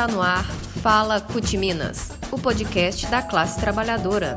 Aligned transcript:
Está 0.00 0.14
no 0.14 0.22
ar 0.22 0.50
Fala 0.82 1.20
CUT 1.20 1.58
Minas, 1.58 2.10
o 2.32 2.38
podcast 2.38 3.06
da 3.10 3.20
classe 3.20 3.60
trabalhadora. 3.60 4.34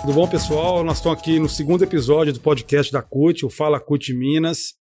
Tudo 0.00 0.12
bom, 0.12 0.28
pessoal? 0.28 0.84
Nós 0.84 0.98
estamos 0.98 1.18
aqui 1.18 1.40
no 1.40 1.48
segundo 1.48 1.82
episódio 1.82 2.32
do 2.32 2.38
podcast 2.38 2.92
da 2.92 3.02
CUT, 3.02 3.44
o 3.44 3.50
Fala 3.50 3.80
CUT 3.80 4.14
Minas. 4.14 4.74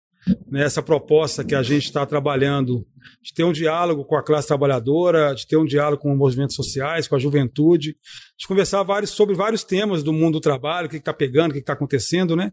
Nessa 0.46 0.82
proposta 0.82 1.42
que 1.42 1.54
a 1.54 1.62
gente 1.62 1.84
está 1.84 2.04
trabalhando 2.04 2.86
de 3.22 3.32
ter 3.32 3.44
um 3.44 3.52
diálogo 3.52 4.04
com 4.04 4.14
a 4.14 4.22
classe 4.22 4.46
trabalhadora, 4.48 5.34
de 5.34 5.46
ter 5.46 5.56
um 5.56 5.64
diálogo 5.64 6.02
com 6.02 6.12
os 6.12 6.18
movimentos 6.18 6.54
sociais, 6.54 7.08
com 7.08 7.16
a 7.16 7.18
juventude, 7.18 7.96
de 8.38 8.46
conversar 8.46 8.82
vários, 8.82 9.10
sobre 9.10 9.34
vários 9.34 9.64
temas 9.64 10.02
do 10.02 10.12
mundo 10.12 10.34
do 10.34 10.40
trabalho, 10.40 10.86
o 10.86 10.90
que 10.90 10.98
está 10.98 11.14
pegando, 11.14 11.52
o 11.52 11.54
que 11.54 11.60
está 11.60 11.72
acontecendo, 11.72 12.36
né? 12.36 12.52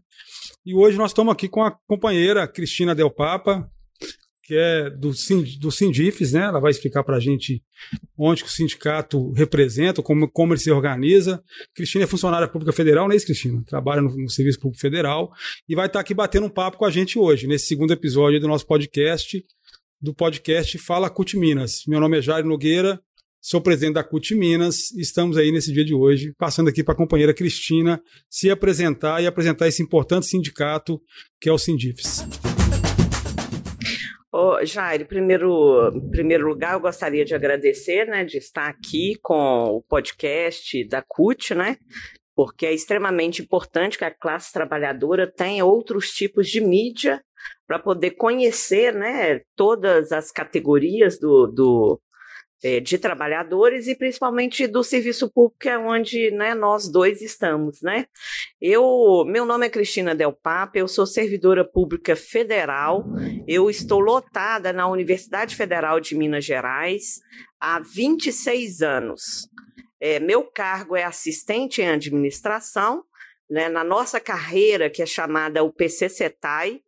E 0.64 0.74
hoje 0.74 0.96
nós 0.96 1.10
estamos 1.10 1.34
aqui 1.34 1.50
com 1.50 1.62
a 1.62 1.76
companheira 1.86 2.48
Cristina 2.48 2.94
Del 2.94 3.10
Papa, 3.10 3.70
que 4.44 4.54
é 4.54 4.90
do, 4.90 5.10
do 5.58 5.72
Sindifes, 5.72 6.32
né? 6.32 6.42
Ela 6.42 6.60
vai 6.60 6.70
explicar 6.70 7.02
para 7.02 7.16
a 7.16 7.20
gente 7.20 7.62
onde 8.16 8.42
que 8.42 8.48
o 8.48 8.52
sindicato 8.52 9.32
representa, 9.32 10.02
como, 10.02 10.30
como 10.30 10.52
ele 10.52 10.60
se 10.60 10.70
organiza. 10.70 11.42
Cristina 11.74 12.04
é 12.04 12.06
funcionária 12.06 12.46
pública 12.46 12.72
federal, 12.72 13.06
não 13.08 13.14
é 13.14 13.16
isso, 13.16 13.24
Cristina? 13.24 13.62
Trabalha 13.66 14.02
no, 14.02 14.14
no 14.14 14.28
Serviço 14.28 14.60
Público 14.60 14.80
Federal 14.80 15.32
e 15.66 15.74
vai 15.74 15.86
estar 15.86 16.00
aqui 16.00 16.12
batendo 16.12 16.46
um 16.46 16.50
papo 16.50 16.76
com 16.76 16.84
a 16.84 16.90
gente 16.90 17.18
hoje, 17.18 17.46
nesse 17.46 17.66
segundo 17.66 17.92
episódio 17.92 18.38
do 18.38 18.46
nosso 18.46 18.66
podcast, 18.66 19.42
do 19.98 20.14
podcast 20.14 20.76
Fala 20.76 21.08
CUT 21.08 21.38
Minas. 21.38 21.82
Meu 21.88 21.98
nome 21.98 22.18
é 22.18 22.22
Jair 22.22 22.44
Nogueira, 22.44 23.00
sou 23.40 23.62
presidente 23.62 23.94
da 23.94 24.04
CUT 24.04 24.34
Minas 24.34 24.90
e 24.90 25.00
estamos 25.00 25.38
aí 25.38 25.50
nesse 25.50 25.72
dia 25.72 25.86
de 25.86 25.94
hoje, 25.94 26.34
passando 26.36 26.68
aqui 26.68 26.84
para 26.84 26.92
a 26.92 26.98
companheira 26.98 27.32
Cristina 27.32 27.98
se 28.28 28.50
apresentar 28.50 29.22
e 29.22 29.26
apresentar 29.26 29.68
esse 29.68 29.82
importante 29.82 30.26
sindicato 30.26 31.00
que 31.40 31.48
é 31.48 31.52
o 31.52 31.56
Sindifes. 31.58 32.22
Oh, 34.36 34.58
Jair, 34.64 35.06
primeiro, 35.06 35.92
em 35.94 36.10
primeiro 36.10 36.48
lugar, 36.48 36.74
eu 36.74 36.80
gostaria 36.80 37.24
de 37.24 37.36
agradecer, 37.36 38.04
né, 38.04 38.24
de 38.24 38.36
estar 38.36 38.66
aqui 38.66 39.16
com 39.22 39.62
o 39.76 39.80
podcast 39.80 40.84
da 40.88 41.00
CUT, 41.00 41.54
né, 41.54 41.76
porque 42.34 42.66
é 42.66 42.72
extremamente 42.72 43.40
importante 43.40 43.96
que 43.96 44.04
a 44.04 44.12
classe 44.12 44.52
trabalhadora 44.52 45.30
tenha 45.30 45.64
outros 45.64 46.10
tipos 46.10 46.48
de 46.48 46.60
mídia 46.60 47.22
para 47.64 47.78
poder 47.78 48.16
conhecer, 48.16 48.92
né, 48.92 49.40
todas 49.54 50.10
as 50.10 50.32
categorias 50.32 51.16
do, 51.16 51.46
do, 51.46 52.00
de 52.82 52.96
trabalhadores 52.96 53.86
e 53.86 53.94
principalmente 53.94 54.66
do 54.66 54.82
serviço 54.82 55.30
público, 55.30 55.58
que 55.60 55.68
é 55.68 55.78
onde 55.78 56.30
né, 56.30 56.54
nós 56.54 56.88
dois 56.88 57.20
estamos. 57.20 57.82
Né? 57.82 58.06
Eu, 58.60 59.24
meu 59.26 59.44
nome 59.44 59.66
é 59.66 59.70
Cristina 59.70 60.14
Del 60.14 60.32
Papa, 60.32 60.78
eu 60.78 60.88
sou 60.88 61.06
servidora 61.06 61.64
pública 61.64 62.16
federal, 62.16 63.04
eu 63.46 63.68
estou 63.68 64.00
lotada 64.00 64.72
na 64.72 64.88
Universidade 64.88 65.54
Federal 65.54 66.00
de 66.00 66.16
Minas 66.16 66.44
Gerais 66.44 67.20
há 67.60 67.80
26 67.80 68.80
anos. 68.80 69.48
É, 70.00 70.18
meu 70.18 70.44
cargo 70.44 70.96
é 70.96 71.04
assistente 71.04 71.82
em 71.82 71.88
administração, 71.88 73.04
né, 73.48 73.68
na 73.68 73.84
nossa 73.84 74.18
carreira, 74.18 74.88
que 74.88 75.02
é 75.02 75.06
chamada 75.06 75.62
UPC-CETAI, 75.62 76.80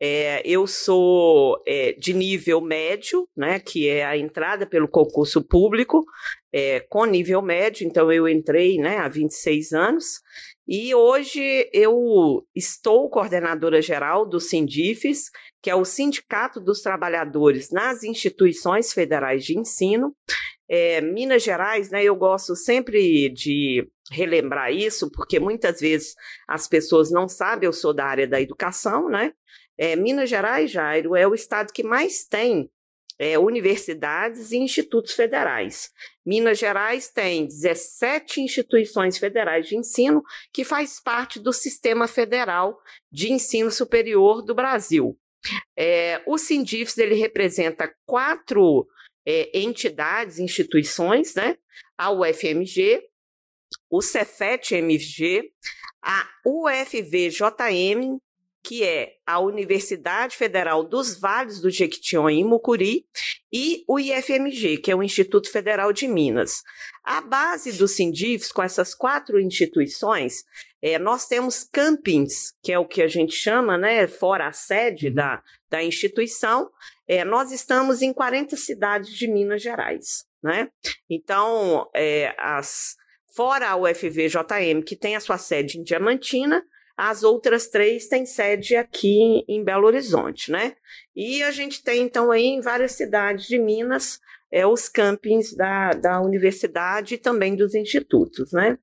é, 0.00 0.42
eu 0.44 0.66
sou 0.66 1.62
é, 1.66 1.92
de 1.92 2.12
nível 2.12 2.60
médio, 2.60 3.28
né, 3.36 3.58
que 3.58 3.88
é 3.88 4.04
a 4.04 4.16
entrada 4.16 4.66
pelo 4.66 4.88
concurso 4.88 5.42
público, 5.42 6.04
é, 6.52 6.80
com 6.80 7.04
nível 7.04 7.40
médio, 7.40 7.86
então 7.86 8.12
eu 8.12 8.28
entrei 8.28 8.78
né, 8.78 8.98
há 8.98 9.08
26 9.08 9.72
anos, 9.72 10.20
e 10.66 10.94
hoje 10.94 11.68
eu 11.72 12.46
estou 12.54 13.08
coordenadora 13.10 13.82
geral 13.82 14.26
do 14.26 14.40
Sindifes, 14.40 15.30
que 15.62 15.68
é 15.68 15.74
o 15.74 15.84
Sindicato 15.84 16.58
dos 16.58 16.80
Trabalhadores 16.80 17.70
nas 17.70 18.02
Instituições 18.02 18.92
Federais 18.92 19.44
de 19.44 19.58
Ensino. 19.58 20.14
É, 20.68 21.02
Minas 21.02 21.42
Gerais, 21.42 21.90
né, 21.90 22.02
eu 22.02 22.16
gosto 22.16 22.56
sempre 22.56 23.28
de 23.28 23.86
relembrar 24.10 24.72
isso, 24.72 25.10
porque 25.10 25.38
muitas 25.38 25.80
vezes 25.80 26.14
as 26.48 26.66
pessoas 26.66 27.10
não 27.10 27.28
sabem, 27.28 27.66
eu 27.66 27.72
sou 27.72 27.92
da 27.92 28.06
área 28.06 28.26
da 28.26 28.40
educação, 28.40 29.08
né? 29.08 29.32
É, 29.78 29.96
Minas 29.96 30.30
Gerais, 30.30 30.70
Jairo, 30.70 31.16
é 31.16 31.26
o 31.26 31.34
estado 31.34 31.72
que 31.72 31.82
mais 31.82 32.24
tem 32.24 32.70
é, 33.18 33.38
universidades 33.38 34.52
e 34.52 34.56
institutos 34.56 35.12
federais. 35.12 35.90
Minas 36.24 36.58
Gerais 36.58 37.08
tem 37.08 37.46
17 37.46 38.40
instituições 38.40 39.18
federais 39.18 39.68
de 39.68 39.76
ensino 39.76 40.22
que 40.52 40.64
faz 40.64 41.00
parte 41.00 41.38
do 41.38 41.52
sistema 41.52 42.08
federal 42.08 42.78
de 43.10 43.32
ensino 43.32 43.70
superior 43.70 44.42
do 44.42 44.54
Brasil. 44.54 45.16
É, 45.76 46.22
o 46.26 46.38
Sindifes 46.38 46.96
ele 46.98 47.14
representa 47.14 47.92
quatro 48.06 48.86
é, 49.26 49.58
entidades, 49.58 50.38
instituições, 50.38 51.34
né? 51.34 51.56
A 51.96 52.10
UFMG, 52.10 53.02
o 53.90 54.00
Cefet-MG, 54.00 55.52
a 56.02 56.28
UFV-JM 56.44 58.18
que 58.64 58.82
é 58.82 59.16
a 59.26 59.38
Universidade 59.38 60.34
Federal 60.34 60.82
dos 60.82 61.20
Vales 61.20 61.60
do 61.60 61.70
Jequitinhonha 61.70 62.40
em 62.40 62.44
Mucuri, 62.44 63.04
e 63.52 63.84
o 63.86 64.00
IFMG, 64.00 64.78
que 64.78 64.90
é 64.90 64.96
o 64.96 65.02
Instituto 65.02 65.50
Federal 65.50 65.92
de 65.92 66.08
Minas. 66.08 66.62
A 67.04 67.20
base 67.20 67.72
do 67.72 67.86
Sindifes, 67.86 68.50
com 68.50 68.62
essas 68.62 68.94
quatro 68.94 69.38
instituições, 69.38 70.44
é, 70.80 70.98
nós 70.98 71.28
temos 71.28 71.62
campings, 71.62 72.54
que 72.62 72.72
é 72.72 72.78
o 72.78 72.88
que 72.88 73.02
a 73.02 73.06
gente 73.06 73.34
chama, 73.34 73.76
né, 73.76 74.06
fora 74.06 74.48
a 74.48 74.52
sede 74.52 75.08
uhum. 75.08 75.14
da, 75.14 75.42
da 75.68 75.84
instituição. 75.84 76.70
É, 77.06 77.22
nós 77.22 77.52
estamos 77.52 78.00
em 78.00 78.14
40 78.14 78.56
cidades 78.56 79.12
de 79.12 79.28
Minas 79.28 79.62
Gerais. 79.62 80.24
Né? 80.42 80.70
Então, 81.08 81.88
é, 81.94 82.34
as, 82.38 82.96
fora 83.36 83.68
a 83.68 83.76
UFVJM, 83.76 84.82
que 84.86 84.96
tem 84.96 85.16
a 85.16 85.20
sua 85.20 85.36
sede 85.36 85.78
em 85.78 85.82
Diamantina, 85.82 86.64
as 86.96 87.22
outras 87.22 87.68
três 87.68 88.06
têm 88.06 88.24
sede 88.24 88.76
aqui 88.76 89.44
em 89.48 89.64
Belo 89.64 89.86
Horizonte, 89.86 90.50
né? 90.50 90.74
E 91.14 91.42
a 91.42 91.50
gente 91.50 91.82
tem, 91.82 92.02
então, 92.02 92.30
aí 92.30 92.44
em 92.44 92.60
várias 92.60 92.92
cidades 92.92 93.46
de 93.46 93.58
Minas, 93.58 94.20
é, 94.52 94.66
os 94.66 94.88
campings 94.88 95.54
da, 95.54 95.90
da 95.90 96.20
universidade 96.20 97.14
e 97.14 97.18
também 97.18 97.56
dos 97.56 97.74
institutos, 97.74 98.52
né? 98.52 98.78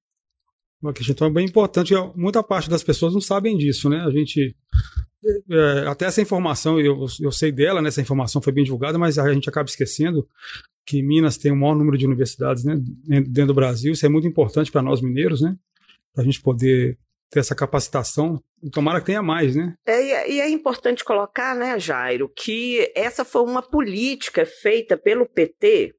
Uma 0.82 0.94
questão 0.94 1.32
bem 1.32 1.46
importante, 1.46 1.94
muita 2.16 2.44
parte 2.44 2.70
das 2.70 2.84
pessoas 2.84 3.14
não 3.14 3.22
sabem 3.22 3.56
disso, 3.56 3.90
né? 3.90 4.02
A 4.02 4.10
gente 4.10 4.56
é, 5.50 5.88
até 5.88 6.06
essa 6.06 6.22
informação, 6.22 6.80
eu, 6.80 7.06
eu 7.22 7.32
sei 7.32 7.52
dela, 7.52 7.82
né, 7.82 7.90
essa 7.90 8.02
informação 8.02 8.42
foi 8.42 8.52
bem 8.52 8.64
divulgada, 8.64 8.98
mas 8.98 9.20
a 9.20 9.32
gente 9.32 9.48
acaba 9.48 9.70
esquecendo 9.70 10.28
que 10.86 11.04
Minas 11.04 11.38
tem 11.38 11.52
o 11.52 11.56
maior 11.56 11.76
número 11.76 11.98
de 11.98 12.08
universidades 12.08 12.64
né, 12.64 12.76
dentro 13.06 13.48
do 13.48 13.54
Brasil. 13.54 13.94
Isso 13.94 14.06
é 14.06 14.10
muito 14.10 14.28
importante 14.28 14.72
para 14.72 14.82
nós 14.82 15.00
mineiros, 15.00 15.42
né? 15.42 15.56
Para 16.14 16.24
a 16.24 16.26
gente 16.26 16.42
poder 16.42 16.98
ter 17.32 17.40
essa 17.40 17.56
capacitação. 17.56 18.40
E 18.62 18.70
tomara 18.70 19.00
que 19.00 19.08
tenha 19.08 19.24
mais, 19.24 19.56
né? 19.56 19.74
É, 19.86 20.30
e 20.30 20.42
é 20.42 20.50
importante 20.50 21.04
colocar, 21.04 21.56
né, 21.56 21.80
Jairo, 21.80 22.30
que 22.30 22.92
essa 22.94 23.26
foi 23.26 23.42
uma 23.42 23.62
política 23.62 24.46
feita 24.46 24.98
pelo 24.98 25.26
PT, 25.26 25.96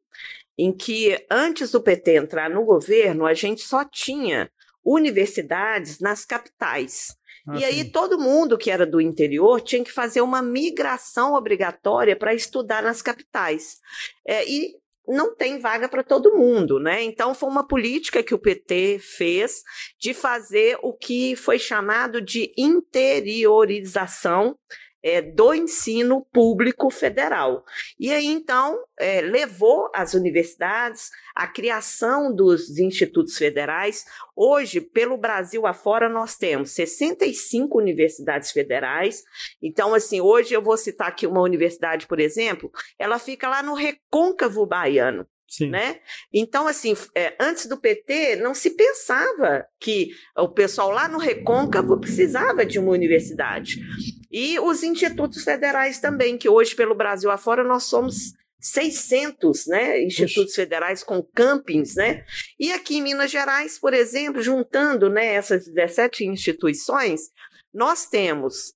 em 0.59 0.70
que 0.70 1.19
antes 1.31 1.72
do 1.72 1.82
PT 1.82 2.16
entrar 2.16 2.50
no 2.50 2.65
governo, 2.65 3.26
a 3.26 3.34
gente 3.34 3.62
só 3.62 3.84
tinha 3.84 4.50
universidades 4.84 5.98
nas 5.98 6.25
capitais. 6.25 7.16
Ah, 7.49 7.59
e 7.59 7.64
aí 7.64 7.91
todo 7.91 8.20
mundo 8.20 8.59
que 8.59 8.70
era 8.70 8.87
do 8.87 9.00
interior 9.00 9.60
tinha 9.60 9.82
que 9.82 9.91
fazer 9.91 10.20
uma 10.20 10.43
migração 10.43 11.34
obrigatória 11.34 12.14
para 12.14 12.34
estudar 12.34 12.82
nas 12.82 13.00
capitais. 13.03 13.78
É, 14.26 14.49
e 14.49 14.75
não 15.06 15.34
tem 15.34 15.58
vaga 15.58 15.88
para 15.88 16.02
todo 16.02 16.36
mundo, 16.36 16.78
né? 16.78 17.02
Então 17.02 17.34
foi 17.34 17.48
uma 17.48 17.66
política 17.66 18.22
que 18.22 18.34
o 18.34 18.38
PT 18.38 18.98
fez 19.00 19.62
de 19.98 20.14
fazer 20.14 20.78
o 20.82 20.92
que 20.92 21.34
foi 21.36 21.58
chamado 21.58 22.20
de 22.20 22.52
interiorização 22.56 24.56
é, 25.02 25.20
do 25.20 25.52
ensino 25.52 26.25
público 26.32 26.90
federal. 26.90 27.64
E 27.99 28.12
aí, 28.12 28.26
então, 28.26 28.78
é, 28.99 29.20
levou 29.20 29.90
as 29.94 30.14
universidades 30.14 31.10
à 31.34 31.46
criação 31.46 32.34
dos 32.34 32.78
institutos 32.78 33.37
federais. 33.37 34.04
Hoje, 34.37 34.81
pelo 34.81 35.16
Brasil 35.16 35.66
afora, 35.66 36.08
nós 36.08 36.37
temos 36.37 36.70
65 36.72 37.78
universidades 37.78 38.52
federais. 38.52 39.22
Então, 39.60 39.94
assim, 39.94 40.20
hoje 40.20 40.54
eu 40.54 40.62
vou 40.62 40.76
citar 40.76 41.08
aqui 41.08 41.26
uma 41.26 41.43
universidade, 41.43 42.06
por 42.06 42.20
exemplo, 42.20 42.70
ela 42.98 43.19
fica 43.19 43.48
lá 43.48 43.62
no 43.62 43.75
Recôncavo 43.75 44.64
Baiano. 44.66 45.26
Sim. 45.52 45.69
Né? 45.69 46.00
Então, 46.32 46.66
assim, 46.66 46.96
é, 47.14 47.37
antes 47.38 47.66
do 47.66 47.78
PT, 47.78 48.37
não 48.37 48.54
se 48.54 48.70
pensava 48.70 49.66
que 49.78 50.08
o 50.34 50.49
pessoal 50.49 50.90
lá 50.90 51.06
no 51.06 51.19
Recôncavo 51.19 52.00
precisava 52.00 52.64
de 52.64 52.78
uma 52.78 52.93
universidade. 52.93 53.78
E 54.31 54.58
os 54.58 54.82
institutos 54.82 55.44
federais 55.44 56.00
também, 56.00 56.38
que 56.38 56.49
hoje, 56.49 56.75
pelo 56.75 56.94
Brasil 56.94 57.31
afora, 57.31 57.62
nós 57.62 57.82
somos 57.84 58.32
600 58.60 59.66
né, 59.66 60.02
institutos 60.02 60.54
federais 60.54 61.04
com 61.04 61.22
campings, 61.22 61.96
né? 61.96 62.25
E 62.58 62.72
aqui 62.72 62.96
em 62.96 63.02
Minas 63.02 63.31
Gerais, 63.31 63.78
por 63.78 63.93
exemplo, 63.93 64.40
juntando 64.40 65.10
né, 65.10 65.34
essas 65.34 65.66
17 65.66 66.25
instituições, 66.25 67.28
nós 67.75 68.06
temos 68.06 68.72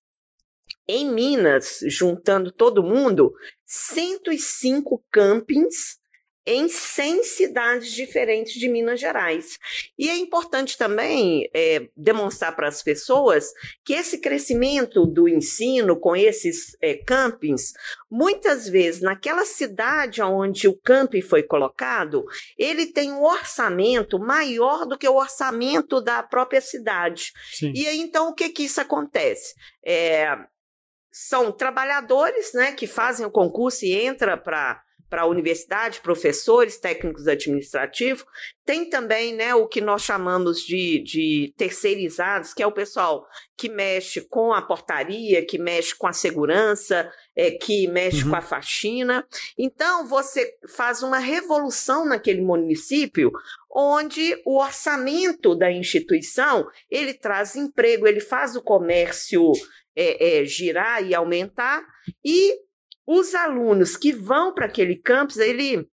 em 0.87 1.11
Minas, 1.11 1.79
juntando 1.87 2.53
todo 2.53 2.83
mundo, 2.83 3.33
105 3.65 5.03
campings 5.11 5.99
em 6.47 6.69
100 6.69 7.25
cidades 7.25 7.93
diferentes 7.93 8.55
de 8.55 8.69
Minas 8.69 9.01
Gerais. 9.01 9.59
E 9.99 10.09
é 10.09 10.17
importante 10.17 10.79
também 10.79 11.51
é, 11.53 11.89
demonstrar 11.97 12.55
para 12.55 12.69
as 12.69 12.83
pessoas 12.83 13.53
que 13.85 13.93
esse 13.93 14.19
crescimento 14.19 15.05
do 15.05 15.29
ensino 15.29 15.99
com 15.99 16.15
esses 16.15 16.77
é, 16.81 16.95
campings, 16.95 17.73
muitas 18.09 18.69
vezes 18.69 19.03
naquela 19.03 19.45
cidade 19.45 20.23
onde 20.23 20.69
o 20.69 20.79
camping 20.79 21.21
foi 21.21 21.43
colocado, 21.43 22.25
ele 22.57 22.87
tem 22.87 23.13
um 23.13 23.25
orçamento 23.25 24.19
maior 24.19 24.87
do 24.87 24.97
que 24.97 25.09
o 25.09 25.17
orçamento 25.17 26.01
da 26.01 26.23
própria 26.23 26.61
cidade. 26.61 27.33
Sim. 27.53 27.73
E 27.75 27.89
aí, 27.89 28.01
então, 28.01 28.29
o 28.29 28.35
que 28.35 28.51
que 28.51 28.65
isso 28.65 28.81
acontece? 28.81 29.55
É, 29.85 30.37
são 31.11 31.51
trabalhadores 31.51 32.53
né, 32.53 32.73
que 32.73 32.87
fazem 32.87 33.25
o 33.25 33.31
concurso 33.31 33.85
e 33.85 33.93
entra 33.93 34.37
para 34.37 34.83
para 35.09 35.23
a 35.23 35.27
universidade, 35.27 36.01
professores, 36.01 36.79
técnicos 36.79 37.29
administrativos. 37.29 38.25
Tem 38.65 38.89
também 38.89 39.35
né, 39.35 39.55
o 39.55 39.67
que 39.67 39.81
nós 39.81 40.03
chamamos 40.03 40.61
de, 40.61 41.01
de 41.03 41.55
terceirizados, 41.57 42.53
que 42.53 42.63
é 42.63 42.67
o 42.67 42.73
pessoal 42.73 43.25
que 43.57 43.69
mexe 43.69 44.21
com 44.23 44.53
a 44.53 44.61
portaria, 44.61 45.45
que 45.45 45.59
mexe 45.59 45.95
com 45.95 46.07
a 46.07 46.13
segurança, 46.13 47.11
é, 47.35 47.53
que 47.53 47.87
mexe 47.87 48.25
uhum. 48.25 48.31
com 48.31 48.37
a 48.37 48.43
faxina. 48.43 49.27
Então, 49.57 50.07
você 50.09 50.55
faz 50.75 51.03
uma 51.03 51.19
revolução 51.19 52.05
naquele 52.05 52.41
município 52.41 53.31
onde 53.71 54.41
o 54.45 54.59
orçamento 54.59 55.55
da 55.55 55.71
instituição 55.71 56.67
ele 56.91 57.15
traz 57.15 57.55
emprego, 57.55 58.07
ele 58.07 58.21
faz 58.21 58.57
o 58.57 58.63
comércio 58.63 59.53
é, 59.95 60.41
é, 60.41 60.45
girar 60.45 61.03
e 61.05 61.15
aumentar, 61.15 61.83
e 62.25 62.66
os 63.07 63.35
alunos 63.35 63.97
que 63.97 64.13
vão 64.13 64.53
para 64.53 64.67
aquele 64.67 64.97
campus, 64.97 65.37
ele, 65.37 65.89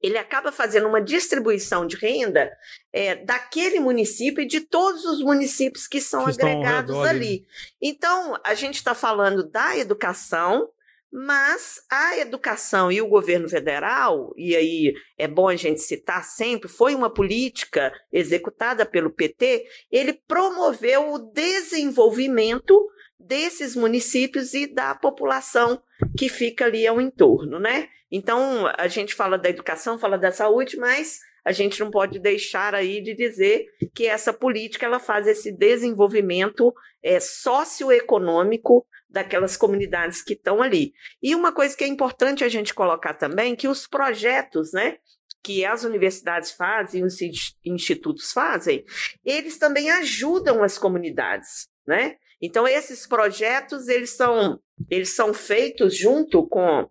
ele 0.00 0.16
acaba 0.16 0.50
fazendo 0.50 0.88
uma 0.88 1.00
distribuição 1.00 1.86
de 1.86 1.96
renda 1.96 2.50
é, 2.92 3.16
daquele 3.16 3.78
município 3.78 4.42
e 4.42 4.46
de 4.46 4.60
todos 4.60 5.04
os 5.04 5.20
municípios 5.20 5.86
que 5.86 6.00
são 6.00 6.24
que 6.24 6.30
agregados 6.30 6.96
ali. 6.96 7.44
Então, 7.82 8.38
a 8.42 8.54
gente 8.54 8.76
está 8.76 8.94
falando 8.94 9.48
da 9.48 9.76
educação, 9.76 10.70
mas 11.10 11.82
a 11.90 12.18
educação 12.18 12.92
e 12.92 13.00
o 13.00 13.08
governo 13.08 13.48
federal, 13.48 14.32
e 14.36 14.54
aí 14.56 14.94
é 15.16 15.26
bom 15.26 15.48
a 15.48 15.56
gente 15.56 15.80
citar 15.80 16.22
sempre, 16.22 16.68
foi 16.68 16.94
uma 16.94 17.08
política 17.08 17.92
executada 18.12 18.84
pelo 18.84 19.10
PT, 19.10 19.66
ele 19.90 20.12
promoveu 20.12 21.12
o 21.12 21.18
desenvolvimento 21.18 22.88
desses 23.18 23.74
municípios 23.74 24.54
e 24.54 24.66
da 24.66 24.94
população 24.94 25.82
que 26.16 26.28
fica 26.28 26.66
ali 26.66 26.86
ao 26.86 27.00
entorno, 27.00 27.58
né? 27.58 27.88
Então, 28.10 28.66
a 28.78 28.88
gente 28.88 29.14
fala 29.14 29.36
da 29.36 29.50
educação, 29.50 29.98
fala 29.98 30.16
da 30.16 30.32
saúde, 30.32 30.76
mas 30.76 31.20
a 31.44 31.52
gente 31.52 31.80
não 31.80 31.90
pode 31.90 32.18
deixar 32.18 32.74
aí 32.74 33.02
de 33.02 33.14
dizer 33.14 33.66
que 33.94 34.06
essa 34.06 34.32
política 34.32 34.86
ela 34.86 34.98
faz 34.98 35.26
esse 35.26 35.52
desenvolvimento 35.52 36.74
é, 37.02 37.20
socioeconômico 37.20 38.86
daquelas 39.08 39.56
comunidades 39.56 40.22
que 40.22 40.34
estão 40.34 40.62
ali. 40.62 40.92
E 41.22 41.34
uma 41.34 41.52
coisa 41.52 41.76
que 41.76 41.84
é 41.84 41.86
importante 41.86 42.44
a 42.44 42.48
gente 42.48 42.74
colocar 42.74 43.14
também, 43.14 43.56
que 43.56 43.68
os 43.68 43.86
projetos, 43.86 44.72
né, 44.72 44.98
que 45.42 45.64
as 45.64 45.84
universidades 45.84 46.52
fazem, 46.52 47.04
os 47.04 47.18
institutos 47.64 48.32
fazem, 48.32 48.84
eles 49.24 49.56
também 49.58 49.90
ajudam 49.90 50.62
as 50.62 50.76
comunidades, 50.76 51.68
né? 51.86 52.16
Então 52.40 52.66
esses 52.66 53.06
projetos 53.06 53.88
eles 53.88 54.10
são 54.10 54.60
eles 54.90 55.14
são 55.14 55.34
feitos 55.34 55.96
junto 55.96 56.46
com 56.46 56.88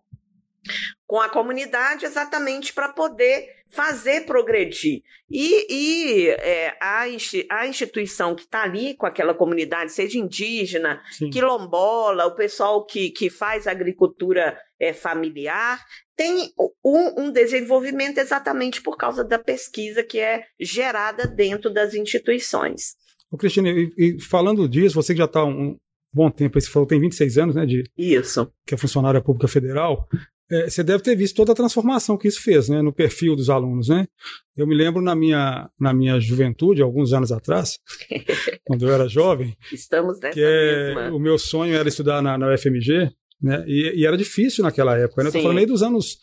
com 1.05 1.21
a 1.21 1.29
comunidade 1.29 2.05
exatamente 2.05 2.73
para 2.73 2.89
poder 2.89 3.57
fazer 3.69 4.25
progredir. 4.25 5.01
E, 5.29 5.67
e 5.69 6.29
é, 6.29 6.75
a, 6.79 7.05
a 7.49 7.67
instituição 7.67 8.35
que 8.35 8.43
está 8.43 8.63
ali 8.63 8.95
com 8.95 9.05
aquela 9.05 9.33
comunidade, 9.33 9.91
seja 9.91 10.17
indígena, 10.17 11.01
Sim. 11.11 11.29
quilombola, 11.29 12.25
o 12.25 12.35
pessoal 12.35 12.85
que, 12.85 13.09
que 13.09 13.29
faz 13.29 13.67
agricultura 13.67 14.57
é, 14.79 14.93
familiar, 14.93 15.83
tem 16.15 16.51
um, 16.83 17.23
um, 17.23 17.31
desenvolvimento 17.31 18.17
exatamente 18.17 18.81
por 18.81 18.97
causa 18.97 19.23
da 19.23 19.37
pesquisa 19.37 20.03
que 20.03 20.19
é 20.19 20.45
gerada 20.59 21.27
dentro 21.27 21.71
das 21.71 21.93
instituições. 21.93 22.95
Ô, 23.31 23.37
Cristina, 23.37 23.69
e, 23.69 23.91
e 23.97 24.21
falando 24.21 24.67
disso, 24.67 24.95
você 24.95 25.13
que 25.13 25.19
já 25.19 25.25
está 25.25 25.43
um 25.43 25.77
bom 26.13 26.29
tempo, 26.31 26.59
você 26.59 26.69
falou 26.69 26.87
tem 26.87 26.99
26 26.99 27.37
anos, 27.37 27.55
né? 27.55 27.65
De, 27.65 27.83
isso. 27.97 28.51
Que 28.65 28.75
é 28.75 28.77
funcionária 28.77 29.21
pública 29.21 29.47
federal. 29.47 30.07
É, 30.49 30.69
você 30.69 30.81
deve 30.81 31.03
ter 31.03 31.15
visto 31.15 31.35
toda 31.35 31.51
a 31.51 31.55
transformação 31.55 32.17
que 32.17 32.27
isso 32.27 32.41
fez, 32.41 32.69
né? 32.69 32.81
No 32.81 32.93
perfil 32.93 33.35
dos 33.35 33.49
alunos, 33.49 33.89
né? 33.89 34.07
Eu 34.55 34.65
me 34.65 34.73
lembro 34.73 35.01
na 35.01 35.13
minha, 35.13 35.69
na 35.77 35.93
minha 35.93 36.19
juventude, 36.21 36.81
alguns 36.81 37.11
anos 37.11 37.33
atrás, 37.33 37.77
quando 38.65 38.87
eu 38.87 38.93
era 38.93 39.09
jovem. 39.09 39.57
Estamos 39.73 40.19
nessa 40.21 40.33
que 40.33 40.41
é, 40.41 41.09
O 41.11 41.19
meu 41.19 41.37
sonho 41.37 41.75
era 41.75 41.89
estudar 41.89 42.21
na, 42.21 42.37
na 42.37 42.53
UFMG, 42.53 43.11
né? 43.41 43.65
E, 43.67 43.99
e, 43.99 44.05
era 44.05 44.17
difícil 44.17 44.63
naquela 44.63 44.97
época, 44.97 45.21
né? 45.21 45.29
Estou 45.29 45.41
falando 45.41 45.57
aí 45.59 45.65
dos 45.65 45.83
anos 45.83 46.17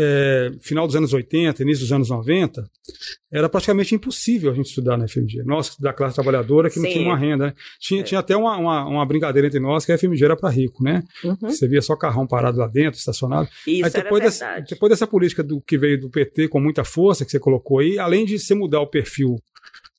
é, 0.00 0.52
final 0.60 0.86
dos 0.86 0.94
anos 0.94 1.12
80, 1.12 1.60
início 1.64 1.82
dos 1.82 1.92
anos 1.92 2.08
90, 2.08 2.64
era 3.32 3.48
praticamente 3.48 3.96
impossível 3.96 4.52
a 4.52 4.54
gente 4.54 4.66
estudar 4.66 4.96
na 4.96 5.08
FMG. 5.08 5.42
Nós, 5.42 5.76
da 5.76 5.92
classe 5.92 6.14
trabalhadora, 6.14 6.68
que 6.70 6.76
Sim. 6.76 6.82
não 6.82 6.90
tinha 6.90 7.04
uma 7.04 7.16
renda. 7.16 7.46
Né? 7.46 7.54
Tinha, 7.80 8.00
é. 8.00 8.04
tinha 8.04 8.20
até 8.20 8.36
uma, 8.36 8.56
uma, 8.56 8.86
uma, 8.86 9.04
brincadeira 9.04 9.48
entre 9.48 9.58
nós 9.58 9.84
que 9.84 9.90
a 9.90 9.98
FMG 9.98 10.24
era 10.24 10.36
para 10.36 10.50
rico, 10.50 10.84
né? 10.84 11.02
Uhum. 11.24 11.36
Você 11.40 11.66
via 11.66 11.82
só 11.82 11.96
carrão 11.96 12.28
parado 12.28 12.58
lá 12.58 12.68
dentro, 12.68 12.96
estacionado. 12.96 13.48
Isso 13.66 13.84
aí, 13.84 13.90
depois, 13.90 14.22
dessa, 14.22 14.60
depois 14.60 14.90
dessa 14.90 15.06
política 15.06 15.42
do, 15.42 15.60
que 15.60 15.76
veio 15.76 16.00
do 16.00 16.08
PT 16.08 16.46
com 16.46 16.60
muita 16.60 16.84
força, 16.84 17.24
que 17.24 17.32
você 17.32 17.40
colocou 17.40 17.80
aí, 17.80 17.98
além 17.98 18.24
de 18.24 18.38
você 18.38 18.54
mudar 18.54 18.80
o 18.80 18.86
perfil 18.86 19.36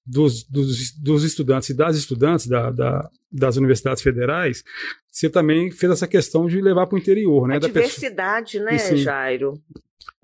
dos, 0.06 0.44
dos, 0.45 0.92
dos 0.94 1.24
estudantes 1.25 1.69
e 1.69 1.74
das 1.74 1.98
estudantes 1.98 2.48
da, 2.48 2.72
da, 2.72 3.10
das 3.30 3.57
universidades 3.57 4.02
federais, 4.02 4.63
você 5.12 5.30
também 5.30 5.69
fez 5.72 5.92
essa 5.92 6.07
questão 6.07 6.48
de 6.48 6.62
levar 6.62 6.88
para 6.88 6.95
o 6.95 7.00
interior, 7.00 7.50
né? 7.50 7.57
A 7.57 7.60
diversidade, 7.60 8.60
né, 8.62 8.78
Jairo? 8.95 9.62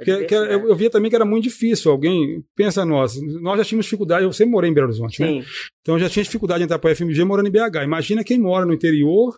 Que, 0.04 0.26
que 0.26 0.36
eu, 0.36 0.44
eu, 0.44 0.76
via 0.76 0.90
também 0.90 1.10
que 1.10 1.16
era 1.16 1.26
muito 1.26 1.44
difícil. 1.46 1.92
Alguém, 1.92 2.44
pensa 2.56 2.86
nós, 2.86 3.20
nós 3.42 3.58
já 3.58 3.64
tínhamos 3.64 3.86
dificuldade, 3.86 4.26
eu 4.26 4.34
sempre 4.34 4.52
morei 4.52 4.70
em 4.70 4.74
Belo 4.74 4.88
Horizonte, 4.88 5.22
né? 5.22 5.28
Sim. 5.28 5.40
né? 5.40 5.46
Então 5.82 5.98
já 5.98 6.10
tinha 6.10 6.24
dificuldade 6.24 6.60
de 6.60 6.66
entrar 6.66 6.80
para 6.80 6.92
a 6.92 6.96
FMG 6.96 7.24
morando 7.24 7.48
em 7.48 7.52
BH. 7.52 7.84
Imagina 7.84 8.24
quem 8.24 8.40
mora 8.40 8.66
no 8.66 8.74
interior, 8.74 9.38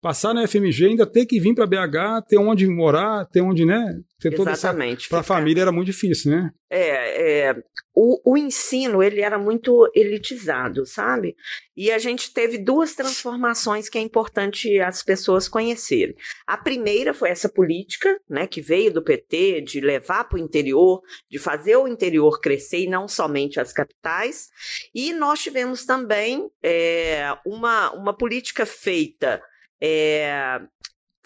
passar 0.00 0.34
na 0.34 0.46
FMG, 0.46 0.86
ainda 0.86 1.06
ter 1.06 1.26
que 1.26 1.40
vir 1.40 1.54
para 1.54 1.66
BH, 1.66 2.26
ter 2.28 2.38
onde 2.38 2.66
morar, 2.68 3.26
ter 3.26 3.40
onde, 3.40 3.64
né? 3.64 3.94
Ter 4.20 4.32
Exatamente. 4.32 5.08
Para 5.08 5.20
a 5.20 5.24
família 5.24 5.62
era 5.62 5.72
muito 5.72 5.86
difícil, 5.86 6.30
né? 6.30 6.50
É, 6.70 7.48
é 7.48 7.56
o, 7.94 8.32
o, 8.32 8.36
ensino 8.36 9.02
ele 9.02 9.22
era 9.22 9.38
muito 9.38 9.90
elitizado, 9.94 10.84
sabe? 10.84 11.34
E 11.74 11.90
a 11.90 11.98
gente 11.98 12.32
teve 12.32 12.58
duas 12.58 12.94
transformações 12.94 13.88
que 13.88 13.96
é 13.96 14.00
importante 14.02 14.78
as 14.80 15.02
pessoas 15.02 15.48
conhecerem. 15.48 16.14
A 16.46 16.58
primeira 16.58 17.14
foi 17.14 17.30
essa 17.30 17.48
política, 17.48 18.20
né, 18.28 18.46
que 18.46 18.60
veio 18.60 18.92
do 18.92 19.02
PT 19.02 19.62
de 19.62 19.80
levar 19.80 20.24
para 20.24 20.38
o 20.38 20.42
interior, 20.42 21.00
de 21.30 21.38
fazer 21.38 21.76
o 21.76 21.88
interior 21.88 22.38
crescer 22.38 22.80
e 22.80 22.88
não 22.88 23.08
somente 23.08 23.58
as 23.58 23.72
capitais. 23.72 24.48
E 24.94 25.14
nós 25.14 25.40
tivemos 25.40 25.86
também 25.86 26.50
é, 26.62 27.34
uma, 27.46 27.92
uma 27.92 28.14
política 28.14 28.66
feita 28.66 29.40
é, 29.80 30.60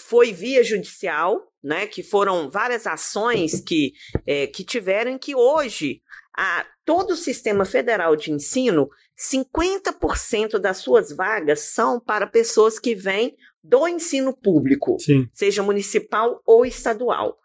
foi 0.01 0.33
via 0.33 0.65
judicial, 0.65 1.41
né, 1.63 1.87
que 1.87 2.03
foram 2.03 2.51
várias 2.51 2.87
ações 2.87 3.61
que, 3.61 3.93
é, 4.27 4.47
que 4.47 4.65
tiveram, 4.65 5.19
que 5.19 5.35
hoje 5.35 6.01
a, 6.37 6.67
todo 6.85 7.13
o 7.13 7.17
sistema 7.17 7.65
federal 7.65 8.17
de 8.17 8.33
ensino, 8.33 8.89
50% 9.19 10.59
das 10.59 10.79
suas 10.79 11.15
vagas 11.15 11.61
são 11.61 12.01
para 12.01 12.27
pessoas 12.27 12.79
que 12.79 12.95
vêm 12.95 13.37
do 13.63 13.87
ensino 13.87 14.35
público, 14.35 14.97
Sim. 14.99 15.29
seja 15.35 15.63
municipal 15.63 16.41
ou 16.47 16.65
estadual. 16.65 17.39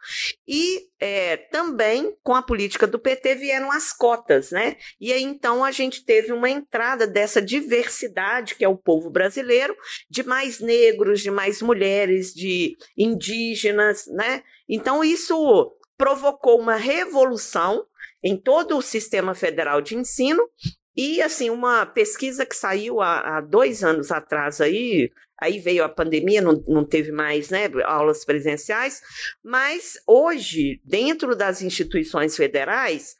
E 0.47 0.87
é, 0.97 1.35
também, 1.35 2.15
com 2.23 2.33
a 2.33 2.41
política 2.41 2.87
do 2.87 2.97
PT, 2.97 3.35
vieram 3.35 3.69
as 3.69 3.91
cotas, 3.91 4.51
né? 4.51 4.77
E 4.99 5.11
aí, 5.11 5.23
então, 5.23 5.63
a 5.63 5.71
gente 5.71 6.05
teve 6.05 6.31
uma 6.31 6.49
entrada 6.49 7.05
dessa 7.05 7.41
diversidade, 7.41 8.55
que 8.55 8.63
é 8.63 8.69
o 8.69 8.77
povo 8.77 9.09
brasileiro, 9.09 9.75
de 10.09 10.23
mais 10.23 10.61
negros, 10.61 11.19
de 11.19 11.29
mais 11.29 11.61
mulheres, 11.61 12.33
de 12.33 12.77
indígenas, 12.97 14.07
né? 14.07 14.41
Então, 14.69 15.03
isso 15.03 15.75
provocou 15.97 16.59
uma 16.59 16.75
revolução 16.75 17.85
em 18.25 18.35
todo 18.35 18.75
o 18.75 18.81
sistema 18.81 19.35
federal 19.35 19.79
de 19.81 19.95
ensino 19.95 20.49
e, 20.97 21.21
assim, 21.21 21.51
uma 21.51 21.85
pesquisa 21.85 22.43
que 22.43 22.55
saiu 22.55 22.99
há, 22.99 23.37
há, 23.37 23.41
dois 23.41 23.83
anos 23.83 24.11
atrás 24.11 24.59
aí, 24.59 25.11
aí 25.39 25.59
veio 25.59 25.83
a 25.83 25.89
pandemia, 25.89 26.41
não, 26.41 26.63
não 26.67 26.83
teve 26.83 27.11
mais 27.11 27.51
né, 27.51 27.69
aulas 27.83 28.25
presenciais, 28.25 28.99
mas 29.43 29.93
hoje, 30.07 30.81
dentro 30.83 31.35
das 31.35 31.61
instituições 31.61 32.35
federais, 32.35 33.15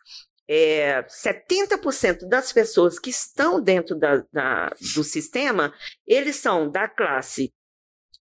é, 0.47 1.03
70% 1.03 2.27
das 2.27 2.51
pessoas 2.51 2.97
que 2.97 3.11
estão 3.11 3.61
dentro 3.61 3.95
da, 3.95 4.23
da, 4.33 4.69
do 4.95 5.03
sistema, 5.03 5.71
eles 6.07 6.37
são 6.37 6.71
da 6.71 6.87
classe 6.87 7.53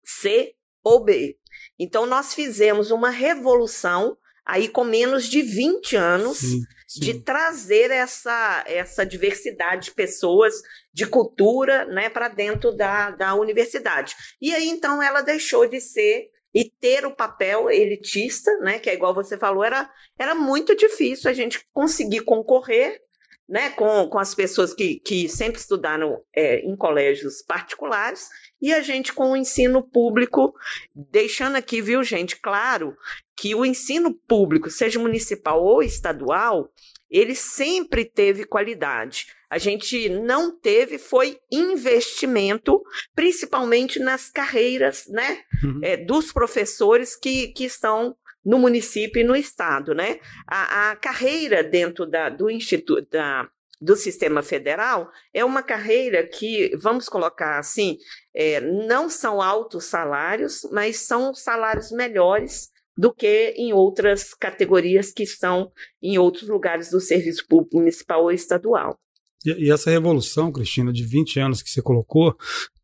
C 0.04 0.54
ou 0.84 1.06
B. 1.06 1.38
Então, 1.80 2.06
nós 2.06 2.34
fizemos 2.34 2.92
uma 2.92 3.10
revolução 3.10 4.18
aí 4.46 4.68
com 4.68 4.84
menos 4.84 5.28
de 5.28 5.42
20 5.42 5.96
anos 5.96 6.38
sim, 6.38 6.62
sim. 6.88 7.00
de 7.00 7.20
trazer 7.22 7.90
essa, 7.90 8.64
essa 8.68 9.06
diversidade 9.06 9.86
de 9.86 9.92
pessoas, 9.92 10.54
de 10.94 11.08
cultura, 11.08 11.86
né, 11.86 12.10
para 12.10 12.28
dentro 12.28 12.72
da, 12.72 13.12
da 13.12 13.34
universidade. 13.34 14.16
E 14.40 14.54
aí, 14.54 14.70
então, 14.70 15.02
ela 15.02 15.22
deixou 15.22 15.68
de 15.68 15.82
ser 15.82 16.30
e 16.54 16.70
ter 16.70 17.06
o 17.06 17.16
papel 17.16 17.70
elitista, 17.70 18.56
né, 18.60 18.80
que 18.80 18.90
é 18.90 18.94
igual 18.94 19.14
você 19.14 19.38
falou, 19.38 19.64
era, 19.64 19.90
era 20.18 20.36
muito 20.36 20.76
difícil 20.76 21.30
a 21.30 21.34
gente 21.34 21.66
conseguir 21.74 22.22
concorrer 22.22 23.02
né, 23.48 23.70
com, 23.72 24.08
com 24.08 24.18
as 24.18 24.34
pessoas 24.34 24.74
que, 24.74 25.00
que 25.00 25.30
sempre 25.30 25.60
estudaram 25.60 26.24
é, 26.36 26.60
em 26.60 26.76
colégios 26.76 27.44
particulares 27.44 28.28
e 28.62 28.74
a 28.74 28.82
gente 28.82 29.14
com 29.14 29.32
o 29.32 29.38
ensino 29.38 29.84
público, 29.84 30.54
deixando 30.96 31.56
aqui, 31.56 31.82
viu, 31.82 32.04
gente, 32.04 32.38
claro 32.38 32.96
que 33.36 33.54
o 33.54 33.66
ensino 33.66 34.14
público, 34.14 34.70
seja 34.70 35.00
municipal 35.00 35.64
ou 35.64 35.84
estadual, 35.84 36.72
ele 37.10 37.36
sempre 37.36 38.06
teve 38.06 38.46
qualidade. 38.46 39.28
A 39.50 39.58
gente 39.58 40.10
não 40.10 40.58
teve 40.58 40.98
foi 40.98 41.38
investimento, 41.52 42.82
principalmente 43.16 44.00
nas 44.00 44.30
carreiras, 44.30 45.06
né, 45.08 45.40
uhum. 45.64 45.80
é, 45.84 45.98
dos 45.98 46.32
professores 46.32 47.16
que, 47.16 47.50
que 47.50 47.66
estão 47.66 48.16
no 48.44 48.60
município 48.60 49.20
e 49.20 49.24
no 49.24 49.36
estado, 49.36 49.96
né? 49.96 50.20
A, 50.48 50.92
a 50.92 50.96
carreira 50.96 51.64
dentro 51.64 52.06
da, 52.06 52.30
do 52.30 52.50
instituto 52.50 53.08
da, 53.10 53.50
do 53.82 53.96
sistema 53.96 54.44
federal 54.44 55.10
é 55.34 55.44
uma 55.44 55.64
carreira 55.64 56.24
que, 56.28 56.76
vamos 56.78 57.10
colocar 57.10 57.58
assim, 57.58 57.98
é, 58.36 58.62
não 58.62 59.10
são 59.10 59.42
altos 59.42 59.86
salários, 59.86 60.62
mas 60.72 60.98
são 60.98 61.34
salários 61.34 61.92
melhores 61.92 62.70
do 62.98 63.14
que 63.14 63.54
em 63.58 63.74
outras 63.74 64.34
categorias 64.34 65.12
que 65.12 65.24
estão 65.24 65.72
em 66.02 66.18
outros 66.18 66.48
lugares 66.48 66.90
do 66.92 67.00
serviço 67.00 67.46
público 67.48 67.78
municipal 67.78 68.24
ou 68.24 68.32
estadual. 68.32 68.98
E, 69.46 69.66
e 69.66 69.72
essa 69.72 69.90
revolução, 69.90 70.52
Cristina, 70.52 70.94
de 70.94 71.04
20 71.04 71.40
anos 71.40 71.62
que 71.62 71.70
você 71.70 71.82
colocou, 71.82 72.36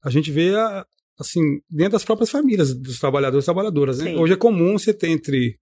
a 0.04 0.10
gente 0.10 0.32
vê 0.32 0.56
a, 0.56 0.86
assim, 1.20 1.62
dentro 1.70 1.94
das 1.94 2.04
próprias 2.04 2.30
famílias 2.30 2.74
dos 2.74 3.00
trabalhadores 3.00 3.46
e 3.46 3.48
trabalhadoras. 3.48 4.00
Né? 4.00 4.16
Hoje 4.16 4.34
é 4.34 4.38
comum 4.38 4.78
você 4.78 4.94
ter 4.94 5.08
entre 5.08 5.56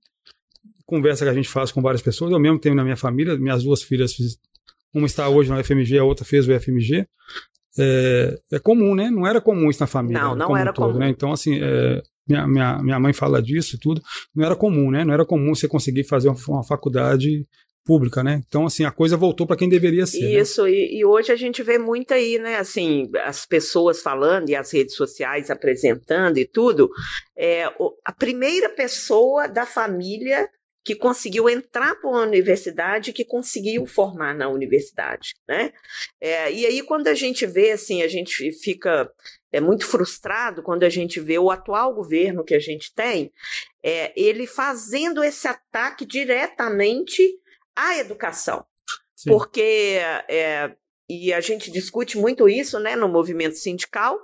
conversa 0.86 1.24
que 1.24 1.30
a 1.30 1.34
gente 1.36 1.48
faz 1.48 1.72
com 1.72 1.84
várias 1.84 2.02
pessoas, 2.02 2.32
eu 2.32 2.40
mesmo 2.40 2.58
tenho 2.58 2.74
na 2.74 2.84
minha 2.84 2.98
família, 2.98 3.38
minhas 3.38 3.64
duas 3.64 3.84
filhas, 3.84 4.12
uma 4.92 5.06
está 5.06 5.30
hoje 5.30 5.52
no 5.52 5.64
FMG, 5.64 6.00
a 6.00 6.04
outra 6.04 6.26
fez 6.26 6.48
o 6.48 6.60
FMG. 6.60 7.08
É, 7.78 8.40
é 8.54 8.60
comum, 8.60 8.96
né? 8.96 9.12
Não 9.12 9.28
era 9.28 9.40
comum 9.40 9.70
isso 9.70 9.80
na 9.80 9.88
família. 9.88 10.20
Não, 10.20 10.36
não 10.36 10.58
era 10.58 10.74
todo, 10.74 10.88
comum. 10.88 11.00
Né? 11.00 11.10
Então, 11.10 11.32
assim, 11.32 11.60
é, 11.62 12.02
minha, 12.30 12.48
minha, 12.48 12.84
minha 12.84 13.00
mãe 13.00 13.12
fala 13.12 13.42
disso 13.42 13.76
e 13.76 13.80
tudo. 13.80 14.02
Não 14.36 14.46
era 14.46 14.56
comum, 14.56 14.92
né? 14.92 15.04
Não 15.04 15.14
era 15.14 15.26
comum 15.26 15.56
você 15.56 15.68
conseguir 15.68 16.04
fazer 16.04 16.30
uma, 16.30 16.38
uma 16.48 16.64
faculdade 16.64 17.46
pública, 17.84 18.24
né? 18.24 18.44
Então, 18.48 18.68
assim, 18.68 18.86
a 18.86 18.92
coisa 18.92 19.18
voltou 19.18 19.48
para 19.48 19.56
quem 19.56 19.68
deveria 19.68 20.06
ser. 20.06 20.22
Né? 20.22 20.40
Isso, 20.40 20.64
né? 20.64 20.70
e, 20.70 21.00
e, 21.00 21.06
hoje 21.06 21.32
a 21.32 21.36
gente 21.36 21.64
vê 21.64 21.80
muito 21.80 22.14
aí, 22.14 22.38
né? 22.38 22.58
Assim, 22.58 23.10
as 23.24 23.48
pessoas 23.48 24.02
falando 24.02 24.50
e 24.50 24.56
as 24.56 24.72
redes 24.72 24.94
sociais 24.94 25.50
apresentando 25.50 26.38
e 26.38 26.46
tudo. 26.46 26.90
É, 27.36 27.66
a 28.06 28.12
primeira 28.12 28.70
pessoa 28.70 29.48
da 29.48 29.66
família 29.66 30.48
que 30.90 30.96
conseguiu 30.96 31.48
entrar 31.48 31.94
para 32.02 32.10
uma 32.10 32.24
universidade, 32.24 33.14
que 33.14 33.24
conseguiu 33.24 33.86
formar 33.86 34.34
na 34.34 34.50
universidade, 34.50 35.36
né? 35.48 35.72
É, 36.20 36.52
e 36.52 36.66
aí, 36.66 36.82
quando 36.82 37.08
a 37.08 37.14
gente 37.14 37.46
vê, 37.46 37.74
assim, 37.74 38.02
a 38.02 38.08
gente 38.08 38.52
fica 38.54 39.08
é 39.52 39.62
muito 39.62 39.86
frustrado 39.86 40.64
quando 40.64 40.84
a 40.84 40.90
gente 40.90 41.20
vê 41.20 41.38
o 41.38 41.52
atual 41.52 41.94
governo 41.94 42.44
que 42.44 42.56
a 42.56 42.60
gente 42.60 42.92
tem, 42.96 43.32
é, 43.84 44.12
ele 44.20 44.48
fazendo 44.48 45.24
esse 45.24 45.48
ataque 45.48 46.08
diretamente 46.08 47.24
a 47.76 48.00
educação. 48.00 48.66
Sim. 49.16 49.30
Porque, 49.30 50.00
é, 50.28 50.76
e 51.08 51.32
a 51.32 51.40
gente 51.40 51.70
discute 51.70 52.18
muito 52.18 52.50
isso 52.50 52.80
né, 52.80 52.96
no 52.96 53.08
movimento 53.08 53.58
sindical, 53.58 54.18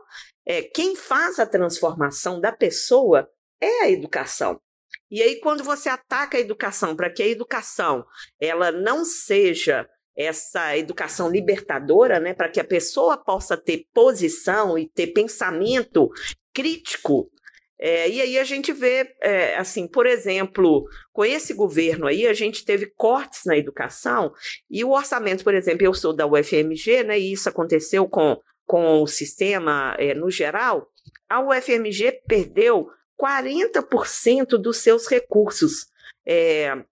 é, 0.47 0.63
quem 0.63 0.95
faz 0.95 1.37
a 1.37 1.45
transformação 1.45 2.41
da 2.41 2.51
pessoa 2.51 3.29
é 3.61 3.83
a 3.83 3.91
educação. 3.91 4.59
E 5.09 5.21
aí, 5.21 5.39
quando 5.39 5.63
você 5.63 5.89
ataca 5.89 6.37
a 6.37 6.41
educação 6.41 6.95
para 6.95 7.09
que 7.09 7.21
a 7.21 7.27
educação 7.27 8.05
ela 8.39 8.71
não 8.71 9.05
seja 9.05 9.87
essa 10.17 10.77
educação 10.77 11.29
libertadora, 11.29 12.19
né, 12.19 12.33
para 12.33 12.49
que 12.49 12.59
a 12.59 12.63
pessoa 12.63 13.17
possa 13.17 13.57
ter 13.57 13.85
posição 13.93 14.77
e 14.77 14.89
ter 14.89 15.07
pensamento 15.07 16.09
crítico 16.53 17.29
é, 17.77 18.09
e 18.09 18.21
aí 18.21 18.39
a 18.39 18.43
gente 18.43 18.71
vê, 18.71 19.15
é, 19.21 19.57
assim, 19.57 19.87
por 19.87 20.05
exemplo, 20.05 20.87
com 21.11 21.25
esse 21.25 21.53
governo 21.53 22.07
aí, 22.07 22.25
a 22.25 22.33
gente 22.33 22.63
teve 22.63 22.87
cortes 22.95 23.41
na 23.45 23.57
educação 23.57 24.31
e 24.69 24.83
o 24.83 24.91
orçamento, 24.91 25.43
por 25.43 25.53
exemplo, 25.53 25.85
eu 25.85 25.93
sou 25.93 26.15
da 26.15 26.25
UFMG, 26.25 27.03
né, 27.03 27.19
e 27.19 27.33
isso 27.33 27.49
aconteceu 27.49 28.07
com, 28.07 28.39
com 28.65 29.01
o 29.01 29.07
sistema 29.07 29.95
é, 29.99 30.13
no 30.13 30.31
geral, 30.31 30.87
a 31.29 31.41
UFMG 31.41 32.21
perdeu 32.27 32.87
40% 33.19 34.57
dos 34.57 34.77
seus 34.77 35.07
recursos. 35.07 35.87
É, 36.25 36.83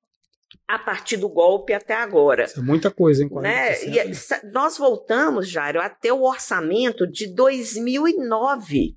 a 0.68 0.80
partir 0.80 1.18
do 1.18 1.28
golpe 1.28 1.74
até 1.74 1.94
agora. 1.94 2.46
Isso 2.46 2.60
é 2.60 2.64
muita 2.64 2.90
coisa, 2.90 3.24
hein? 3.24 3.30
Né? 3.42 3.84
E, 3.84 4.52
nós 4.52 4.78
voltamos, 4.78 5.50
Jairo, 5.50 5.82
até 5.82 6.14
o 6.14 6.22
orçamento 6.22 7.06
de 7.06 7.28
2009 7.28 8.96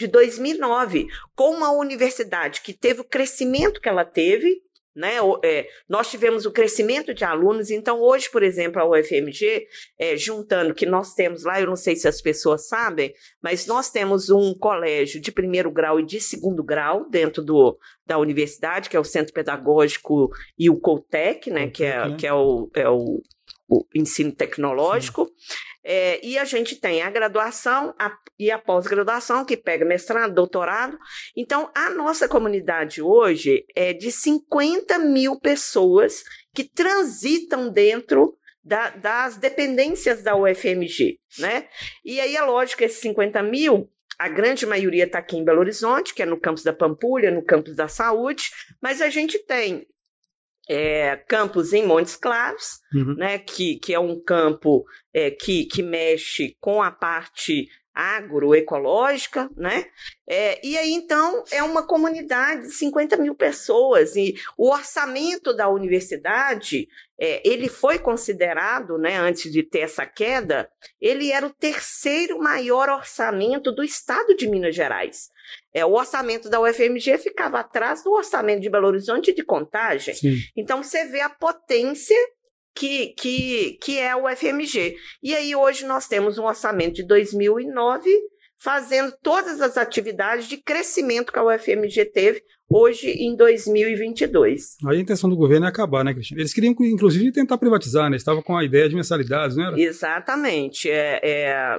de 0.00 0.06
2009, 0.06 1.08
com 1.36 1.50
uma 1.54 1.70
universidade 1.72 2.62
que 2.62 2.72
teve 2.72 3.02
o 3.02 3.04
crescimento 3.04 3.82
que 3.82 3.88
ela 3.88 4.04
teve, 4.04 4.62
né? 4.94 5.16
É, 5.44 5.66
nós 5.88 6.10
tivemos 6.10 6.46
o 6.46 6.50
crescimento 6.50 7.14
de 7.14 7.24
alunos, 7.24 7.70
então 7.70 8.00
hoje, 8.00 8.30
por 8.30 8.42
exemplo, 8.42 8.80
a 8.80 8.88
UFMG, 8.88 9.66
é, 9.98 10.16
juntando 10.16 10.74
que 10.74 10.86
nós 10.86 11.14
temos 11.14 11.44
lá, 11.44 11.60
eu 11.60 11.66
não 11.66 11.76
sei 11.76 11.96
se 11.96 12.08
as 12.08 12.20
pessoas 12.20 12.68
sabem, 12.68 13.14
mas 13.42 13.66
nós 13.66 13.90
temos 13.90 14.30
um 14.30 14.54
colégio 14.54 15.20
de 15.20 15.30
primeiro 15.30 15.70
grau 15.70 16.00
e 16.00 16.06
de 16.06 16.20
segundo 16.20 16.62
grau 16.62 17.08
dentro 17.08 17.42
do, 17.42 17.78
da 18.06 18.18
universidade, 18.18 18.90
que 18.90 18.96
é 18.96 19.00
o 19.00 19.04
Centro 19.04 19.32
Pedagógico 19.32 20.30
e 20.58 20.68
o 20.68 20.78
Coltec, 20.78 21.50
né? 21.50 21.68
que, 21.68 21.84
é, 21.84 22.08
né? 22.08 22.16
que 22.16 22.26
é 22.26 22.34
o, 22.34 22.70
é 22.74 22.88
o 22.88 23.22
o 23.70 23.86
ensino 23.94 24.32
tecnológico. 24.32 25.30
É, 25.82 26.24
e 26.24 26.38
a 26.38 26.44
gente 26.44 26.76
tem 26.76 27.02
a 27.02 27.10
graduação 27.10 27.94
a, 27.98 28.12
e 28.38 28.50
a 28.50 28.58
pós-graduação, 28.58 29.44
que 29.44 29.56
pega 29.56 29.84
mestrado, 29.84 30.34
doutorado. 30.34 30.98
Então, 31.36 31.70
a 31.74 31.90
nossa 31.90 32.28
comunidade 32.28 33.00
hoje 33.00 33.64
é 33.74 33.92
de 33.92 34.12
50 34.12 34.98
mil 34.98 35.38
pessoas 35.40 36.22
que 36.54 36.64
transitam 36.64 37.70
dentro 37.70 38.36
da, 38.62 38.90
das 38.90 39.36
dependências 39.36 40.22
da 40.22 40.36
UFMG, 40.36 41.18
né? 41.38 41.66
E 42.04 42.20
aí 42.20 42.36
é 42.36 42.42
lógico 42.42 42.78
que 42.78 42.84
esses 42.84 43.00
50 43.00 43.42
mil, 43.42 43.90
a 44.18 44.28
grande 44.28 44.66
maioria 44.66 45.04
está 45.04 45.18
aqui 45.18 45.36
em 45.36 45.44
Belo 45.44 45.60
Horizonte, 45.60 46.14
que 46.14 46.22
é 46.22 46.26
no 46.26 46.38
campus 46.38 46.62
da 46.62 46.72
Pampulha, 46.72 47.30
no 47.30 47.42
campus 47.42 47.74
da 47.74 47.88
Saúde, 47.88 48.50
mas 48.80 49.00
a 49.00 49.08
gente 49.08 49.38
tem 49.46 49.86
é, 50.72 51.16
campos 51.16 51.72
em 51.72 51.84
Montes 51.84 52.14
Claros, 52.14 52.78
uhum. 52.94 53.16
né, 53.16 53.40
que, 53.40 53.74
que 53.80 53.92
é 53.92 53.98
um 53.98 54.22
campo 54.22 54.84
é, 55.12 55.28
que, 55.28 55.64
que 55.64 55.82
mexe 55.82 56.56
com 56.60 56.80
a 56.80 56.92
parte 56.92 57.66
agroecológica, 57.94 59.50
né? 59.56 59.86
É, 60.28 60.64
e 60.64 60.78
aí, 60.78 60.92
então, 60.92 61.42
é 61.50 61.62
uma 61.62 61.86
comunidade 61.86 62.62
de 62.62 62.72
50 62.72 63.16
mil 63.16 63.34
pessoas, 63.34 64.14
e 64.16 64.34
o 64.56 64.70
orçamento 64.70 65.52
da 65.52 65.68
universidade, 65.68 66.88
é, 67.20 67.42
ele 67.44 67.68
foi 67.68 67.98
considerado, 67.98 68.96
né, 68.96 69.18
antes 69.18 69.50
de 69.50 69.62
ter 69.62 69.80
essa 69.80 70.06
queda, 70.06 70.70
ele 71.00 71.32
era 71.32 71.44
o 71.44 71.52
terceiro 71.52 72.38
maior 72.38 72.88
orçamento 72.88 73.72
do 73.72 73.82
estado 73.82 74.34
de 74.36 74.48
Minas 74.48 74.74
Gerais. 74.74 75.28
É, 75.74 75.84
o 75.84 75.92
orçamento 75.92 76.48
da 76.48 76.60
UFMG 76.60 77.18
ficava 77.18 77.60
atrás 77.60 78.02
do 78.04 78.12
orçamento 78.12 78.60
de 78.60 78.70
Belo 78.70 78.86
Horizonte 78.86 79.34
de 79.34 79.44
Contagem. 79.44 80.14
Sim. 80.14 80.36
Então, 80.56 80.82
você 80.82 81.06
vê 81.06 81.20
a 81.20 81.28
potência 81.28 82.16
que, 82.74 83.14
que, 83.18 83.78
que 83.82 83.98
é 83.98 84.14
o 84.14 84.28
FMG. 84.28 84.96
E 85.22 85.34
aí, 85.34 85.54
hoje, 85.54 85.86
nós 85.86 86.06
temos 86.06 86.38
um 86.38 86.44
orçamento 86.44 86.94
de 86.94 87.06
2009 87.06 88.08
fazendo 88.62 89.12
todas 89.22 89.60
as 89.60 89.78
atividades 89.78 90.46
de 90.46 90.58
crescimento 90.58 91.32
que 91.32 91.38
a 91.38 91.44
UFMG 91.44 92.04
teve 92.12 92.42
hoje 92.68 93.10
em 93.10 93.34
2022. 93.34 94.76
Aí 94.86 94.98
a 94.98 95.00
intenção 95.00 95.30
do 95.30 95.36
governo 95.36 95.66
é 95.66 95.68
acabar, 95.68 96.04
né, 96.04 96.12
Cristina? 96.12 96.40
Eles 96.40 96.52
queriam, 96.52 96.74
inclusive, 96.80 97.32
tentar 97.32 97.58
privatizar, 97.58 98.10
né? 98.10 98.16
Estavam 98.16 98.42
com 98.42 98.56
a 98.56 98.64
ideia 98.64 98.88
de 98.88 98.94
mensalidades, 98.94 99.56
não 99.56 99.66
era? 99.66 99.80
Exatamente. 99.80 100.88
É, 100.90 101.20
é, 101.22 101.78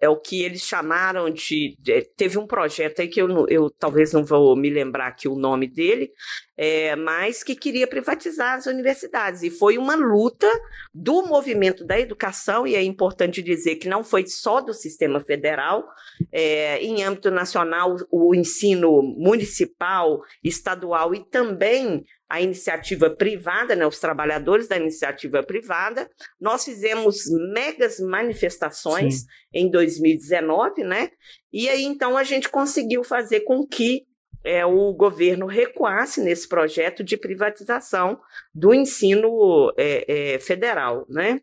é 0.00 0.08
o 0.08 0.16
que 0.16 0.42
eles 0.42 0.62
chamaram 0.62 1.30
de, 1.30 1.76
de, 1.78 2.02
Teve 2.16 2.38
um 2.38 2.46
projeto 2.46 3.00
aí 3.00 3.08
que 3.08 3.20
eu, 3.20 3.46
eu 3.48 3.70
talvez 3.70 4.12
não 4.12 4.24
vou 4.24 4.56
me 4.56 4.70
lembrar 4.70 5.08
aqui 5.08 5.28
o 5.28 5.34
nome 5.34 5.66
dele, 5.66 6.10
é, 6.56 6.94
mas 6.96 7.42
que 7.42 7.54
queria 7.54 7.86
privatizar 7.86 8.56
as 8.56 8.66
universidades. 8.66 9.42
E 9.42 9.50
foi 9.50 9.76
uma 9.76 9.94
luta 9.94 10.48
do 10.94 11.22
movimento 11.26 11.84
da 11.84 11.98
educação, 11.98 12.66
e 12.66 12.74
é 12.74 12.82
importante 12.82 13.42
dizer 13.42 13.76
que 13.76 13.88
não 13.88 14.04
foi 14.04 14.26
só 14.26 14.60
do 14.60 14.72
sistema 14.72 15.20
federal, 15.20 15.84
é, 16.32 16.78
em 16.82 17.02
âmbito 17.02 17.30
nacional, 17.30 17.96
o 18.10 18.34
ensino 18.34 19.02
municipal, 19.02 20.20
estadual 20.42 21.14
e 21.14 21.24
também 21.24 22.04
a 22.28 22.40
iniciativa 22.40 23.08
privada, 23.08 23.74
né, 23.74 23.86
os 23.86 23.98
trabalhadores 23.98 24.68
da 24.68 24.76
iniciativa 24.76 25.42
privada. 25.42 26.08
Nós 26.40 26.64
fizemos 26.64 27.24
megas 27.54 27.98
manifestações 27.98 29.20
Sim. 29.20 29.26
em 29.54 29.70
2019, 29.70 30.84
né? 30.84 31.10
E 31.52 31.68
aí 31.68 31.84
então 31.84 32.16
a 32.16 32.24
gente 32.24 32.48
conseguiu 32.48 33.02
fazer 33.02 33.40
com 33.40 33.66
que 33.66 34.06
é, 34.44 34.64
o 34.64 34.92
governo 34.92 35.46
recuasse 35.46 36.20
nesse 36.20 36.48
projeto 36.48 37.02
de 37.02 37.16
privatização 37.16 38.20
do 38.54 38.74
ensino 38.74 39.72
é, 39.76 40.34
é, 40.34 40.38
federal, 40.38 41.06
né? 41.08 41.40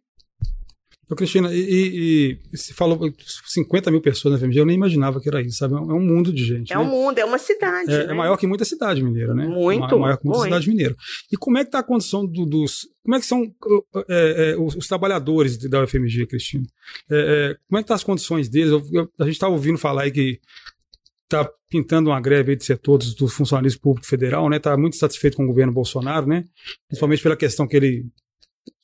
Ô, 1.09 1.15
Cristina, 1.15 1.53
e, 1.53 1.59
e, 1.59 2.39
e 2.51 2.57
se 2.57 2.73
falou 2.73 2.99
50 3.45 3.91
mil 3.91 4.01
pessoas 4.01 4.33
na 4.33 4.39
FMG, 4.39 4.59
eu 4.59 4.65
nem 4.65 4.75
imaginava 4.75 5.21
que 5.21 5.29
era 5.29 5.39
isso, 5.39 5.57
sabe? 5.57 5.75
É 5.75 5.77
um 5.77 5.99
mundo 5.99 6.33
de 6.33 6.43
gente. 6.43 6.73
É 6.73 6.75
né? 6.75 6.81
um 6.81 6.85
mundo, 6.87 7.19
é 7.19 7.25
uma 7.25 7.37
cidade. 7.37 7.91
É, 7.91 8.07
né? 8.07 8.11
é, 8.11 8.13
maior 8.13 8.35
que 8.37 8.47
muita 8.47 8.65
cidade 8.65 9.03
mineira, 9.03 9.35
né? 9.35 9.47
Muito. 9.47 9.93
É 9.93 9.99
maior 9.99 10.17
que 10.17 10.25
muita 10.25 10.39
muito. 10.39 10.49
cidade 10.49 10.67
mineira. 10.67 10.95
E 11.31 11.37
como 11.37 11.59
é 11.59 11.61
que 11.61 11.67
está 11.67 11.79
a 11.79 11.83
condição 11.83 12.25
do, 12.25 12.45
dos. 12.45 12.87
Como 13.03 13.15
é 13.15 13.19
que 13.19 13.25
são 13.25 13.43
é, 14.09 14.51
é, 14.53 14.57
os, 14.57 14.75
os, 14.75 14.87
trabalhadores 14.87 15.57
da 15.69 15.83
UFMG, 15.83 16.25
Cristina? 16.25 16.65
É, 17.11 17.55
como 17.67 17.77
é 17.77 17.81
que 17.81 17.83
estão 17.83 17.85
tá 17.85 17.95
as 17.95 18.03
condições 18.03 18.49
deles? 18.49 18.71
Eu, 18.71 18.83
eu, 18.91 19.09
a 19.19 19.25
gente 19.25 19.33
está 19.33 19.47
ouvindo 19.47 19.77
falar 19.77 20.03
aí 20.03 20.11
que 20.11 20.39
está 21.25 21.47
pintando 21.69 22.09
uma 22.09 22.21
greve 22.21 22.55
de 22.55 22.63
setores 22.63 23.13
do 23.13 23.27
funcionalismo 23.27 23.81
público 23.81 24.07
federal, 24.07 24.49
né? 24.49 24.57
Está 24.57 24.75
muito 24.75 24.95
satisfeito 24.95 25.37
com 25.37 25.43
o 25.43 25.47
governo 25.47 25.73
Bolsonaro, 25.73 26.25
né? 26.25 26.45
Principalmente 26.87 27.21
pela 27.21 27.35
questão 27.35 27.67
que 27.67 27.75
ele 27.77 28.05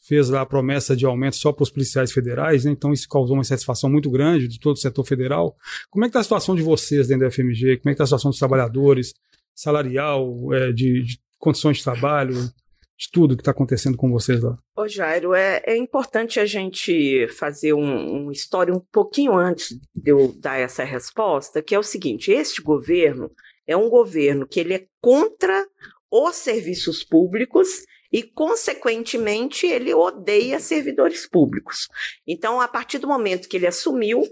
fez 0.01 0.29
lá 0.29 0.41
a 0.41 0.45
promessa 0.45 0.95
de 0.95 1.05
aumento 1.05 1.35
só 1.35 1.53
para 1.53 1.63
os 1.63 1.69
policiais 1.69 2.11
federais, 2.11 2.65
né? 2.65 2.71
então 2.71 2.91
isso 2.91 3.07
causou 3.07 3.35
uma 3.35 3.41
insatisfação 3.41 3.89
muito 3.89 4.09
grande 4.09 4.47
de 4.47 4.59
todo 4.59 4.75
o 4.75 4.79
setor 4.79 5.05
federal. 5.05 5.55
Como 5.89 6.03
é 6.03 6.07
que 6.07 6.09
está 6.09 6.19
a 6.19 6.23
situação 6.23 6.55
de 6.55 6.63
vocês 6.63 7.07
dentro 7.07 7.25
da 7.25 7.31
FMG? 7.31 7.77
Como 7.77 7.89
é 7.89 7.93
que 7.93 7.93
está 7.93 8.03
a 8.03 8.07
situação 8.07 8.31
dos 8.31 8.39
trabalhadores, 8.39 9.13
salarial, 9.53 10.53
é, 10.53 10.71
de, 10.71 11.03
de, 11.03 11.19
condições 11.37 11.77
de 11.77 11.83
trabalho, 11.83 12.33
de 12.33 13.09
tudo 13.11 13.35
que 13.35 13.41
está 13.41 13.51
acontecendo 13.51 13.95
com 13.95 14.09
vocês 14.09 14.41
lá? 14.41 14.57
Ô 14.75 14.87
Jairo, 14.87 15.35
é, 15.35 15.61
é 15.65 15.77
importante 15.77 16.39
a 16.39 16.45
gente 16.45 17.27
fazer 17.27 17.73
um, 17.73 18.25
um 18.25 18.31
história 18.31 18.73
um 18.73 18.81
pouquinho 18.91 19.33
antes 19.37 19.77
de 19.95 20.11
eu 20.11 20.33
dar 20.39 20.57
essa 20.57 20.83
resposta, 20.83 21.61
que 21.61 21.75
é 21.75 21.79
o 21.79 21.83
seguinte, 21.83 22.31
este 22.31 22.61
governo 22.61 23.29
é 23.67 23.77
um 23.77 23.89
governo 23.89 24.47
que 24.47 24.59
ele 24.59 24.73
é 24.73 24.85
contra 24.99 25.65
os 26.11 26.35
serviços 26.35 27.03
públicos 27.03 27.85
e, 28.11 28.23
consequentemente, 28.23 29.65
ele 29.65 29.93
odeia 29.93 30.59
servidores 30.59 31.27
públicos. 31.27 31.87
Então, 32.27 32.59
a 32.59 32.67
partir 32.67 32.99
do 32.99 33.07
momento 33.07 33.47
que 33.47 33.57
ele 33.57 33.67
assumiu, 33.67 34.23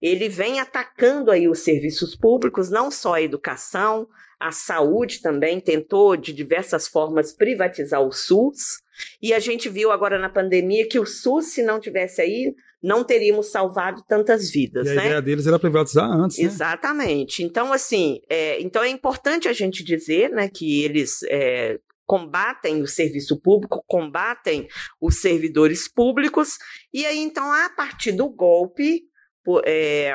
ele 0.00 0.28
vem 0.28 0.60
atacando 0.60 1.30
aí 1.30 1.48
os 1.48 1.60
serviços 1.60 2.16
públicos, 2.16 2.70
não 2.70 2.90
só 2.90 3.14
a 3.14 3.22
educação, 3.22 4.08
a 4.38 4.52
saúde 4.52 5.20
também, 5.20 5.60
tentou 5.60 6.16
de 6.16 6.32
diversas 6.32 6.86
formas 6.86 7.32
privatizar 7.32 8.00
o 8.00 8.12
SUS, 8.12 8.80
e 9.20 9.32
a 9.32 9.38
gente 9.38 9.68
viu 9.68 9.90
agora 9.90 10.18
na 10.18 10.28
pandemia 10.28 10.88
que 10.88 10.98
o 10.98 11.06
SUS, 11.06 11.46
se 11.46 11.62
não 11.62 11.80
tivesse 11.80 12.20
aí, 12.20 12.54
não 12.82 13.02
teríamos 13.02 13.50
salvado 13.50 14.02
tantas 14.06 14.50
vidas. 14.50 14.86
E 14.86 14.90
a 14.90 14.94
né? 14.94 15.06
ideia 15.06 15.22
deles 15.22 15.46
era 15.46 15.58
privatizar 15.58 16.08
antes. 16.08 16.38
Né? 16.38 16.44
Exatamente. 16.44 17.42
Então, 17.42 17.72
assim, 17.72 18.20
é, 18.28 18.60
então 18.60 18.82
é 18.82 18.88
importante 18.88 19.48
a 19.48 19.52
gente 19.52 19.82
dizer 19.82 20.30
né, 20.30 20.48
que 20.48 20.84
eles 20.84 21.24
é, 21.24 21.78
combatem 22.08 22.80
o 22.80 22.88
serviço 22.88 23.38
público, 23.38 23.84
combatem 23.86 24.66
os 24.98 25.20
servidores 25.20 25.86
públicos, 25.86 26.56
e 26.90 27.04
aí 27.04 27.18
então, 27.18 27.52
a 27.52 27.68
partir 27.68 28.12
do 28.12 28.30
golpe, 28.30 29.02
é, 29.66 30.14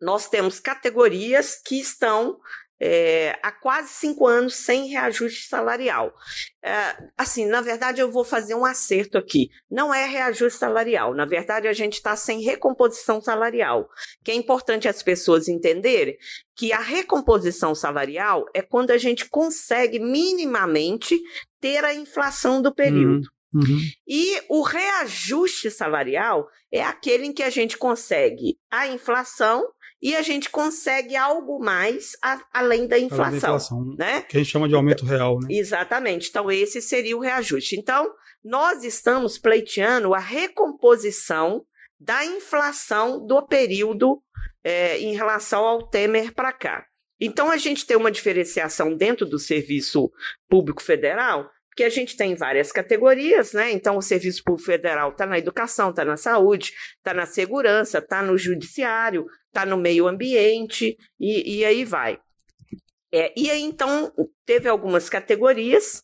nós 0.00 0.28
temos 0.28 0.60
categorias 0.60 1.56
que 1.56 1.80
estão 1.80 2.38
é, 2.84 3.38
há 3.44 3.52
quase 3.52 3.90
cinco 3.90 4.26
anos 4.26 4.56
sem 4.56 4.88
reajuste 4.88 5.46
salarial. 5.46 6.12
É, 6.60 6.96
assim, 7.16 7.46
na 7.46 7.60
verdade, 7.60 8.00
eu 8.00 8.10
vou 8.10 8.24
fazer 8.24 8.56
um 8.56 8.64
acerto 8.64 9.16
aqui. 9.16 9.50
Não 9.70 9.94
é 9.94 10.04
reajuste 10.04 10.58
salarial. 10.58 11.14
Na 11.14 11.24
verdade, 11.24 11.68
a 11.68 11.72
gente 11.72 11.92
está 11.94 12.16
sem 12.16 12.42
recomposição 12.42 13.20
salarial. 13.20 13.88
Que 14.24 14.32
é 14.32 14.34
importante 14.34 14.88
as 14.88 15.00
pessoas 15.00 15.46
entenderem 15.46 16.18
que 16.56 16.72
a 16.72 16.80
recomposição 16.80 17.72
salarial 17.72 18.46
é 18.52 18.60
quando 18.60 18.90
a 18.90 18.98
gente 18.98 19.30
consegue 19.30 20.00
minimamente 20.00 21.16
ter 21.60 21.84
a 21.84 21.94
inflação 21.94 22.60
do 22.60 22.74
período. 22.74 23.28
Uhum. 23.54 23.60
Uhum. 23.62 23.78
E 24.08 24.42
o 24.48 24.62
reajuste 24.62 25.70
salarial 25.70 26.48
é 26.72 26.82
aquele 26.82 27.26
em 27.26 27.32
que 27.32 27.44
a 27.44 27.50
gente 27.50 27.78
consegue 27.78 28.58
a 28.68 28.88
inflação 28.88 29.68
e 30.02 30.16
a 30.16 30.22
gente 30.22 30.50
consegue 30.50 31.14
algo 31.14 31.60
mais 31.60 32.16
a, 32.20 32.40
além 32.52 32.88
da 32.88 32.98
inflação, 32.98 33.24
além 33.24 33.40
da 33.40 33.46
inflação 33.46 33.94
né? 33.96 34.22
Que 34.22 34.36
a 34.36 34.40
gente 34.40 34.50
chama 34.50 34.68
de 34.68 34.74
aumento 34.74 35.06
real, 35.06 35.38
né? 35.38 35.46
Exatamente. 35.48 36.28
Então, 36.28 36.50
esse 36.50 36.82
seria 36.82 37.16
o 37.16 37.20
reajuste. 37.20 37.76
Então, 37.76 38.12
nós 38.44 38.82
estamos 38.82 39.38
pleiteando 39.38 40.12
a 40.12 40.18
recomposição 40.18 41.64
da 42.00 42.24
inflação 42.24 43.24
do 43.24 43.46
período 43.46 44.20
é, 44.64 44.98
em 44.98 45.14
relação 45.14 45.64
ao 45.64 45.88
Temer 45.88 46.34
para 46.34 46.52
cá. 46.52 46.84
Então, 47.20 47.48
a 47.48 47.56
gente 47.56 47.86
tem 47.86 47.96
uma 47.96 48.10
diferenciação 48.10 48.96
dentro 48.96 49.24
do 49.24 49.38
serviço 49.38 50.10
público 50.48 50.82
federal 50.82 51.48
porque 51.72 51.84
a 51.84 51.88
gente 51.88 52.18
tem 52.18 52.34
várias 52.34 52.70
categorias, 52.70 53.54
né? 53.54 53.72
Então, 53.72 53.96
o 53.96 54.02
Serviço 54.02 54.44
Público 54.44 54.66
Federal 54.66 55.10
está 55.10 55.24
na 55.24 55.38
educação, 55.38 55.88
está 55.88 56.04
na 56.04 56.18
saúde, 56.18 56.74
está 56.98 57.14
na 57.14 57.24
segurança, 57.24 57.96
está 57.96 58.22
no 58.22 58.36
judiciário, 58.36 59.24
está 59.46 59.64
no 59.64 59.78
meio 59.78 60.06
ambiente, 60.06 60.98
e, 61.18 61.60
e 61.60 61.64
aí 61.64 61.82
vai. 61.82 62.18
É, 63.10 63.32
e 63.34 63.50
aí, 63.50 63.62
então, 63.62 64.12
teve 64.44 64.68
algumas 64.68 65.08
categorias 65.08 66.02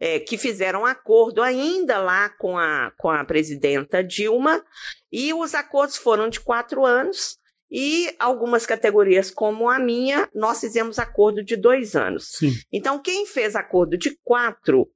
é, 0.00 0.18
que 0.18 0.38
fizeram 0.38 0.86
acordo 0.86 1.42
ainda 1.42 1.98
lá 1.98 2.30
com 2.30 2.56
a, 2.56 2.90
com 2.96 3.10
a 3.10 3.22
presidenta 3.22 4.02
Dilma, 4.02 4.64
e 5.12 5.34
os 5.34 5.54
acordos 5.54 5.98
foram 5.98 6.30
de 6.30 6.40
quatro 6.40 6.86
anos, 6.86 7.36
e 7.70 8.10
algumas 8.18 8.64
categorias, 8.64 9.30
como 9.30 9.68
a 9.68 9.78
minha, 9.78 10.30
nós 10.34 10.60
fizemos 10.60 10.98
acordo 10.98 11.44
de 11.44 11.56
dois 11.56 11.94
anos. 11.94 12.28
Sim. 12.38 12.54
Então, 12.72 12.98
quem 12.98 13.26
fez 13.26 13.54
acordo 13.54 13.98
de 13.98 14.18
quatro 14.24 14.90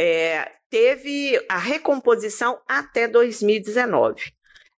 é, 0.00 0.52
teve 0.70 1.44
a 1.48 1.58
recomposição 1.58 2.60
até 2.68 3.08
2019. 3.08 4.32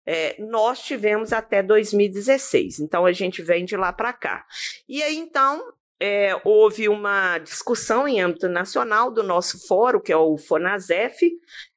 É, 0.06 0.36
nós 0.38 0.80
tivemos 0.80 1.32
até 1.32 1.60
2016, 1.60 2.78
então 2.78 3.04
a 3.04 3.10
gente 3.10 3.42
vem 3.42 3.64
de 3.64 3.76
lá 3.76 3.92
para 3.92 4.12
cá. 4.12 4.46
E 4.88 5.02
aí, 5.02 5.18
então, 5.18 5.60
é, 6.00 6.40
houve 6.44 6.88
uma 6.88 7.38
discussão 7.38 8.06
em 8.06 8.20
âmbito 8.20 8.48
nacional 8.48 9.10
do 9.10 9.24
nosso 9.24 9.66
fórum, 9.66 10.00
que 10.00 10.12
é 10.12 10.16
o 10.16 10.38
FONASEF, 10.38 11.32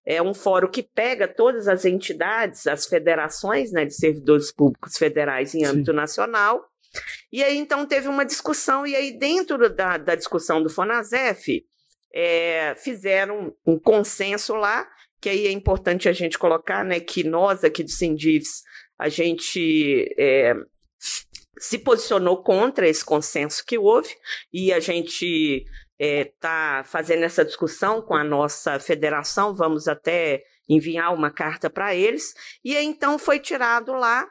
é 0.05 0.21
um 0.21 0.35
fórum 0.35 0.69
que 0.69 0.83
pega 0.83 1.27
todas 1.27 1.67
as 1.67 1.83
entidades, 1.83 2.67
as 2.67 2.85
federações 2.85 3.71
né, 3.71 3.85
de 3.85 3.95
servidores 3.95 4.51
públicos 4.51 4.95
federais 4.97 5.55
em 5.55 5.65
âmbito 5.65 5.91
Sim. 5.91 5.97
nacional. 5.97 6.63
E 7.31 7.43
aí, 7.43 7.57
então, 7.57 7.87
teve 7.87 8.07
uma 8.07 8.23
discussão, 8.23 8.85
e 8.85 8.95
aí, 8.95 9.17
dentro 9.17 9.67
da, 9.73 9.97
da 9.97 10.13
discussão 10.13 10.61
do 10.61 10.69
FONASEF, 10.69 11.65
é, 12.13 12.75
fizeram 12.75 13.53
um 13.65 13.79
consenso 13.79 14.55
lá, 14.55 14.87
que 15.19 15.29
aí 15.29 15.47
é 15.47 15.51
importante 15.51 16.09
a 16.09 16.13
gente 16.13 16.37
colocar, 16.37 16.83
né, 16.83 16.99
que 16.99 17.23
nós 17.23 17.63
aqui 17.63 17.83
do 17.83 17.91
Sindivs, 17.91 18.63
a 18.97 19.07
gente 19.09 20.13
é, 20.17 20.53
se 21.57 21.77
posicionou 21.79 22.43
contra 22.43 22.87
esse 22.87 23.03
consenso 23.03 23.63
que 23.65 23.77
houve, 23.77 24.09
e 24.51 24.73
a 24.73 24.79
gente 24.79 25.65
está 25.99 26.79
é, 26.79 26.83
fazendo 26.83 27.23
essa 27.23 27.45
discussão 27.45 28.01
com 28.01 28.15
a 28.15 28.23
nossa 28.23 28.79
federação, 28.79 29.55
vamos 29.55 29.87
até 29.87 30.43
enviar 30.67 31.13
uma 31.13 31.29
carta 31.29 31.69
para 31.69 31.93
eles, 31.93 32.33
e 32.63 32.75
então 32.75 33.19
foi 33.19 33.39
tirado 33.39 33.93
lá 33.93 34.27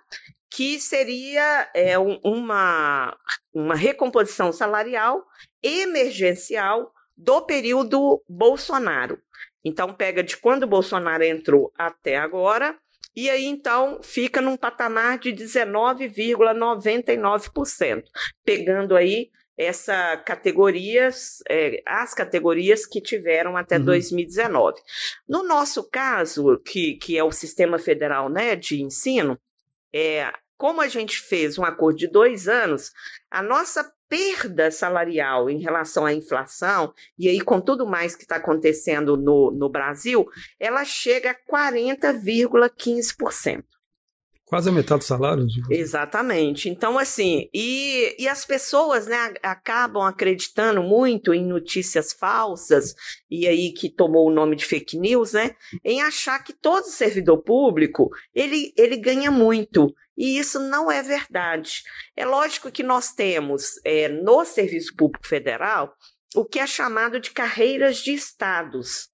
que 0.50 0.80
seria 0.80 1.70
é, 1.72 1.96
uma, 1.96 3.16
uma 3.54 3.76
recomposição 3.76 4.52
salarial 4.52 5.24
emergencial 5.62 6.92
do 7.20 7.42
período 7.42 8.24
Bolsonaro. 8.26 9.20
Então, 9.62 9.92
pega 9.92 10.22
de 10.22 10.38
quando 10.38 10.62
o 10.62 10.68
Bolsonaro 10.68 11.22
entrou 11.22 11.70
até 11.76 12.16
agora, 12.16 12.74
e 13.14 13.28
aí 13.28 13.44
então 13.44 14.00
fica 14.02 14.40
num 14.40 14.56
patamar 14.56 15.18
de 15.18 15.30
19,99%, 15.32 18.04
pegando 18.44 18.96
aí 18.96 19.28
essa 19.58 20.16
categorias, 20.16 21.42
é, 21.46 21.82
as 21.84 22.14
categorias 22.14 22.86
que 22.86 23.02
tiveram 23.02 23.58
até 23.58 23.76
uhum. 23.76 23.84
2019. 23.84 24.80
No 25.28 25.42
nosso 25.42 25.86
caso, 25.90 26.58
que, 26.64 26.94
que 26.94 27.18
é 27.18 27.24
o 27.24 27.30
sistema 27.30 27.78
federal 27.78 28.30
né, 28.30 28.56
de 28.56 28.82
ensino, 28.82 29.38
é, 29.92 30.32
como 30.60 30.80
a 30.82 30.88
gente 30.88 31.18
fez 31.18 31.56
um 31.56 31.64
acordo 31.64 31.96
de 31.96 32.06
dois 32.06 32.46
anos, 32.46 32.92
a 33.30 33.42
nossa 33.42 33.90
perda 34.06 34.70
salarial 34.70 35.48
em 35.48 35.58
relação 35.58 36.04
à 36.04 36.12
inflação, 36.12 36.92
e 37.18 37.30
aí 37.30 37.40
com 37.40 37.62
tudo 37.62 37.86
mais 37.86 38.14
que 38.14 38.24
está 38.24 38.36
acontecendo 38.36 39.16
no, 39.16 39.50
no 39.50 39.70
Brasil, 39.70 40.28
ela 40.58 40.84
chega 40.84 41.30
a 41.30 41.34
40,15%. 41.34 43.64
Quase 44.50 44.68
a 44.68 44.72
metade 44.72 44.98
do 44.98 45.04
salário? 45.04 45.46
Exatamente. 45.70 46.68
Então, 46.68 46.98
assim, 46.98 47.48
e, 47.54 48.16
e 48.18 48.26
as 48.26 48.44
pessoas 48.44 49.06
né, 49.06 49.32
acabam 49.44 50.02
acreditando 50.02 50.82
muito 50.82 51.32
em 51.32 51.46
notícias 51.46 52.12
falsas, 52.12 52.92
e 53.30 53.46
aí 53.46 53.72
que 53.72 53.88
tomou 53.88 54.26
o 54.26 54.34
nome 54.34 54.56
de 54.56 54.64
fake 54.64 54.98
news, 54.98 55.34
né? 55.34 55.54
Em 55.84 56.02
achar 56.02 56.42
que 56.42 56.52
todo 56.52 56.82
servidor 56.82 57.44
público 57.44 58.10
ele, 58.34 58.72
ele 58.76 58.96
ganha 58.96 59.30
muito. 59.30 59.94
E 60.18 60.36
isso 60.36 60.58
não 60.58 60.90
é 60.90 61.00
verdade. 61.00 61.84
É 62.16 62.26
lógico 62.26 62.72
que 62.72 62.82
nós 62.82 63.12
temos 63.12 63.74
é, 63.84 64.08
no 64.08 64.44
Serviço 64.44 64.96
Público 64.96 65.28
Federal 65.28 65.94
o 66.34 66.44
que 66.44 66.58
é 66.58 66.66
chamado 66.66 67.20
de 67.20 67.30
carreiras 67.30 67.98
de 67.98 68.14
estados. 68.14 69.09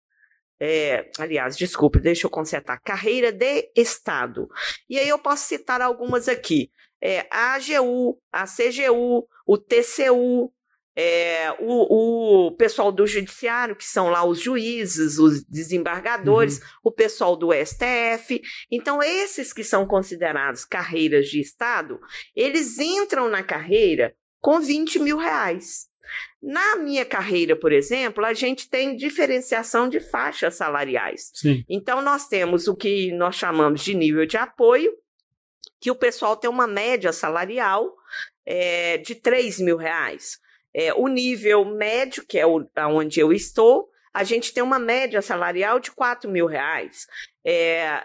É, 0.61 1.11
aliás, 1.19 1.57
desculpe, 1.57 2.01
deixa 2.01 2.27
eu 2.27 2.31
consertar, 2.31 2.81
carreira 2.81 3.31
de 3.33 3.71
Estado. 3.77 4.49
E 4.89 4.99
aí 4.99 5.09
eu 5.09 5.19
posso 5.19 5.47
citar 5.47 5.81
algumas 5.81 6.29
aqui. 6.29 6.71
É, 7.03 7.27
a 7.31 7.55
AGU, 7.55 8.19
a 8.33 8.45
CGU, 8.45 9.27
o 9.47 9.59
TCU, 9.59 10.51
é, 10.99 11.53
o, 11.61 12.47
o, 12.47 12.57
pessoal 12.57 12.91
do 12.91 13.07
judiciário, 13.07 13.77
que 13.77 13.85
são 13.85 14.09
lá 14.09 14.25
os 14.25 14.41
juízes, 14.41 15.19
os 15.19 15.45
desembargadores, 15.45 16.59
uhum. 16.59 16.65
o 16.85 16.91
pessoal 16.91 17.37
do 17.37 17.51
STF. 17.53 18.41
Então, 18.71 19.03
esses 19.03 19.53
que 19.53 19.63
são 19.63 19.87
considerados 19.87 20.65
carreiras 20.65 21.29
de 21.29 21.39
Estado, 21.39 22.01
eles 22.35 22.79
entram 22.79 23.29
na 23.29 23.43
carreira 23.43 24.17
com 24.41 24.59
20 24.59 24.99
mil 25.01 25.19
reais. 25.19 25.87
Na 26.43 26.77
minha 26.77 27.05
carreira, 27.05 27.57
por 27.57 27.73
exemplo, 27.73 28.25
a 28.25 28.33
gente 28.33 28.69
tem 28.69 28.97
diferenciação 28.97 29.89
de 29.89 30.01
faixas 30.01 30.55
salariais. 30.55 31.31
Sim. 31.35 31.65
Então, 31.69 32.01
nós 32.01 32.29
temos 32.29 32.69
o 32.69 32.77
que 32.77 33.13
nós 33.13 33.37
chamamos 33.37 33.83
de 33.83 33.95
nível 33.95 34.27
de 34.27 34.37
apoio, 34.37 34.93
que 35.81 35.91
o 35.91 35.97
pessoal 35.97 36.37
tem 36.37 36.49
uma 36.49 36.67
média 36.67 37.13
salarial 37.13 37.95
é, 38.45 38.99
de 38.99 39.15
3 39.15 39.61
mil 39.61 39.77
reais. 39.77 40.39
É, 40.75 40.93
o 40.95 41.09
nível 41.09 41.65
médio, 41.65 42.25
que 42.27 42.39
é 42.39 42.47
o, 42.47 42.67
onde 42.91 43.21
eu 43.21 43.33
estou, 43.33 43.89
a 44.13 44.25
gente 44.25 44.53
tem 44.53 44.63
uma 44.63 44.79
média 44.79 45.21
salarial 45.21 45.79
de 45.79 45.91
4 45.91 46.31
mil 46.31 46.47
reais. 46.47 47.07
É, 47.45 48.03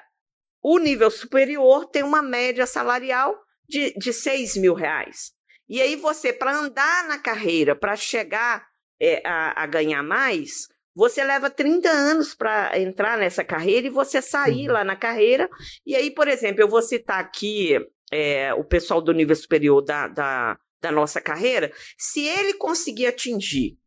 o 0.62 0.78
nível 0.78 1.10
superior 1.10 1.86
tem 1.86 2.04
uma 2.04 2.22
média 2.22 2.66
salarial 2.66 3.36
de, 3.68 3.94
de 3.94 4.12
6 4.12 4.58
mil 4.58 4.74
reais. 4.74 5.32
E 5.72 5.82
aí 5.82 5.96
você, 5.96 6.34
para 6.34 6.54
andar 6.54 7.08
na 7.08 7.18
carreira, 7.18 7.74
para 7.74 7.96
chegar 7.96 8.68
é, 9.02 9.26
a, 9.26 9.64
a, 9.64 9.66
ganhar 9.66 10.04
mais, 10.04 10.68
você 10.94 11.24
leva 11.24 11.50
30 11.50 11.90
anos 11.90 12.36
para 12.36 12.78
entrar 12.78 13.18
nessa 13.18 13.42
carreira 13.42 13.88
e 13.88 13.90
você 13.90 14.22
sair 14.22 14.68
uhum. 14.68 14.74
lá 14.74 14.84
na 14.84 14.98
carreira. 14.98 15.50
E 15.86 15.96
aí, 15.96 16.12
por 16.12 16.28
exemplo, 16.28 16.62
eu 16.62 16.68
vou 16.68 16.82
citar 16.82 17.22
aqui 17.22 17.80
é, 18.12 18.54
o 18.54 18.66
pessoal 18.66 19.02
do 19.02 19.14
nível 19.14 19.34
superior 19.34 19.82
da, 19.82 20.10
da, 20.10 20.60
da 20.82 20.92
nossa 20.92 21.22
carreira. 21.22 21.72
Se 21.98 22.28
ele 22.28 22.56
conseguir 22.56 23.08
atingir 23.08 23.78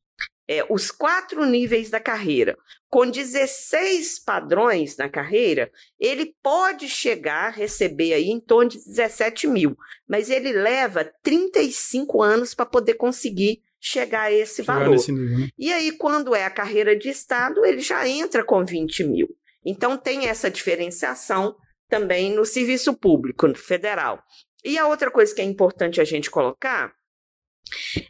é, 0.49 0.65
os 0.69 0.91
quatro 0.91 1.45
níveis 1.45 1.91
da 1.91 1.99
carreira, 1.99 2.57
com 2.89 3.09
16 3.09 4.19
padrões 4.21 4.97
na 4.97 5.09
carreira, 5.09 5.71
ele 5.99 6.35
pode 6.43 6.89
chegar 6.89 7.47
a 7.47 7.51
receber 7.51 8.13
aí 8.13 8.29
em 8.29 8.41
torno 8.41 8.71
de 8.71 8.79
17 8.79 9.47
mil, 9.47 9.77
mas 10.09 10.31
ele 10.31 10.53
leva 10.53 11.11
35 11.23 12.23
anos 12.23 12.55
para 12.55 12.67
poder 12.67 12.95
conseguir 12.95 13.63
chegar 13.81 14.23
a 14.23 14.33
esse 14.33 14.57
chegar 14.57 14.81
valor. 14.81 14.97
Nível, 14.97 15.39
né? 15.39 15.49
E 15.59 15.73
aí, 15.73 15.93
quando 15.93 16.35
é 16.35 16.45
a 16.45 16.51
carreira 16.51 16.97
de 16.97 17.09
Estado, 17.09 17.65
ele 17.65 17.81
já 17.81 18.09
entra 18.09 18.45
com 18.45 18.65
20 18.65 19.05
mil. 19.05 19.29
Então, 19.65 19.97
tem 19.97 20.29
essa 20.29 20.51
diferenciação 20.51 21.57
também 21.89 22.35
no 22.35 22.45
serviço 22.45 22.95
público 22.95 23.47
no 23.47 23.55
federal. 23.55 24.23
E 24.65 24.79
a 24.79 24.87
outra 24.87 25.11
coisa 25.11 25.35
que 25.35 25.43
é 25.43 25.45
importante 25.45 26.01
a 26.01 26.05
gente 26.05 26.31
colocar 26.31 26.95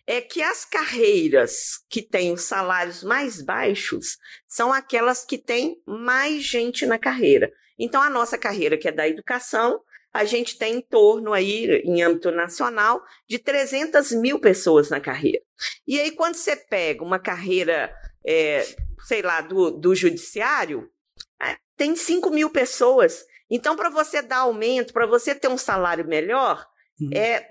é 0.07 0.21
que 0.21 0.43
as 0.43 0.65
carreiras 0.65 1.79
que 1.89 2.03
têm 2.03 2.33
os 2.33 2.43
salários 2.43 3.03
mais 3.03 3.43
baixos 3.43 4.19
são 4.47 4.73
aquelas 4.73 5.25
que 5.25 5.39
têm 5.39 5.77
mais 5.87 6.43
gente 6.43 6.87
na 6.87 6.99
carreira. 6.99 7.53
Então, 7.79 8.01
a 8.01 8.11
nossa 8.11 8.39
carreira, 8.39 8.77
que 8.77 8.89
é 8.89 8.93
da 8.93 9.09
educação, 9.09 9.81
a 10.13 10.25
gente 10.25 10.57
tem 10.57 10.77
em 10.77 10.81
torno 10.81 11.33
aí, 11.33 11.67
em 11.85 12.03
âmbito 12.03 12.31
nacional, 12.31 13.03
de 13.29 13.39
300 13.39 14.13
mil 14.13 14.39
pessoas 14.39 14.89
na 14.89 15.01
carreira. 15.01 15.43
E 15.87 15.99
aí, 15.99 16.13
quando 16.13 16.37
você 16.37 16.55
pega 16.55 17.03
uma 17.03 17.19
carreira, 17.19 17.93
é, 18.25 18.65
sei 19.09 19.23
lá, 19.23 19.41
do, 19.41 19.73
do 19.73 19.93
judiciário, 19.93 20.89
é, 21.43 21.57
tem 21.77 21.97
5 21.97 22.31
mil 22.31 22.49
pessoas. 22.51 23.25
Então, 23.51 23.75
para 23.75 23.91
você 23.91 24.23
dar 24.23 24.39
aumento, 24.39 24.93
para 24.93 25.07
você 25.07 25.35
ter 25.35 25.49
um 25.49 25.59
salário 25.59 26.07
melhor, 26.07 26.65
uhum. 27.01 27.11
é 27.13 27.49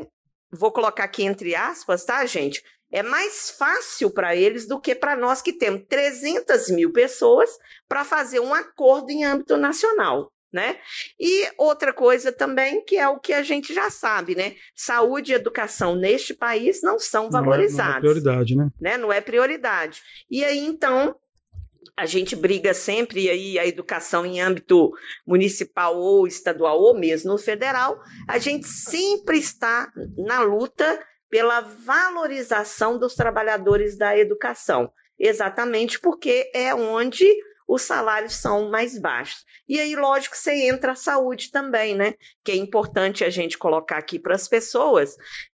vou 0.53 0.71
colocar 0.71 1.03
aqui 1.03 1.23
entre 1.23 1.55
aspas, 1.55 2.05
tá, 2.05 2.25
gente? 2.25 2.63
É 2.91 3.01
mais 3.01 3.49
fácil 3.49 4.11
para 4.11 4.35
eles 4.35 4.67
do 4.67 4.79
que 4.79 4.93
para 4.93 5.15
nós 5.15 5.41
que 5.41 5.51
temos 5.51 5.83
300 5.89 6.69
mil 6.69 6.91
pessoas 6.91 7.49
para 7.89 8.05
fazer 8.05 8.39
um 8.39 8.53
acordo 8.53 9.09
em 9.09 9.25
âmbito 9.25 9.57
nacional. 9.57 10.31
Né? 10.51 10.77
E 11.19 11.49
outra 11.57 11.91
coisa 11.91 12.31
também, 12.31 12.85
que 12.85 12.95
é 12.95 13.09
o 13.09 13.19
que 13.19 13.33
a 13.33 13.41
gente 13.41 13.73
já 13.73 13.89
sabe, 13.89 14.35
né? 14.35 14.53
Saúde 14.75 15.31
e 15.31 15.35
educação 15.35 15.95
neste 15.95 16.31
país 16.31 16.79
não 16.83 16.99
são 16.99 17.27
valorizados. 17.31 18.03
Não 18.03 18.11
é, 18.11 18.21
não 18.21 18.21
é 18.21 18.21
prioridade, 18.21 18.55
né? 18.55 18.69
né? 18.79 18.97
Não 18.99 19.11
é 19.11 19.19
prioridade. 19.19 20.03
E 20.29 20.45
aí, 20.45 20.59
então, 20.59 21.15
a 21.95 22.05
gente 22.05 22.35
briga 22.35 22.73
sempre 22.73 23.29
aí 23.29 23.59
a 23.59 23.65
educação 23.65 24.25
em 24.25 24.41
âmbito 24.41 24.91
municipal 25.25 25.97
ou 25.97 26.27
estadual 26.27 26.79
ou 26.79 26.97
mesmo 26.97 27.37
federal, 27.37 27.99
a 28.27 28.37
gente 28.37 28.67
sempre 28.67 29.37
está 29.37 29.91
na 30.17 30.41
luta 30.41 30.99
pela 31.29 31.61
valorização 31.61 32.97
dos 32.97 33.15
trabalhadores 33.15 33.97
da 33.97 34.17
educação, 34.17 34.91
exatamente 35.17 35.99
porque 35.99 36.51
é 36.53 36.75
onde 36.75 37.25
os 37.67 37.81
salários 37.81 38.35
são 38.35 38.69
mais 38.69 38.99
baixos. 38.99 39.45
E 39.67 39.79
aí, 39.79 39.95
lógico, 39.95 40.35
você 40.35 40.67
entra 40.67 40.91
a 40.91 40.95
saúde 40.95 41.49
também, 41.49 41.95
né? 41.95 42.13
Que 42.43 42.51
é 42.51 42.55
importante 42.55 43.23
a 43.23 43.29
gente 43.29 43.57
colocar 43.57 43.97
aqui 43.97 44.19
para 44.19 44.35
as 44.35 44.47
pessoas 44.47 45.15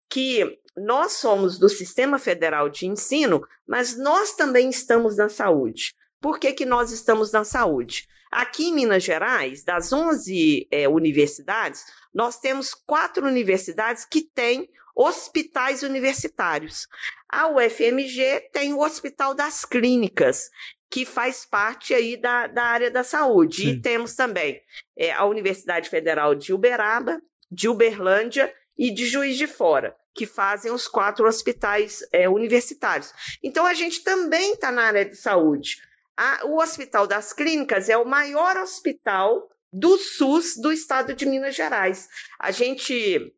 que 0.08 0.58
nós 0.76 1.12
somos 1.12 1.58
do 1.58 1.68
Sistema 1.68 2.18
Federal 2.18 2.68
de 2.68 2.86
Ensino, 2.86 3.42
mas 3.66 3.98
nós 3.98 4.34
também 4.34 4.68
estamos 4.68 5.16
na 5.16 5.28
saúde. 5.28 5.94
Por 6.20 6.38
que, 6.38 6.52
que 6.52 6.64
nós 6.64 6.90
estamos 6.90 7.32
na 7.32 7.44
saúde? 7.44 8.08
Aqui 8.30 8.66
em 8.66 8.74
Minas 8.74 9.02
Gerais, 9.02 9.64
das 9.64 9.92
11 9.92 10.66
é, 10.70 10.88
universidades, 10.88 11.84
nós 12.12 12.38
temos 12.38 12.74
quatro 12.74 13.26
universidades 13.26 14.04
que 14.04 14.22
têm 14.22 14.68
hospitais 14.94 15.82
universitários. 15.82 16.88
A 17.28 17.48
UFMG 17.48 18.48
tem 18.52 18.72
o 18.72 18.80
Hospital 18.80 19.34
das 19.34 19.64
Clínicas, 19.64 20.50
que 20.90 21.04
faz 21.04 21.44
parte 21.44 21.92
aí 21.92 22.16
da, 22.16 22.46
da 22.46 22.64
área 22.64 22.90
da 22.90 23.04
saúde. 23.04 23.62
Sim. 23.62 23.68
E 23.68 23.80
temos 23.80 24.14
também 24.14 24.60
é, 24.96 25.12
a 25.12 25.24
Universidade 25.24 25.90
Federal 25.90 26.34
de 26.34 26.52
Uberaba, 26.52 27.20
de 27.50 27.68
Uberlândia 27.68 28.52
e 28.76 28.90
de 28.90 29.06
Juiz 29.06 29.36
de 29.36 29.46
Fora, 29.46 29.94
que 30.14 30.26
fazem 30.26 30.72
os 30.72 30.88
quatro 30.88 31.26
hospitais 31.26 32.00
é, 32.12 32.28
universitários. 32.28 33.12
Então, 33.42 33.66
a 33.66 33.74
gente 33.74 34.02
também 34.02 34.52
está 34.52 34.72
na 34.72 34.84
área 34.84 35.04
de 35.04 35.16
saúde. 35.16 35.82
A, 36.16 36.46
o 36.46 36.60
Hospital 36.60 37.06
das 37.06 37.32
Clínicas 37.32 37.88
é 37.88 37.96
o 37.96 38.06
maior 38.06 38.56
hospital 38.56 39.48
do 39.72 39.98
SUS 39.98 40.56
do 40.56 40.72
estado 40.72 41.14
de 41.14 41.26
Minas 41.26 41.54
Gerais. 41.54 42.08
A 42.38 42.50
gente 42.50 43.34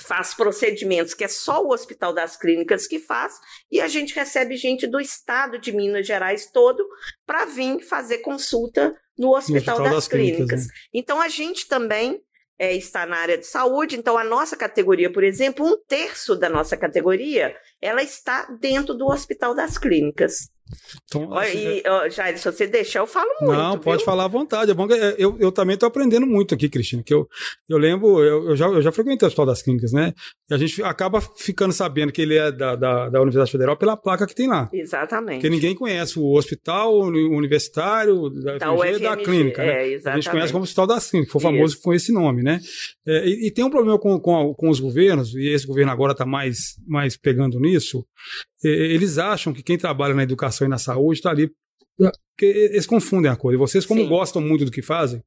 faz 0.00 0.32
procedimentos 0.32 1.12
que 1.12 1.24
é 1.24 1.28
só 1.28 1.62
o 1.62 1.72
Hospital 1.72 2.12
das 2.12 2.36
Clínicas 2.36 2.86
que 2.86 2.98
faz, 2.98 3.34
e 3.70 3.80
a 3.80 3.88
gente 3.88 4.14
recebe 4.14 4.56
gente 4.56 4.86
do 4.86 5.00
estado 5.00 5.58
de 5.58 5.72
Minas 5.72 6.06
Gerais 6.06 6.50
todo 6.50 6.86
para 7.26 7.44
vir 7.44 7.80
fazer 7.80 8.18
consulta 8.18 8.96
no 9.18 9.36
Hospital, 9.36 9.78
no 9.78 9.82
hospital 9.82 9.82
das, 9.82 9.92
das, 9.92 10.08
Clínicas. 10.08 10.38
clínicas 10.46 10.66
né? 10.66 10.72
Então 10.94 11.20
a 11.20 11.28
gente 11.28 11.66
também 11.66 12.22
é, 12.58 12.74
está 12.74 13.06
na 13.06 13.16
área 13.16 13.38
de 13.38 13.46
saúde, 13.46 13.96
então 13.96 14.18
a 14.18 14.24
nossa 14.24 14.56
categoria, 14.56 15.12
por 15.12 15.22
exemplo, 15.22 15.64
um 15.64 15.76
terço 15.86 16.34
da 16.34 16.48
nossa 16.48 16.76
categoria, 16.76 17.56
ela 17.80 18.02
está 18.02 18.46
dentro 18.60 18.94
do 18.94 19.06
Hospital 19.06 19.54
das 19.54 19.78
Clínicas. 19.78 20.50
Então, 21.04 21.32
assim, 21.34 21.58
e, 21.58 21.82
ó, 21.86 22.08
Jair, 22.08 22.38
se 22.38 22.44
você 22.44 22.66
deixar, 22.66 23.00
eu 23.00 23.06
falo 23.06 23.28
muito. 23.40 23.52
Não, 23.52 23.78
pode 23.78 23.98
viu? 23.98 24.04
falar 24.04 24.24
à 24.24 24.28
vontade. 24.28 24.70
É 24.70 24.74
bom 24.74 24.86
é, 24.90 25.14
eu, 25.18 25.36
eu 25.40 25.50
também 25.50 25.74
estou 25.74 25.86
aprendendo 25.86 26.26
muito 26.26 26.54
aqui, 26.54 26.68
Cristina. 26.68 27.02
Que 27.02 27.14
eu, 27.14 27.26
eu 27.68 27.78
lembro, 27.78 28.22
eu, 28.22 28.50
eu 28.50 28.56
já, 28.56 28.66
eu 28.66 28.82
já 28.82 28.92
frequentei 28.92 29.26
o 29.26 29.28
Hospital 29.28 29.46
das 29.46 29.62
Clínicas, 29.62 29.92
né? 29.92 30.12
E 30.50 30.54
a 30.54 30.58
gente 30.58 30.82
acaba 30.82 31.20
ficando 31.20 31.72
sabendo 31.72 32.12
que 32.12 32.20
ele 32.20 32.36
é 32.36 32.52
da, 32.52 32.76
da, 32.76 33.08
da 33.08 33.18
Universidade 33.18 33.50
Federal 33.50 33.76
pela 33.76 33.96
placa 33.96 34.26
que 34.26 34.34
tem 34.34 34.48
lá. 34.48 34.68
Exatamente. 34.72 35.36
Porque 35.36 35.50
ninguém 35.50 35.74
conhece 35.74 36.18
o 36.18 36.34
hospital 36.34 36.98
universitário 37.00 38.28
da, 38.30 38.58
Da 38.58 38.72
UFMG, 38.72 38.98
da 39.02 39.16
clínica, 39.16 39.64
né? 39.64 39.94
é, 39.94 40.00
A 40.04 40.14
gente 40.16 40.30
conhece 40.30 40.52
como 40.52 40.64
Hospital 40.64 40.86
das 40.86 41.10
Clínicas, 41.10 41.32
foi 41.32 41.40
famoso 41.40 41.80
com 41.80 41.94
esse 41.94 42.12
nome, 42.12 42.42
né? 42.42 42.60
É, 43.06 43.26
e, 43.26 43.46
e 43.46 43.50
tem 43.50 43.64
um 43.64 43.70
problema 43.70 43.98
com, 43.98 44.18
com, 44.20 44.54
com 44.54 44.68
os 44.68 44.80
governos, 44.80 45.34
e 45.34 45.48
esse 45.48 45.66
governo 45.66 45.92
agora 45.92 46.12
está 46.12 46.26
mais, 46.26 46.76
mais 46.86 47.16
pegando 47.16 47.58
nisso. 47.58 47.67
É, 48.64 48.68
eles 48.68 49.18
acham 49.18 49.52
que 49.52 49.62
quem 49.62 49.76
trabalha 49.78 50.14
na 50.14 50.22
educação 50.22 50.66
e 50.66 50.70
na 50.70 50.78
saúde 50.78 51.18
está 51.18 51.30
ali. 51.30 51.50
Porque 51.96 52.46
eles 52.46 52.86
confundem 52.86 53.30
a 53.30 53.36
coisa. 53.36 53.56
E 53.56 53.58
vocês, 53.58 53.84
como 53.84 54.02
Sim. 54.02 54.08
gostam 54.08 54.40
muito 54.40 54.64
do 54.64 54.70
que 54.70 54.82
fazem, 54.82 55.20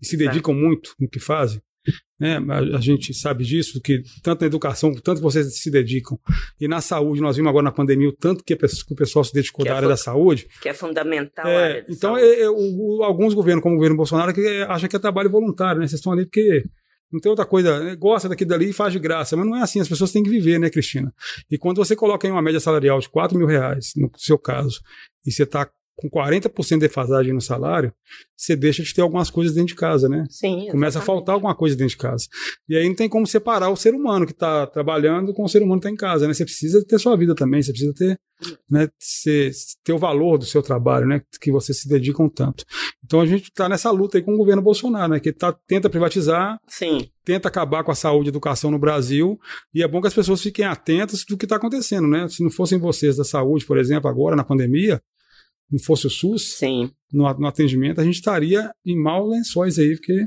e 0.00 0.06
se 0.06 0.16
dedicam 0.16 0.54
muito 0.54 0.92
no 1.00 1.08
que 1.08 1.18
fazem, 1.18 1.60
né? 2.20 2.36
A, 2.48 2.76
a 2.76 2.80
gente 2.80 3.12
sabe 3.12 3.44
disso, 3.44 3.80
que 3.80 4.02
tanto 4.22 4.42
na 4.42 4.46
educação, 4.46 4.92
tanto 4.94 5.20
vocês 5.20 5.58
se 5.58 5.68
dedicam, 5.70 6.16
e 6.60 6.68
na 6.68 6.80
saúde, 6.80 7.20
nós 7.20 7.34
vimos 7.36 7.48
agora 7.48 7.64
na 7.64 7.72
pandemia 7.72 8.08
o 8.08 8.12
tanto 8.12 8.44
que, 8.44 8.52
a 8.52 8.56
pessoa- 8.56 8.84
que 8.86 8.92
o 8.92 8.96
pessoal 8.96 9.24
se 9.24 9.32
dedicou 9.32 9.64
Que 9.64 9.68
da 9.68 9.74
é 9.74 9.76
área 9.78 9.88
da 9.88 9.96
saúde. 9.96 10.46
Que 10.62 10.68
é 10.68 10.74
fundamental. 10.74 11.46
É, 11.48 11.84
então, 11.88 12.16
é, 12.16 12.40
é, 12.42 12.48
o- 12.50 12.98
o- 12.98 13.02
alguns 13.02 13.34
governos, 13.34 13.62
como 13.62 13.74
o 13.74 13.78
governo 13.78 13.96
Bolsonaro, 13.96 14.32
que 14.32 14.40
é, 14.46 14.62
acha 14.62 14.86
que 14.86 14.94
é 14.94 14.98
trabalho 15.00 15.30
voluntário, 15.30 15.80
né? 15.80 15.88
Vocês 15.88 15.98
estão 15.98 16.12
ali 16.12 16.24
porque 16.24 16.62
não 17.12 17.20
tem 17.20 17.30
outra 17.30 17.46
coisa, 17.46 17.78
né? 17.80 17.96
gosta 17.96 18.28
daqui 18.28 18.44
dali 18.44 18.70
e 18.70 18.72
faz 18.72 18.92
de 18.92 18.98
graça, 18.98 19.36
mas 19.36 19.46
não 19.46 19.56
é 19.56 19.62
assim, 19.62 19.80
as 19.80 19.88
pessoas 19.88 20.12
têm 20.12 20.22
que 20.22 20.30
viver, 20.30 20.58
né, 20.58 20.68
Cristina? 20.68 21.12
E 21.50 21.56
quando 21.56 21.78
você 21.78 21.94
coloca 21.94 22.26
em 22.26 22.30
uma 22.30 22.42
média 22.42 22.60
salarial 22.60 22.98
de 22.98 23.08
4 23.08 23.38
mil 23.38 23.46
reais, 23.46 23.92
no 23.96 24.10
seu 24.16 24.38
caso, 24.38 24.80
e 25.24 25.30
você 25.30 25.44
está 25.44 25.68
com 25.96 26.10
40% 26.10 26.68
de 26.74 26.78
defasagem 26.78 27.32
no 27.32 27.40
salário, 27.40 27.92
você 28.36 28.54
deixa 28.54 28.82
de 28.82 28.92
ter 28.92 29.00
algumas 29.00 29.30
coisas 29.30 29.54
dentro 29.54 29.68
de 29.68 29.74
casa, 29.74 30.08
né? 30.08 30.26
Sim, 30.28 30.68
Começa 30.70 30.98
a 30.98 31.00
exatamente. 31.00 31.06
faltar 31.06 31.34
alguma 31.34 31.54
coisa 31.54 31.74
dentro 31.74 31.92
de 31.92 31.96
casa. 31.96 32.26
E 32.68 32.76
aí 32.76 32.86
não 32.86 32.94
tem 32.94 33.08
como 33.08 33.26
separar 33.26 33.70
o 33.70 33.76
ser 33.76 33.94
humano 33.94 34.26
que 34.26 34.32
está 34.32 34.66
trabalhando 34.66 35.32
com 35.32 35.42
o 35.42 35.48
ser 35.48 35.62
humano 35.62 35.80
que 35.80 35.88
está 35.88 35.94
em 35.94 35.96
casa, 35.96 36.26
né? 36.28 36.34
Você 36.34 36.44
precisa 36.44 36.84
ter 36.84 36.98
sua 36.98 37.16
vida 37.16 37.34
também, 37.34 37.62
você 37.62 37.72
precisa 37.72 37.94
ter, 37.94 38.18
né, 38.68 38.88
ser, 38.98 39.52
ter 39.82 39.94
o 39.94 39.98
valor 39.98 40.36
do 40.36 40.44
seu 40.44 40.62
trabalho, 40.62 41.06
né? 41.06 41.22
Que 41.40 41.50
você 41.50 41.72
se 41.72 41.88
dedicam 41.88 42.28
tanto. 42.28 42.64
Então 43.02 43.22
a 43.22 43.26
gente 43.26 43.44
está 43.44 43.66
nessa 43.66 43.90
luta 43.90 44.18
aí 44.18 44.22
com 44.22 44.34
o 44.34 44.38
governo 44.38 44.60
Bolsonaro, 44.60 45.12
né? 45.12 45.20
Que 45.20 45.32
tá, 45.32 45.50
tenta 45.66 45.88
privatizar, 45.88 46.60
Sim, 46.68 47.08
tenta 47.24 47.48
acabar 47.48 47.82
com 47.82 47.90
a 47.90 47.94
saúde 47.94 48.28
e 48.28 48.30
educação 48.30 48.70
no 48.70 48.78
Brasil, 48.78 49.38
e 49.72 49.82
é 49.82 49.88
bom 49.88 50.02
que 50.02 50.08
as 50.08 50.14
pessoas 50.14 50.42
fiquem 50.42 50.66
atentas 50.66 51.24
do 51.26 51.38
que 51.38 51.46
está 51.46 51.56
acontecendo, 51.56 52.06
né? 52.06 52.28
Se 52.28 52.42
não 52.42 52.50
fossem 52.50 52.78
vocês 52.78 53.16
da 53.16 53.24
saúde, 53.24 53.64
por 53.64 53.78
exemplo, 53.78 54.10
agora 54.10 54.36
na 54.36 54.44
pandemia, 54.44 55.00
não 55.70 55.78
fosse 55.78 56.06
o 56.06 56.10
SUS, 56.10 56.56
sim. 56.58 56.90
no, 57.12 57.22
no 57.34 57.46
atendimento, 57.46 58.00
a 58.00 58.04
gente 58.04 58.16
estaria 58.16 58.70
em 58.84 58.96
maus 58.96 59.30
lençóis 59.30 59.78
aí, 59.78 59.96
porque 59.96 60.26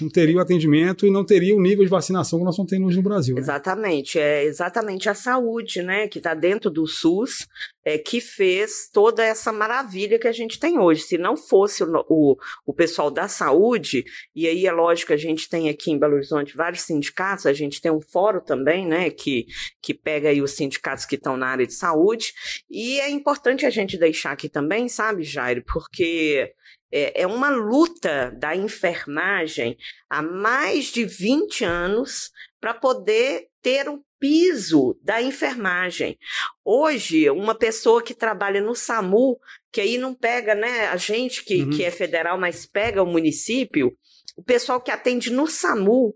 não 0.00 0.08
teria 0.08 0.36
o 0.36 0.40
atendimento 0.40 1.06
e 1.06 1.10
não 1.10 1.24
teria 1.24 1.56
o 1.56 1.60
nível 1.60 1.84
de 1.84 1.90
vacinação 1.90 2.38
que 2.38 2.44
nós 2.44 2.56
tendo 2.68 2.86
hoje 2.86 2.96
no 2.96 3.02
Brasil. 3.02 3.34
né? 3.34 3.40
Exatamente, 3.40 4.18
é 4.18 4.44
exatamente 4.44 5.08
a 5.08 5.14
saúde, 5.14 5.82
né, 5.82 6.06
que 6.08 6.18
está 6.18 6.34
dentro 6.34 6.70
do 6.70 6.86
SUS, 6.86 7.48
é, 7.84 7.98
que 7.98 8.20
fez 8.20 8.88
toda 8.92 9.24
essa 9.24 9.50
maravilha 9.52 10.18
que 10.18 10.28
a 10.28 10.32
gente 10.32 10.60
tem 10.60 10.78
hoje. 10.78 11.02
Se 11.02 11.18
não 11.18 11.36
fosse 11.36 11.82
o, 11.82 12.04
o, 12.08 12.36
o 12.66 12.74
pessoal 12.74 13.10
da 13.10 13.26
saúde, 13.28 14.04
e 14.34 14.46
aí 14.46 14.66
é 14.66 14.72
lógico 14.72 15.08
que 15.08 15.14
a 15.14 15.16
gente 15.16 15.48
tem 15.48 15.68
aqui 15.68 15.90
em 15.90 15.98
Belo 15.98 16.14
Horizonte 16.14 16.56
vários 16.56 16.82
sindicatos, 16.82 17.46
a 17.46 17.52
gente 17.52 17.80
tem 17.80 17.90
um 17.90 18.00
fórum 18.00 18.40
também, 18.40 18.86
né, 18.86 19.10
que, 19.10 19.46
que 19.82 19.94
pega 19.94 20.28
aí 20.28 20.42
os 20.42 20.52
sindicatos 20.52 21.06
que 21.06 21.16
estão 21.16 21.36
na 21.36 21.48
área 21.48 21.66
de 21.66 21.74
saúde, 21.74 22.32
e 22.70 23.00
é 23.00 23.10
importante 23.10 23.66
a 23.66 23.70
gente 23.70 23.98
deixar 23.98 24.32
aqui 24.32 24.48
também, 24.48 24.88
sabe, 24.88 25.22
Jairo, 25.22 25.64
porque 25.66 26.52
é, 26.90 27.22
é 27.22 27.26
uma 27.26 27.50
luta 27.50 28.30
da 28.36 28.54
enfermagem 28.54 29.76
há 30.08 30.22
mais 30.22 30.86
de 30.86 31.04
20 31.04 31.64
anos 31.64 32.30
para 32.60 32.74
poder 32.74 33.46
ter 33.62 33.88
o 33.88 34.02
piso 34.18 34.98
da 35.02 35.22
enfermagem. 35.22 36.18
Hoje, 36.64 37.30
uma 37.30 37.54
pessoa 37.54 38.02
que 38.02 38.14
trabalha 38.14 38.60
no 38.60 38.74
SAMU, 38.74 39.38
que 39.72 39.80
aí 39.80 39.96
não 39.96 40.14
pega 40.14 40.54
né, 40.54 40.88
a 40.88 40.96
gente 40.96 41.44
que, 41.44 41.62
Uhum. 41.62 41.70
que 41.70 41.84
é 41.84 41.90
federal, 41.90 42.38
mas 42.38 42.66
pega 42.66 43.02
o 43.02 43.06
município, 43.06 43.96
o 44.36 44.42
pessoal 44.42 44.80
que 44.80 44.90
atende 44.90 45.30
no 45.32 45.46
SAMU 45.46 46.14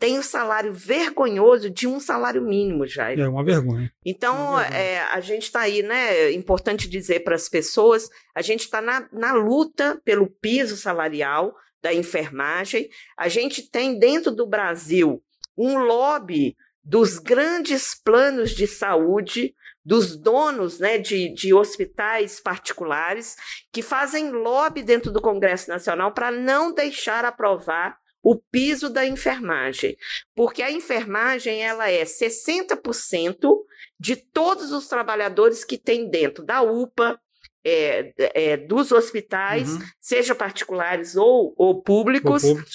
tem 0.00 0.18
o 0.18 0.22
salário 0.22 0.72
vergonhoso 0.72 1.68
de 1.68 1.86
um 1.86 2.00
salário 2.00 2.40
mínimo, 2.40 2.86
Jair. 2.86 3.20
É 3.20 3.28
uma 3.28 3.44
vergonha. 3.44 3.92
Então, 4.04 4.58
É 4.58 4.62
verdade. 4.62 4.82
é, 4.82 5.00
a 5.02 5.20
gente 5.20 5.42
está 5.42 5.60
aí, 5.60 5.82
né? 5.82 6.16
É 6.16 6.32
importante 6.32 6.88
dizer 6.88 7.20
para 7.20 7.34
as 7.34 7.50
pessoas: 7.50 8.08
a 8.34 8.40
gente 8.40 8.60
está 8.60 8.80
na, 8.80 9.06
na 9.12 9.34
luta 9.34 10.00
pelo 10.02 10.26
piso 10.26 10.74
salarial 10.78 11.54
da 11.82 11.92
enfermagem. 11.92 12.88
A 13.16 13.28
gente 13.28 13.70
tem 13.70 13.98
dentro 13.98 14.32
do 14.32 14.46
Brasil 14.46 15.22
um 15.56 15.76
lobby 15.78 16.56
dos 16.82 17.18
grandes 17.18 17.94
planos 17.94 18.52
de 18.52 18.66
saúde, 18.66 19.54
dos 19.84 20.16
donos 20.16 20.78
né, 20.78 20.96
de, 20.96 21.28
de 21.34 21.52
hospitais 21.52 22.40
particulares, 22.40 23.36
que 23.70 23.82
fazem 23.82 24.30
lobby 24.30 24.82
dentro 24.82 25.12
do 25.12 25.20
Congresso 25.20 25.68
Nacional 25.68 26.12
para 26.12 26.30
não 26.30 26.72
deixar 26.72 27.26
aprovar 27.26 27.98
o 28.22 28.36
piso 28.36 28.90
da 28.90 29.06
enfermagem, 29.06 29.96
porque 30.34 30.62
a 30.62 30.70
enfermagem 30.70 31.62
ela 31.62 31.88
é 31.90 32.04
60% 32.04 33.64
de 33.98 34.16
todos 34.16 34.72
os 34.72 34.86
trabalhadores 34.88 35.64
que 35.64 35.78
tem 35.78 36.08
dentro 36.10 36.44
da 36.44 36.62
UPA, 36.62 37.18
é, 37.64 38.12
é, 38.18 38.56
dos 38.56 38.90
hospitais, 38.92 39.70
Uhum. 39.70 39.80
seja 40.00 40.34
particulares 40.34 41.14
ou, 41.16 41.54
ou 41.56 41.82
públicos. 41.82 42.42
O 42.44 42.48
público- 42.48 42.70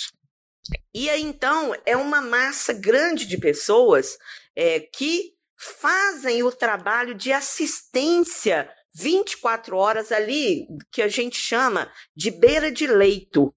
E 0.94 1.10
aí, 1.10 1.22
então, 1.22 1.76
é 1.86 1.96
uma 1.98 2.22
massa 2.22 2.74
grande 2.74 3.26
de 3.26 3.38
pessoas 3.38 4.18
é, 4.56 4.80
que 4.80 5.34
fazem 5.58 6.44
o 6.44 6.52
trabalho 6.52 7.14
de 7.16 7.32
assistência 7.32 8.70
24 8.94 9.76
horas 9.76 10.12
ali, 10.12 10.68
que 10.92 11.02
a 11.02 11.08
gente 11.08 11.38
chama 11.38 11.92
de 12.16 12.32
beira 12.32 12.72
de 12.72 12.88
leito. 12.88 13.54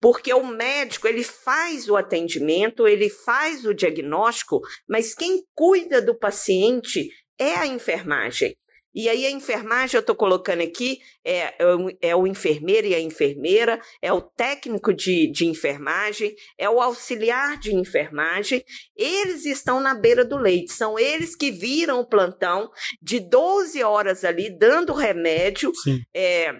Porque 0.00 0.32
o 0.32 0.46
médico, 0.46 1.06
ele 1.08 1.24
faz 1.24 1.88
o 1.88 1.96
atendimento, 1.96 2.86
ele 2.86 3.08
faz 3.08 3.64
o 3.64 3.74
diagnóstico, 3.74 4.60
mas 4.88 5.14
quem 5.14 5.42
cuida 5.54 6.00
do 6.02 6.18
paciente 6.18 7.08
é 7.38 7.54
a 7.54 7.66
enfermagem. 7.66 8.56
E 8.96 9.08
aí 9.08 9.26
a 9.26 9.30
enfermagem, 9.30 9.96
eu 9.96 10.00
estou 10.02 10.14
colocando 10.14 10.62
aqui, 10.62 11.00
é, 11.24 11.52
é 11.58 11.66
o- 11.74 11.90
é 12.00 12.14
o 12.14 12.28
enfermeiro 12.28 12.86
e 12.86 12.94
a 12.94 13.00
enfermeira, 13.00 13.80
é 14.00 14.12
o 14.12 14.20
técnico 14.20 14.94
de, 14.94 15.28
de 15.32 15.46
enfermagem, 15.46 16.32
é 16.56 16.70
o 16.70 16.80
auxiliar 16.80 17.58
de 17.58 17.74
enfermagem. 17.74 18.62
Eles 18.96 19.46
estão 19.46 19.80
na 19.80 19.94
beira 19.96 20.24
do 20.24 20.36
leite, 20.38 20.72
são 20.72 20.96
eles 20.96 21.34
que 21.34 21.50
viram 21.50 21.98
o 21.98 22.08
plantão 22.08 22.70
de 23.02 23.18
12 23.18 23.82
horas 23.82 24.24
ali, 24.24 24.56
dando 24.56 24.92
remédio, 24.92 25.72
é, 26.14 26.52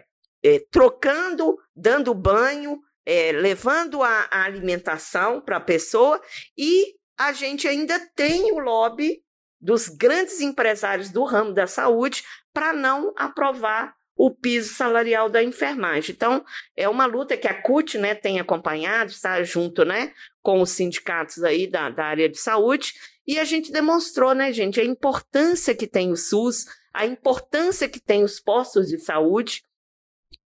é, 0.45 0.59
trocando, 0.73 1.57
dando 1.77 2.13
banho, 2.13 2.81
é, 3.07 3.33
levando 3.33 4.03
a, 4.03 4.29
a 4.31 4.45
alimentação 4.45 5.41
para 5.41 5.57
a 5.57 5.61
pessoa, 5.61 6.21
e 6.57 6.95
a 7.19 7.33
gente 7.33 7.69
ainda 7.69 7.99
tem 8.15 8.53
o 8.53 8.59
lobby 8.59 9.23
dos 9.61 9.89
grandes 9.89 10.41
empresários 10.41 11.11
do 11.11 11.25
ramo 11.25 11.53
da 11.53 11.67
saúde 11.67 12.23
para 12.53 12.73
não 12.73 13.13
aprovar 13.17 13.95
o 14.17 14.31
piso 14.31 14.75
salarial 14.75 15.29
da 15.29 15.43
enfermagem. 15.43 16.15
Então, 16.15 16.45
é 16.77 16.89
uma 16.89 17.07
luta 17.07 17.37
que 17.37 17.49
a 17.49 17.63
CUT 17.63 17.99
né, 17.99 18.15
tem 18.15 18.39
acompanhado, 18.39 19.11
está 19.11 19.43
junto 19.43 19.85
né, 19.85 20.13
com 20.41 20.61
os 20.61 20.71
sindicatos 20.71 21.43
aí 21.43 21.67
da, 21.67 21.91
da 21.91 22.05
área 22.05 22.29
de 22.29 22.39
saúde, 22.39 22.93
e 23.27 23.39
a 23.39 23.45
gente 23.45 23.73
demonstrou, 23.73 24.35
né, 24.35 24.53
gente, 24.53 24.81
a 24.81 24.85
importância 24.85 25.75
que 25.75 25.87
tem 25.87 26.13
o 26.13 26.17
SUS, 26.17 26.67
a 26.93 27.07
importância 27.07 27.89
que 27.89 27.99
tem 27.99 28.23
os 28.23 28.39
postos 28.39 28.89
de 28.89 28.99
saúde. 28.99 29.65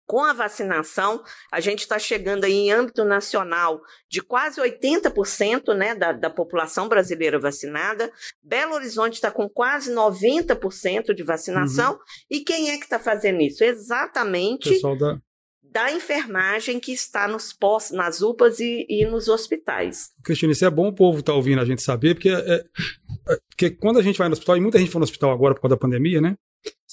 Com 0.06 0.22
a 0.22 0.32
vacinação, 0.32 1.22
a 1.50 1.60
gente 1.60 1.80
está 1.80 1.98
chegando 1.98 2.44
aí 2.44 2.52
em 2.52 2.72
âmbito 2.72 3.04
nacional 3.04 3.80
de 4.08 4.20
quase 4.20 4.60
80% 4.60 5.74
né, 5.74 5.94
da, 5.94 6.12
da 6.12 6.28
população 6.28 6.88
brasileira 6.88 7.38
vacinada. 7.38 8.12
Belo 8.42 8.74
Horizonte 8.74 9.14
está 9.14 9.30
com 9.30 9.48
quase 9.48 9.92
90% 9.92 11.14
de 11.14 11.22
vacinação. 11.22 11.98
E 12.30 12.40
quem 12.40 12.70
é 12.70 12.76
que 12.76 12.84
está 12.84 12.98
fazendo 12.98 13.40
isso? 13.40 13.64
Exatamente 13.64 14.70
pessoal 14.70 14.96
da. 14.96 15.18
da 15.62 15.92
enfermagem 15.92 16.78
que 16.78 16.92
está 16.92 17.26
nos 17.26 17.52
postos, 17.52 17.96
nas 17.96 18.20
UPAs 18.20 18.60
e, 18.60 18.86
e 18.88 19.06
nos 19.06 19.28
hospitais. 19.28 20.10
Cristina, 20.22 20.52
isso 20.52 20.64
é 20.64 20.70
bom 20.70 20.88
o 20.88 20.94
povo 20.94 21.20
estar 21.20 21.32
ouvindo 21.32 21.60
a 21.60 21.64
gente 21.64 21.82
saber, 21.82 22.14
porque, 22.14 22.28
é, 22.28 22.54
é, 22.54 23.38
porque 23.48 23.70
quando 23.70 23.98
a 23.98 24.02
gente 24.02 24.18
vai 24.18 24.28
no 24.28 24.34
hospital, 24.34 24.56
e 24.56 24.60
muita 24.60 24.78
gente 24.78 24.90
foi 24.90 24.98
no 24.98 25.04
hospital 25.04 25.32
agora 25.32 25.54
por 25.54 25.62
causa 25.62 25.76
da 25.76 25.80
pandemia, 25.80 26.20
né? 26.20 26.36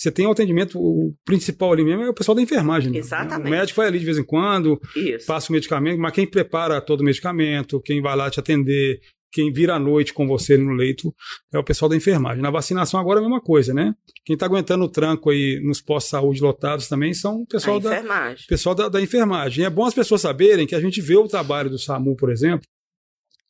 Você 0.02 0.12
tem 0.12 0.26
o 0.26 0.32
atendimento, 0.32 0.80
o 0.80 1.14
principal 1.24 1.74
ali 1.74 1.84
mesmo 1.84 2.02
é 2.02 2.10
o 2.10 2.14
pessoal 2.14 2.34
da 2.34 2.42
enfermagem. 2.42 2.92
né? 2.92 2.98
Exatamente. 2.98 3.48
O 3.48 3.52
médico 3.52 3.78
vai 3.78 3.88
ali 3.88 4.00
de 4.00 4.06
vez 4.06 4.18
em 4.18 4.24
quando, 4.24 4.82
Isso. 4.96 5.28
passa 5.28 5.52
o 5.52 5.54
medicamento, 5.54 6.00
mas 6.00 6.12
quem 6.12 6.26
prepara 6.26 6.82
todo 6.82 7.02
o 7.02 7.04
medicamento, 7.04 7.80
quem 7.80 8.02
vai 8.02 8.16
lá 8.16 8.28
te 8.28 8.40
atender, 8.40 9.00
quem 9.32 9.54
vira 9.54 9.76
à 9.76 9.80
noite 9.80 10.12
com 10.12 10.26
você 10.26 10.58
no 10.58 10.74
leito 10.74 11.14
é 11.54 11.60
o 11.60 11.64
pessoal 11.64 11.88
da 11.88 11.96
enfermagem. 11.96 12.42
Na 12.42 12.50
vacinação 12.50 13.00
agora 13.00 13.20
é 13.20 13.22
a 13.22 13.24
mesma 13.24 13.40
coisa, 13.40 13.76
né? 13.76 13.94
Quem 14.26 14.34
está 14.34 14.48
aguentando 14.48 14.84
o 14.84 14.90
tranco 14.90 15.30
aí 15.30 15.62
nos 15.64 15.80
postos-saúde 15.80 16.42
lotados 16.42 16.88
também 16.88 17.14
são 17.14 17.42
o 17.42 17.46
pessoal, 17.46 17.80
da, 17.80 17.92
enfermagem. 17.92 18.46
pessoal 18.50 18.74
da, 18.74 18.90
da 18.90 19.00
enfermagem. 19.00 19.66
É 19.66 19.70
bom 19.70 19.86
as 19.86 19.94
pessoas 19.94 20.22
saberem 20.22 20.66
que 20.66 20.74
a 20.74 20.82
gente 20.82 21.00
vê 21.00 21.16
o 21.16 21.28
trabalho 21.28 21.70
do 21.70 21.78
SAMU, 21.78 22.16
por 22.16 22.32
exemplo, 22.32 22.66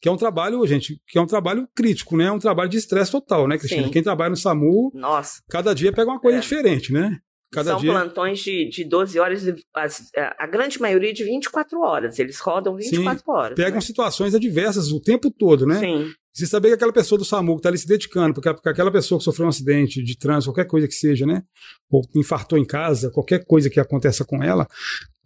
que 0.01 0.09
é 0.09 0.11
um 0.11 0.17
trabalho, 0.17 0.65
gente, 0.65 0.99
que 1.07 1.17
é 1.17 1.21
um 1.21 1.27
trabalho 1.27 1.67
crítico, 1.75 2.17
né? 2.17 2.25
É 2.25 2.31
um 2.31 2.39
trabalho 2.39 2.69
de 2.69 2.77
estresse 2.77 3.11
total, 3.11 3.47
né, 3.47 3.57
Cristina? 3.57 3.83
Sim. 3.83 3.91
Quem 3.91 4.01
trabalha 4.03 4.31
no 4.31 4.35
SAMU, 4.37 4.91
Nossa. 4.93 5.41
cada 5.49 5.73
dia 5.75 5.93
pega 5.93 6.09
uma 6.09 6.19
coisa 6.19 6.39
É. 6.39 6.41
diferente, 6.41 6.91
né? 6.91 7.17
Cada 7.53 7.71
São 7.71 7.81
dia. 7.81 7.91
plantões 7.91 8.39
de, 8.39 8.69
de 8.69 8.85
12 8.85 9.19
horas, 9.19 9.43
as- 9.75 10.09
a 10.39 10.47
grande 10.47 10.79
maioria 10.81 11.11
de 11.13 11.21
24 11.25 11.81
horas. 11.81 12.17
Eles 12.17 12.39
rodam 12.39 12.75
24 12.77 13.23
horas. 13.29 13.55
Pegam 13.57 13.75
né? 13.75 13.81
situações 13.81 14.33
adversas 14.33 14.89
o 14.93 15.01
tempo 15.01 15.29
todo, 15.29 15.65
né? 15.67 15.77
Sim, 15.79 16.09
Você 16.33 16.47
saber 16.47 16.69
que 16.69 16.75
aquela 16.75 16.93
pessoa 16.93 17.19
do 17.19 17.25
SAMU 17.25 17.55
que 17.55 17.59
está 17.59 17.67
ali 17.67 17.77
se 17.77 17.85
dedicando, 17.85 18.33
porque 18.33 18.53
porque 18.53 18.69
aquela 18.69 18.89
pessoa 18.89 19.19
que 19.19 19.25
sofreu 19.25 19.47
um 19.47 19.49
acidente 19.49 20.01
de 20.01 20.17
trânsito, 20.17 20.49
qualquer 20.53 20.65
coisa 20.65 20.87
que 20.87 20.93
seja, 20.95 21.25
né? 21.25 21.43
Ou 21.89 22.01
infartou 22.15 22.57
em 22.57 22.63
casa, 22.65 23.11
qualquer 23.11 23.43
coisa 23.43 23.69
que 23.69 23.81
aconteça 23.81 24.23
com 24.23 24.41
ela, 24.41 24.65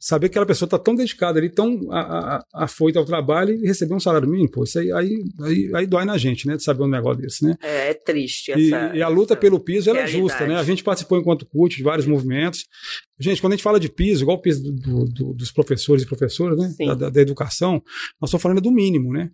saber 0.07 0.27
que 0.29 0.33
aquela 0.33 0.45
pessoa 0.45 0.67
está 0.67 0.77
tão 0.77 0.93
dedicada 0.93 1.39
ali, 1.39 1.49
tão 1.49 1.79
afoita 2.53 2.99
ao 2.99 3.05
trabalho 3.05 3.55
e 3.55 3.65
receber 3.65 3.95
um 3.95 3.99
salário 3.99 4.27
mínimo, 4.29 4.51
pô, 4.51 4.63
isso 4.63 4.77
aí, 4.77 4.91
aí, 4.91 5.23
aí, 5.41 5.71
aí 5.73 5.87
dói 5.87 6.05
na 6.05 6.15
gente, 6.17 6.45
né? 6.47 6.55
De 6.55 6.63
saber 6.63 6.83
um 6.83 6.87
negócio 6.87 7.21
desse, 7.21 7.43
né? 7.43 7.55
é, 7.61 7.89
é 7.89 7.93
triste 7.95 8.51
E, 8.51 8.73
essa. 8.73 8.95
e 8.95 9.01
a 9.01 9.07
luta 9.07 9.35
pelo 9.35 9.59
piso 9.59 9.89
ela 9.89 9.99
é 10.01 10.07
justa, 10.07 10.45
né? 10.45 10.55
A 10.57 10.63
gente 10.63 10.83
participou 10.83 11.17
enquanto 11.17 11.45
CUT 11.47 11.75
de 11.77 11.83
vários 11.83 12.05
movimentos. 12.05 12.65
Gente, 13.19 13.41
quando 13.41 13.53
a 13.53 13.55
gente 13.55 13.63
fala 13.63 13.79
de 13.79 13.89
piso, 13.89 14.23
igual 14.23 14.37
o 14.37 14.41
piso 14.41 14.61
do- 14.63 14.73
do- 14.73 15.05
do- 15.05 15.33
dos 15.33 15.51
professores 15.51 16.03
e 16.03 16.05
professoras, 16.05 16.57
né? 16.57 16.73
Da, 16.85 16.93
da- 16.93 17.09
da 17.09 17.21
educação, 17.21 17.81
nós 18.21 18.29
estamos 18.29 18.43
falando 18.43 18.61
do 18.61 18.71
mínimo, 18.71 19.11
né? 19.11 19.31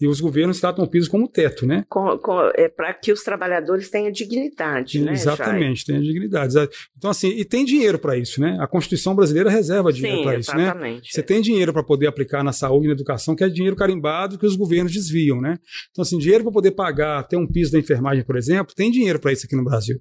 E 0.00 0.08
os 0.08 0.20
governos 0.20 0.58
tratam 0.60 0.84
o 0.84 0.88
piso 0.88 1.08
como 1.08 1.28
teto, 1.28 1.64
né? 1.66 1.84
Com- 1.88 2.18
com- 2.18 2.50
é 2.56 2.68
para 2.68 2.92
que 2.92 3.12
os 3.12 3.22
trabalhadores 3.22 3.88
tenham 3.88 4.10
dignidade, 4.10 5.00
né? 5.00 5.12
Exatamente, 5.12 5.84
tem 5.86 5.96
a 5.96 6.00
dignidade. 6.00 6.54
Então, 6.98 7.10
assim, 7.10 7.28
e 7.28 7.44
tem 7.44 7.64
dinheiro 7.64 7.96
para 7.98 8.16
isso, 8.16 8.40
né? 8.40 8.56
A 8.60 8.66
Constituição 8.66 9.14
brasileira 9.14 9.48
reserva 9.48 9.92
dinheiro 9.92 10.22
para 10.22 10.38
isso, 10.38 10.54
né? 10.56 10.64
exatamente. 10.64 11.12
Você 11.12 11.22
tem 11.22 11.40
dinheiro 11.40 11.72
para 11.72 11.84
poder 11.84 12.08
aplicar 12.08 12.42
na 12.42 12.52
saúde 12.52 12.86
e 12.86 12.88
na 12.88 12.94
educação, 12.94 13.36
que 13.36 13.44
é 13.44 13.48
dinheiro 13.48 13.76
carimbado 13.76 14.36
que 14.36 14.46
os 14.46 14.56
governos 14.56 14.92
desviam, 14.92 15.40
né? 15.40 15.58
Então, 15.92 16.02
assim, 16.02 16.18
dinheiro 16.18 16.42
para 16.42 16.52
poder 16.52 16.72
pagar, 16.72 17.22
ter 17.28 17.36
um 17.36 17.46
piso 17.46 17.70
da 17.70 17.78
enfermagem, 17.78 18.24
por 18.24 18.36
exemplo, 18.36 18.74
tem 18.74 18.90
dinheiro 18.90 19.20
para 19.20 19.32
isso 19.32 19.46
aqui 19.46 19.54
no 19.54 19.64
Brasil. 19.64 20.00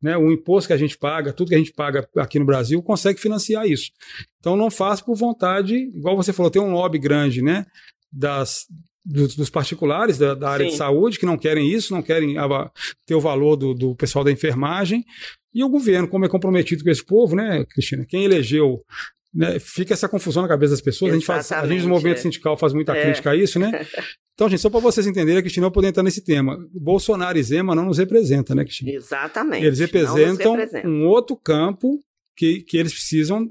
Né? 0.00 0.16
O 0.16 0.32
imposto 0.32 0.66
que 0.68 0.72
a 0.72 0.76
gente 0.76 0.96
paga, 0.98 1.32
tudo 1.32 1.48
que 1.48 1.54
a 1.54 1.58
gente 1.58 1.72
paga 1.72 2.08
aqui 2.16 2.38
no 2.38 2.44
Brasil, 2.44 2.82
consegue 2.82 3.20
financiar 3.20 3.66
isso. 3.68 3.90
Então, 4.38 4.56
não 4.56 4.70
faz 4.70 5.00
por 5.00 5.16
vontade, 5.16 5.76
igual 5.94 6.16
você 6.16 6.32
falou, 6.32 6.50
tem 6.50 6.60
um 6.62 6.72
lobby 6.72 6.98
grande, 6.98 7.40
né? 7.42 7.64
Das, 8.12 8.66
dos, 9.04 9.34
dos 9.34 9.50
particulares 9.50 10.16
da, 10.18 10.34
da 10.34 10.50
área 10.50 10.66
de 10.66 10.72
Sim. 10.72 10.78
saúde 10.78 11.18
que 11.18 11.26
não 11.26 11.36
querem 11.36 11.70
isso, 11.70 11.92
não 11.92 12.02
querem 12.02 12.36
ter 13.06 13.14
o 13.14 13.20
valor 13.20 13.56
do, 13.56 13.74
do 13.74 13.94
pessoal 13.94 14.24
da 14.24 14.30
enfermagem. 14.30 15.04
E 15.52 15.62
o 15.62 15.68
governo, 15.68 16.08
como 16.08 16.24
é 16.24 16.28
comprometido 16.28 16.84
com 16.84 16.90
esse 16.90 17.04
povo, 17.04 17.36
né, 17.36 17.64
Cristina? 17.66 18.06
Quem 18.06 18.24
elegeu 18.24 18.80
né, 19.34 19.58
fica 19.58 19.94
essa 19.94 20.08
confusão 20.08 20.42
na 20.42 20.48
cabeça 20.48 20.72
das 20.72 20.80
pessoas. 20.80 21.12
A 21.12 21.14
gente, 21.14 21.24
faz, 21.24 21.38
a 21.38 21.42
gente 21.42 21.52
Exatamente, 21.54 21.82
no 21.84 21.88
movimento 21.88 22.18
é. 22.18 22.20
sindical 22.20 22.56
faz 22.56 22.72
muita 22.72 22.94
É. 22.94 23.04
crítica 23.04 23.30
a 23.30 23.36
isso, 23.36 23.58
né? 23.58 23.86
Então, 24.34 24.48
gente, 24.48 24.60
só 24.60 24.70
para 24.70 24.80
vocês 24.80 25.06
entenderem, 25.06 25.38
a 25.38 25.42
Cristina, 25.42 25.70
poder 25.70 25.88
entrar 25.88 26.02
nesse 26.02 26.24
tema. 26.24 26.58
Bolsonaro 26.72 27.36
e 27.38 27.42
Zema 27.42 27.74
não 27.74 27.84
nos 27.84 27.98
representam, 27.98 28.56
né, 28.56 28.64
Cristina? 28.64 28.90
Exatamente. 28.90 29.64
Eles 29.64 29.78
representam 29.78 30.56
representa. 30.56 30.88
um 30.88 31.06
outro 31.06 31.36
campo 31.36 32.00
que, 32.34 32.62
que 32.62 32.78
eles 32.78 32.94
precisam 32.94 33.50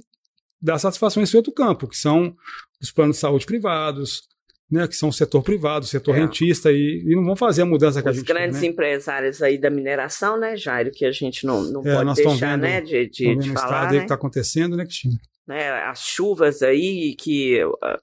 dar 0.60 0.80
satisfação 0.80 1.22
nesse 1.22 1.38
outro 1.38 1.54
campo, 1.54 1.88
que 1.88 1.96
são 1.96 2.36
os 2.82 2.92
planos 2.92 3.18
de 3.18 3.22
saúde 3.22 3.46
privados, 3.46 4.24
né, 4.72 4.88
que 4.88 4.96
são 4.96 5.10
o 5.10 5.14
setor 5.14 5.44
privado, 5.44 5.84
o 5.86 5.88
setor 5.88 6.16
É. 6.16 6.20
rentista, 6.22 6.72
e, 6.72 7.04
e 7.06 7.16
não 7.16 7.26
vão 7.26 7.36
fazer 7.36 7.64
a 7.64 7.66
mudança 7.66 8.02
que 8.02 8.08
a 8.08 8.12
Os 8.12 8.18
gente 8.18 8.26
quer, 8.26 8.34
grandes 8.34 8.62
né? 8.62 8.68
empresários 8.68 9.42
aí 9.42 9.58
da 9.58 9.70
mineração, 9.70 10.40
né, 10.40 10.56
Jairo, 10.56 10.92
que 10.92 11.04
a 11.06 11.12
gente 11.12 11.46
não, 11.46 11.62
não 11.64 11.82
É, 11.86 11.94
pode 11.96 12.14
deixar, 12.16 12.52
vendo- 12.54 12.62
né, 12.62 12.80
de, 12.82 13.08
de, 13.08 13.10
de 13.10 13.26
vendo 13.26 13.42
o 13.42 13.54
falar, 13.54 13.66
estado 13.66 13.86
aí 13.88 13.92
né? 13.94 13.98
que 14.00 14.04
está 14.06 14.16
acontecendo, 14.16 14.78
né, 14.78 14.86
Cristina? 14.86 15.16
né, 15.48 15.70
as 15.84 16.00
chuvas 16.00 16.62
aí 16.62 17.14
que 17.20 17.60
ah, 17.84 18.00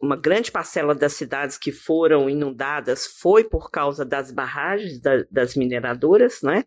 uma 0.00 0.16
grande 0.16 0.50
parcela 0.50 0.94
das 0.94 1.14
cidades 1.14 1.56
que 1.56 1.72
foram 1.72 2.28
inundadas 2.28 3.06
foi 3.06 3.44
por 3.44 3.70
causa 3.70 4.04
das 4.04 4.30
barragens 4.30 5.00
da- 5.00 5.24
das 5.30 5.54
mineradoras, 5.54 6.42
né? 6.42 6.64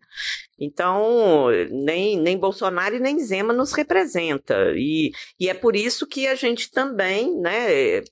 Então, 0.58 1.48
nem, 1.70 2.18
nem 2.18 2.38
Bolsonaro 2.38 2.96
e 2.96 3.00
nem 3.00 3.18
Zema 3.20 3.52
nos 3.52 3.72
representa. 3.72 4.72
E, 4.74 5.12
e 5.38 5.48
é 5.48 5.54
por 5.54 5.76
isso 5.76 6.06
que 6.06 6.26
a 6.26 6.34
gente 6.34 6.70
também, 6.70 7.38
né, 7.38 8.02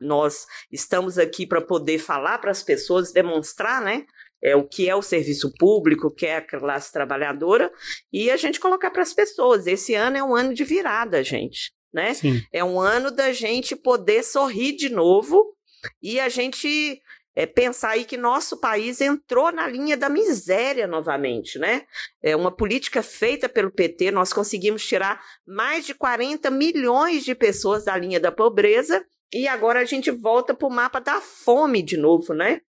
nós 0.00 0.46
estamos 0.70 1.18
aqui 1.18 1.46
para 1.46 1.60
poder 1.62 1.98
falar 1.98 2.38
para 2.38 2.50
as 2.50 2.62
pessoas, 2.62 3.12
demonstrar, 3.12 3.80
né, 3.80 4.04
é, 4.42 4.54
o 4.54 4.68
que 4.68 4.88
é 4.88 4.94
o 4.94 5.02
serviço 5.02 5.52
público, 5.58 6.08
o 6.08 6.14
que 6.14 6.26
é 6.26 6.36
a 6.36 6.46
classe 6.46 6.92
trabalhadora, 6.92 7.72
e 8.12 8.30
a 8.30 8.36
gente 8.36 8.60
colocar 8.60 8.90
para 8.90 9.02
as 9.02 9.12
pessoas. 9.12 9.66
Esse 9.66 9.94
ano 9.94 10.16
é 10.16 10.22
um 10.22 10.34
ano 10.36 10.54
de 10.54 10.64
virada, 10.64 11.24
gente, 11.24 11.72
né? 11.92 12.14
Sim. 12.14 12.42
É 12.52 12.62
um 12.62 12.80
ano 12.80 13.10
da 13.10 13.32
gente 13.32 13.74
poder 13.74 14.22
sorrir 14.22 14.72
de 14.72 14.88
novo 14.88 15.54
e 16.02 16.18
a 16.18 16.28
gente 16.28 17.00
é, 17.38 17.46
pensar 17.46 17.90
aí 17.90 18.04
que 18.04 18.16
nosso 18.16 18.58
país 18.58 19.00
entrou 19.00 19.52
na 19.52 19.68
linha 19.68 19.96
da 19.96 20.08
miséria 20.08 20.88
novamente, 20.88 21.56
né? 21.56 21.86
É 22.20 22.34
uma 22.34 22.50
política 22.50 23.00
feita 23.00 23.48
pelo 23.48 23.70
PT, 23.70 24.10
nós 24.10 24.32
conseguimos 24.32 24.84
tirar 24.84 25.22
mais 25.46 25.86
de 25.86 25.94
40 25.94 26.50
milhões 26.50 27.24
de 27.24 27.36
pessoas 27.36 27.84
da 27.84 27.96
linha 27.96 28.18
da 28.18 28.32
pobreza 28.32 29.04
e 29.32 29.46
agora 29.46 29.80
a 29.80 29.84
gente 29.84 30.10
volta 30.10 30.52
para 30.52 30.66
o 30.66 30.70
mapa 30.70 31.00
da 31.00 31.20
fome 31.20 31.82
de 31.82 31.96
novo, 31.96 32.34
né? 32.34 32.60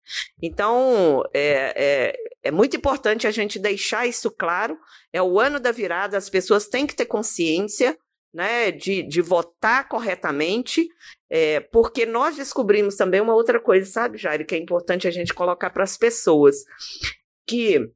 Então, 0.42 1.22
é, 1.32 1.72
é, 1.74 2.16
é 2.42 2.50
muito 2.50 2.76
importante 2.76 3.26
a 3.26 3.30
gente 3.30 3.58
deixar 3.58 4.06
isso 4.06 4.30
claro. 4.30 4.76
É 5.12 5.22
o 5.22 5.38
ano 5.40 5.58
da 5.58 5.72
virada, 5.72 6.18
as 6.18 6.28
pessoas 6.28 6.66
têm 6.66 6.86
que 6.86 6.96
ter 6.96 7.06
consciência 7.06 7.96
né, 8.32 8.70
de, 8.70 9.02
de 9.02 9.20
votar 9.20 9.88
corretamente, 9.88 10.88
é, 11.30 11.60
porque 11.60 12.04
nós 12.04 12.36
descobrimos 12.36 12.96
também 12.96 13.20
uma 13.20 13.34
outra 13.34 13.60
coisa, 13.60 13.90
sabe, 13.90 14.18
Jair, 14.18 14.46
que 14.46 14.54
é 14.54 14.58
importante 14.58 15.08
a 15.08 15.10
gente 15.10 15.34
colocar 15.34 15.70
para 15.70 15.84
as 15.84 15.96
pessoas, 15.96 16.56
que 17.46 17.90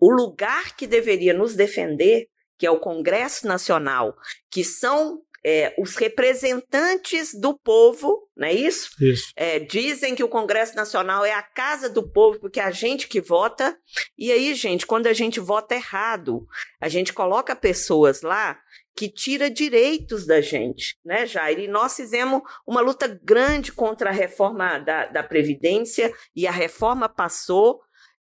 o 0.00 0.10
lugar 0.10 0.76
que 0.76 0.86
deveria 0.86 1.34
nos 1.34 1.54
defender, 1.54 2.28
que 2.58 2.66
é 2.66 2.70
o 2.70 2.80
Congresso 2.80 3.46
Nacional, 3.46 4.16
que 4.50 4.64
são 4.64 5.22
é, 5.50 5.74
os 5.78 5.96
representantes 5.96 7.32
do 7.32 7.58
povo, 7.58 8.28
não 8.36 8.46
é 8.46 8.52
isso? 8.52 8.90
Isso. 9.00 9.32
É, 9.34 9.58
dizem 9.58 10.14
que 10.14 10.22
o 10.22 10.28
Congresso 10.28 10.76
Nacional 10.76 11.24
é 11.24 11.32
a 11.32 11.42
casa 11.42 11.88
do 11.88 12.06
povo, 12.06 12.38
porque 12.38 12.60
é 12.60 12.64
a 12.64 12.70
gente 12.70 13.08
que 13.08 13.18
vota. 13.18 13.74
E 14.18 14.30
aí, 14.30 14.54
gente, 14.54 14.86
quando 14.86 15.06
a 15.06 15.14
gente 15.14 15.40
vota 15.40 15.74
errado, 15.74 16.46
a 16.78 16.86
gente 16.90 17.14
coloca 17.14 17.56
pessoas 17.56 18.20
lá 18.20 18.58
que 18.94 19.08
tira 19.08 19.48
direitos 19.48 20.26
da 20.26 20.42
gente, 20.42 20.98
né, 21.02 21.24
Jair? 21.24 21.60
E 21.60 21.68
nós 21.68 21.96
fizemos 21.96 22.42
uma 22.66 22.82
luta 22.82 23.08
grande 23.24 23.72
contra 23.72 24.10
a 24.10 24.12
reforma 24.12 24.78
da, 24.78 25.06
da 25.06 25.22
Previdência 25.22 26.12
e 26.36 26.46
a 26.46 26.52
reforma 26.52 27.08
passou. 27.08 27.80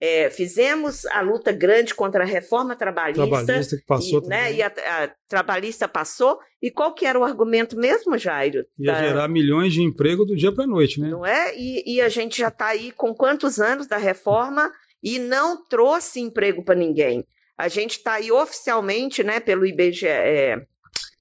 É, 0.03 0.31
fizemos 0.31 1.05
a 1.05 1.21
luta 1.21 1.51
grande 1.51 1.93
contra 1.93 2.23
a 2.23 2.25
reforma 2.25 2.75
trabalhista. 2.75 3.21
Trabalhista 3.27 3.77
que 3.77 3.85
passou 3.85 4.23
e, 4.23 4.27
né, 4.27 4.51
e 4.51 4.63
a, 4.63 4.67
a 4.67 5.11
trabalhista 5.27 5.87
passou. 5.87 6.39
E 6.59 6.71
qual 6.71 6.95
que 6.95 7.05
era 7.05 7.19
o 7.19 7.23
argumento 7.23 7.77
mesmo, 7.77 8.17
Jairo? 8.17 8.65
Ia 8.79 8.93
da- 8.93 8.99
gerar 9.03 9.27
milhões 9.27 9.73
de 9.73 9.83
emprego 9.83 10.25
do 10.25 10.35
dia 10.35 10.51
para 10.51 10.63
a 10.63 10.67
noite, 10.67 10.99
né? 10.99 11.09
não 11.09 11.23
é? 11.23 11.55
E, 11.55 11.83
e 11.85 12.01
a 12.01 12.09
gente 12.09 12.39
já 12.39 12.47
está 12.47 12.67
aí 12.67 12.91
com 12.91 13.13
quantos 13.13 13.59
anos 13.59 13.85
da 13.85 13.97
reforma 13.97 14.71
e 15.03 15.19
não 15.19 15.63
trouxe 15.67 16.19
emprego 16.19 16.63
para 16.65 16.73
ninguém. 16.73 17.23
A 17.55 17.67
gente 17.67 17.91
está 17.97 18.13
aí 18.13 18.31
oficialmente, 18.31 19.23
né, 19.23 19.39
pelo 19.39 19.67
IBGE. 19.67 20.07
É, 20.07 20.65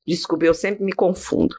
desculpe, 0.06 0.46
eu 0.46 0.54
sempre 0.54 0.82
me 0.82 0.92
confundo. 0.94 1.54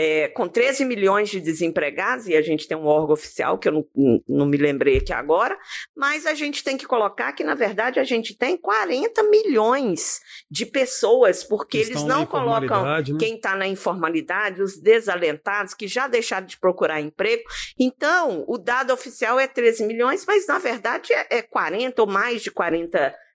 É, 0.00 0.28
com 0.28 0.46
13 0.46 0.84
milhões 0.84 1.28
de 1.28 1.40
desempregados, 1.40 2.28
e 2.28 2.36
a 2.36 2.40
gente 2.40 2.68
tem 2.68 2.76
um 2.76 2.86
órgão 2.86 3.14
oficial 3.14 3.58
que 3.58 3.68
eu 3.68 3.72
não, 3.72 4.22
não 4.28 4.46
me 4.46 4.56
lembrei 4.56 4.98
aqui 4.98 5.12
agora, 5.12 5.58
mas 5.96 6.24
a 6.24 6.34
gente 6.34 6.62
tem 6.62 6.76
que 6.76 6.86
colocar 6.86 7.32
que, 7.32 7.42
na 7.42 7.56
verdade, 7.56 7.98
a 7.98 8.04
gente 8.04 8.36
tem 8.36 8.56
40 8.56 9.24
milhões 9.24 10.20
de 10.48 10.64
pessoas, 10.64 11.42
porque 11.42 11.78
eles 11.78 12.04
não 12.04 12.24
colocam 12.24 12.84
né? 12.84 13.02
quem 13.18 13.34
está 13.34 13.56
na 13.56 13.66
informalidade, 13.66 14.62
os 14.62 14.80
desalentados 14.80 15.74
que 15.74 15.88
já 15.88 16.06
deixaram 16.06 16.46
de 16.46 16.58
procurar 16.58 17.00
emprego. 17.00 17.42
Então, 17.76 18.44
o 18.46 18.56
dado 18.56 18.92
oficial 18.92 19.40
é 19.40 19.48
13 19.48 19.84
milhões, 19.84 20.24
mas 20.24 20.46
na 20.46 20.60
verdade 20.60 21.12
é, 21.12 21.38
é 21.38 21.42
40 21.42 22.02
ou 22.02 22.08
mais 22.08 22.40
de 22.42 22.52
40 22.52 22.98
milhões 22.98 23.27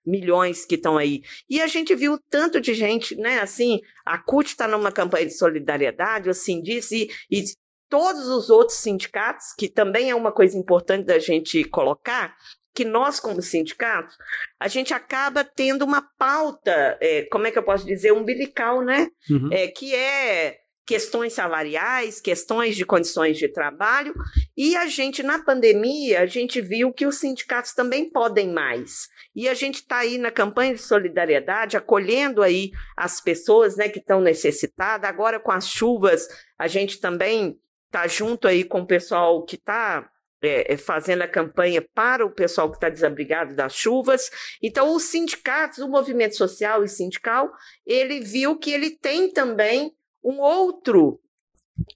que 0.67 0.75
estão 0.75 0.97
aí. 0.97 1.21
E 1.49 1.61
a 1.61 1.67
gente 1.67 1.95
viu 1.95 2.17
tanto 2.29 2.59
de 2.59 2.73
gente, 2.73 3.15
né? 3.15 3.39
Assim, 3.39 3.79
a 4.05 4.17
CUT 4.17 4.47
está 4.47 4.67
numa 4.67 4.91
campanha 4.91 5.25
de 5.25 5.37
solidariedade, 5.37 6.29
o 6.29 6.33
Sindice 6.33 7.09
e, 7.29 7.39
e 7.39 7.43
todos 7.89 8.27
os 8.27 8.49
outros 8.49 8.79
sindicatos, 8.79 9.53
que 9.57 9.69
também 9.69 10.09
é 10.09 10.15
uma 10.15 10.31
coisa 10.31 10.57
importante 10.57 11.05
da 11.05 11.19
gente 11.19 11.63
colocar, 11.65 12.35
que 12.73 12.83
nós, 12.83 13.19
como 13.19 13.41
sindicatos, 13.41 14.17
a 14.59 14.67
gente 14.67 14.93
acaba 14.93 15.43
tendo 15.43 15.85
uma 15.85 16.01
pauta, 16.17 16.97
é, 16.99 17.23
como 17.31 17.45
é 17.45 17.51
que 17.51 17.59
eu 17.59 17.63
posso 17.63 17.85
dizer, 17.85 18.11
umbilical, 18.11 18.83
né? 18.83 19.07
Uhum. 19.29 19.49
é, 19.51 19.67
que 19.67 19.93
é 19.93 20.57
questões 20.85 21.33
salariais, 21.33 22.19
questões 22.19 22.75
de 22.75 22.85
condições 22.85 23.37
de 23.37 23.47
trabalho, 23.47 24.13
e 24.57 24.75
a 24.75 24.85
gente, 24.87 25.23
na 25.23 25.41
pandemia, 25.43 26.21
a 26.21 26.25
gente 26.25 26.59
viu 26.59 26.91
que 26.91 27.05
os 27.05 27.19
sindicatos 27.19 27.73
também 27.73 28.09
podem 28.09 28.51
mais. 28.51 29.07
E 29.35 29.49
a 29.49 29.53
gente 29.53 29.75
está 29.75 29.99
aí 29.99 30.17
na 30.17 30.31
campanha 30.31 30.73
de 30.73 30.81
solidariedade, 30.81 31.77
acolhendo 31.77 32.41
aí 32.41 32.71
as 32.95 33.19
pessoas 33.19 33.75
né, 33.75 33.89
que 33.89 33.99
estão 33.99 34.21
necessitadas. 34.21 35.09
Agora, 35.09 35.39
com 35.39 35.51
as 35.51 35.67
chuvas, 35.67 36.27
a 36.57 36.67
gente 36.67 36.99
também 36.99 37.59
está 37.87 38.07
junto 38.07 38.47
aí 38.47 38.63
com 38.63 38.81
o 38.81 38.87
pessoal 38.87 39.43
que 39.43 39.55
está 39.55 40.09
é, 40.43 40.73
é, 40.73 40.77
fazendo 40.77 41.21
a 41.21 41.27
campanha 41.27 41.81
para 41.93 42.25
o 42.25 42.29
pessoal 42.29 42.69
que 42.69 42.75
está 42.75 42.89
desabrigado 42.89 43.55
das 43.55 43.73
chuvas. 43.73 44.29
Então, 44.61 44.93
os 44.93 45.03
sindicatos, 45.03 45.77
o 45.79 45.87
movimento 45.87 46.35
social 46.35 46.83
e 46.83 46.89
sindical, 46.89 47.49
ele 47.85 48.19
viu 48.19 48.57
que 48.57 48.71
ele 48.71 48.91
tem 48.91 49.31
também 49.31 49.95
um 50.21 50.41
outro, 50.41 51.21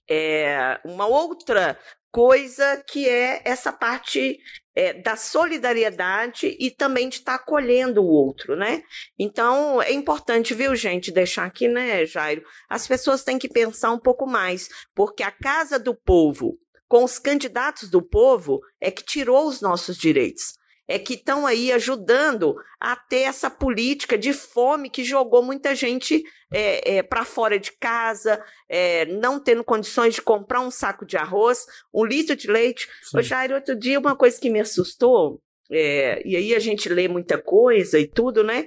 é, 0.08 0.80
uma 0.84 1.06
outra 1.06 1.78
coisa 2.10 2.82
que 2.88 3.06
é 3.06 3.42
essa 3.44 3.70
parte 3.70 4.38
é, 4.78 4.92
da 4.92 5.16
solidariedade 5.16 6.56
e 6.56 6.70
também 6.70 7.08
de 7.08 7.16
estar 7.16 7.36
tá 7.36 7.42
acolhendo 7.42 8.00
o 8.00 8.06
outro, 8.06 8.54
né? 8.54 8.84
Então 9.18 9.82
é 9.82 9.92
importante, 9.92 10.54
viu, 10.54 10.76
gente, 10.76 11.10
deixar 11.10 11.46
aqui, 11.46 11.66
né, 11.66 12.06
Jairo? 12.06 12.44
As 12.70 12.86
pessoas 12.86 13.24
têm 13.24 13.40
que 13.40 13.48
pensar 13.48 13.90
um 13.90 13.98
pouco 13.98 14.24
mais, 14.24 14.68
porque 14.94 15.24
a 15.24 15.32
casa 15.32 15.80
do 15.80 15.96
povo, 15.96 16.56
com 16.86 17.02
os 17.02 17.18
candidatos 17.18 17.90
do 17.90 18.00
povo, 18.00 18.60
é 18.80 18.88
que 18.88 19.02
tirou 19.02 19.48
os 19.48 19.60
nossos 19.60 19.96
direitos 19.98 20.57
é 20.88 20.98
que 20.98 21.14
estão 21.14 21.46
aí 21.46 21.70
ajudando 21.70 22.56
a 22.80 22.96
ter 22.96 23.20
essa 23.20 23.50
política 23.50 24.16
de 24.16 24.32
fome 24.32 24.88
que 24.88 25.04
jogou 25.04 25.42
muita 25.42 25.74
gente 25.74 26.24
é, 26.50 26.96
é, 26.96 27.02
para 27.02 27.26
fora 27.26 27.58
de 27.58 27.72
casa, 27.72 28.42
é, 28.68 29.04
não 29.04 29.38
tendo 29.38 29.62
condições 29.62 30.14
de 30.14 30.22
comprar 30.22 30.60
um 30.60 30.70
saco 30.70 31.04
de 31.04 31.18
arroz, 31.18 31.66
um 31.92 32.04
litro 32.04 32.34
de 32.34 32.50
leite. 32.50 32.88
Ô, 33.14 33.20
Jair, 33.20 33.52
outro 33.52 33.76
dia, 33.76 33.98
uma 33.98 34.16
coisa 34.16 34.40
que 34.40 34.48
me 34.48 34.60
assustou, 34.60 35.42
é, 35.70 36.22
e 36.26 36.34
aí 36.34 36.54
a 36.54 36.58
gente 36.58 36.88
lê 36.88 37.06
muita 37.06 37.36
coisa 37.36 37.98
e 37.98 38.06
tudo, 38.06 38.42
né? 38.42 38.66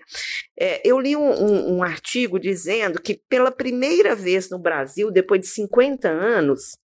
É, 0.59 0.87
eu 0.87 0.99
li 0.99 1.15
um, 1.15 1.31
um, 1.31 1.77
um, 1.77 1.83
artigo 1.83 2.39
dizendo 2.39 3.01
que 3.01 3.19
pela 3.27 3.51
primeira 3.51 4.15
vez 4.15 4.49
no 4.51 4.59
Brasil, 4.59 5.09
depois 5.09 5.41
de 5.41 5.47
50 5.47 6.07
anos, 6.07 6.77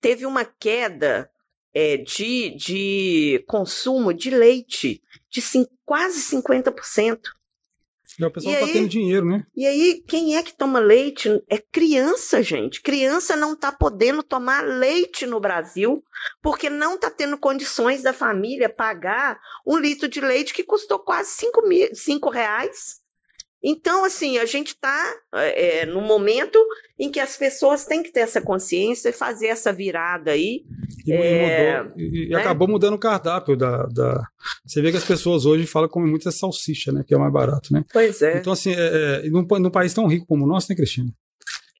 teve 0.00 0.24
uma 0.24 0.46
queda 0.46 1.30
é, 1.78 1.98
de, 1.98 2.56
de 2.56 3.44
consumo 3.46 4.14
de 4.14 4.30
leite 4.30 5.02
de 5.28 5.42
quase 5.84 6.34
50%. 6.34 7.20
E 8.18 8.24
o 8.24 8.30
pessoal 8.30 8.54
está 8.54 8.66
tendo 8.66 8.88
dinheiro, 8.88 9.26
né? 9.26 9.44
E 9.54 9.66
aí, 9.66 10.02
quem 10.08 10.38
é 10.38 10.42
que 10.42 10.56
toma 10.56 10.78
leite? 10.78 11.28
É 11.50 11.58
criança, 11.58 12.42
gente. 12.42 12.80
Criança 12.80 13.36
não 13.36 13.52
está 13.52 13.70
podendo 13.70 14.22
tomar 14.22 14.64
leite 14.64 15.26
no 15.26 15.38
Brasil 15.38 16.02
porque 16.40 16.70
não 16.70 16.94
está 16.94 17.10
tendo 17.10 17.36
condições 17.36 18.02
da 18.02 18.14
família 18.14 18.70
pagar 18.70 19.38
um 19.66 19.76
litro 19.76 20.08
de 20.08 20.22
leite 20.22 20.54
que 20.54 20.64
custou 20.64 20.98
quase 20.98 21.32
5 21.32 21.68
mil, 21.68 21.94
cinco 21.94 22.30
reais. 22.30 23.02
Então, 23.62 24.04
assim, 24.04 24.38
a 24.38 24.46
gente 24.46 24.68
está 24.68 25.14
é, 25.34 25.80
é, 25.80 25.86
no 25.86 26.00
momento 26.00 26.58
em 26.98 27.10
que 27.10 27.20
as 27.20 27.36
pessoas 27.36 27.84
têm 27.84 28.02
que 28.02 28.12
ter 28.12 28.20
essa 28.20 28.40
consciência 28.40 29.10
e 29.10 29.12
fazer 29.12 29.48
essa 29.48 29.74
virada 29.74 30.30
aí. 30.30 30.64
E, 31.06 31.12
é, 31.12 31.82
mudou, 31.82 31.98
e, 31.98 32.28
né? 32.28 32.36
acabou 32.40 32.66
mudando 32.66 32.94
o 32.94 32.98
cardápio 32.98 33.56
da, 33.56 33.86
da, 33.86 34.26
Você 34.64 34.82
vê 34.82 34.90
que 34.90 34.96
as 34.96 35.04
pessoas 35.04 35.46
hoje 35.46 35.66
falam 35.66 35.88
que 35.88 35.94
comem 35.94 36.10
muita 36.10 36.30
salsicha, 36.32 36.90
né? 36.90 37.04
Que 37.06 37.14
é 37.14 37.18
mais 37.18 37.32
barato, 37.32 37.72
né? 37.72 37.84
Pois 37.92 38.20
é. 38.22 38.38
Então, 38.38 38.52
assim, 38.52 38.72
é, 38.72 39.22
é, 39.24 39.30
num, 39.30 39.46
num 39.60 39.70
país 39.70 39.94
tão 39.94 40.06
rico 40.06 40.26
como 40.26 40.44
o 40.44 40.48
nosso, 40.48 40.66
né, 40.70 40.76
Cristina? 40.76 41.10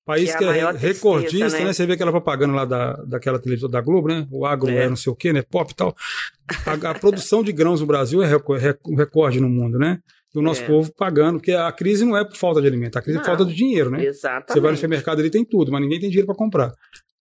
País 0.07 0.37
que, 0.37 0.45
é 0.45 0.53
que 0.53 0.59
é 0.59 0.70
recordista, 0.70 1.31
tristeza, 1.31 1.59
né? 1.59 1.64
né? 1.64 1.72
Você 1.72 1.85
vê 1.85 1.95
aquela 1.95 2.12
propaganda 2.12 2.55
lá 2.55 2.64
da, 2.64 2.93
daquela 3.09 3.41
televisão 3.41 3.68
da 3.68 3.81
Globo, 3.81 4.07
né? 4.07 4.24
O 4.31 4.47
agro 4.47 4.70
é, 4.70 4.85
é 4.85 4.89
não 4.89 4.95
sei 4.95 5.12
o 5.12 5.16
quê, 5.16 5.33
né? 5.33 5.43
Pop 5.43 5.72
e 5.72 5.74
tal. 5.74 5.97
A, 6.64 6.91
a 6.91 6.95
produção 6.95 7.43
de 7.43 7.51
grãos 7.51 7.81
no 7.81 7.87
Brasil 7.89 8.22
é 8.22 8.29
recorde 8.97 9.41
no 9.41 9.49
mundo, 9.49 9.81
né? 9.81 9.99
E 10.33 10.39
o 10.39 10.43
nosso 10.43 10.62
é. 10.62 10.66
povo 10.66 10.93
pagando, 10.97 11.39
porque 11.39 11.51
a 11.51 11.72
crise 11.72 12.05
não 12.05 12.16
é 12.16 12.24
por 12.24 12.37
falta 12.37 12.61
de 12.61 12.68
alimento, 12.68 12.97
a 12.97 13.03
crise 13.03 13.16
não, 13.16 13.22
é 13.22 13.24
por 13.24 13.37
falta 13.37 13.45
de 13.47 13.57
dinheiro, 13.57 13.91
né? 13.91 14.05
Exatamente. 14.05 14.53
Você 14.53 14.61
vai 14.61 14.70
no 14.70 14.77
supermercado 14.77 15.18
ali 15.18 15.31
tem 15.31 15.45
tudo, 15.45 15.72
mas 15.72 15.81
ninguém 15.81 15.99
tem 15.99 16.09
dinheiro 16.09 16.27
para 16.27 16.37
comprar. 16.37 16.72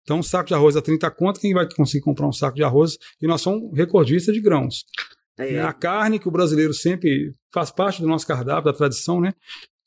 Então, 0.06 0.20
um 0.20 0.24
saco 0.24 0.48
de 0.48 0.54
arroz 0.54 0.78
a 0.78 0.82
30 0.84 1.10
conto, 1.10 1.40
quem 1.40 1.52
vai 1.52 1.68
conseguir 1.68 2.04
comprar 2.04 2.28
um 2.28 2.32
saco 2.32 2.56
de 2.56 2.64
arroz? 2.64 2.96
E 3.20 3.26
nós 3.26 3.42
somos 3.42 3.76
recordistas 3.76 4.36
de 4.36 4.40
grãos. 4.40 4.86
É. 5.38 5.60
A 5.60 5.74
carne, 5.74 6.20
que 6.20 6.28
o 6.28 6.32
brasileiro 6.32 6.76
sempre 6.76 7.34
faz 7.52 7.72
parte 7.72 8.02
do 8.02 8.08
nosso 8.08 8.26
cardápio, 8.26 8.72
da 8.72 8.78
tradição, 8.78 9.20
né? 9.20 9.34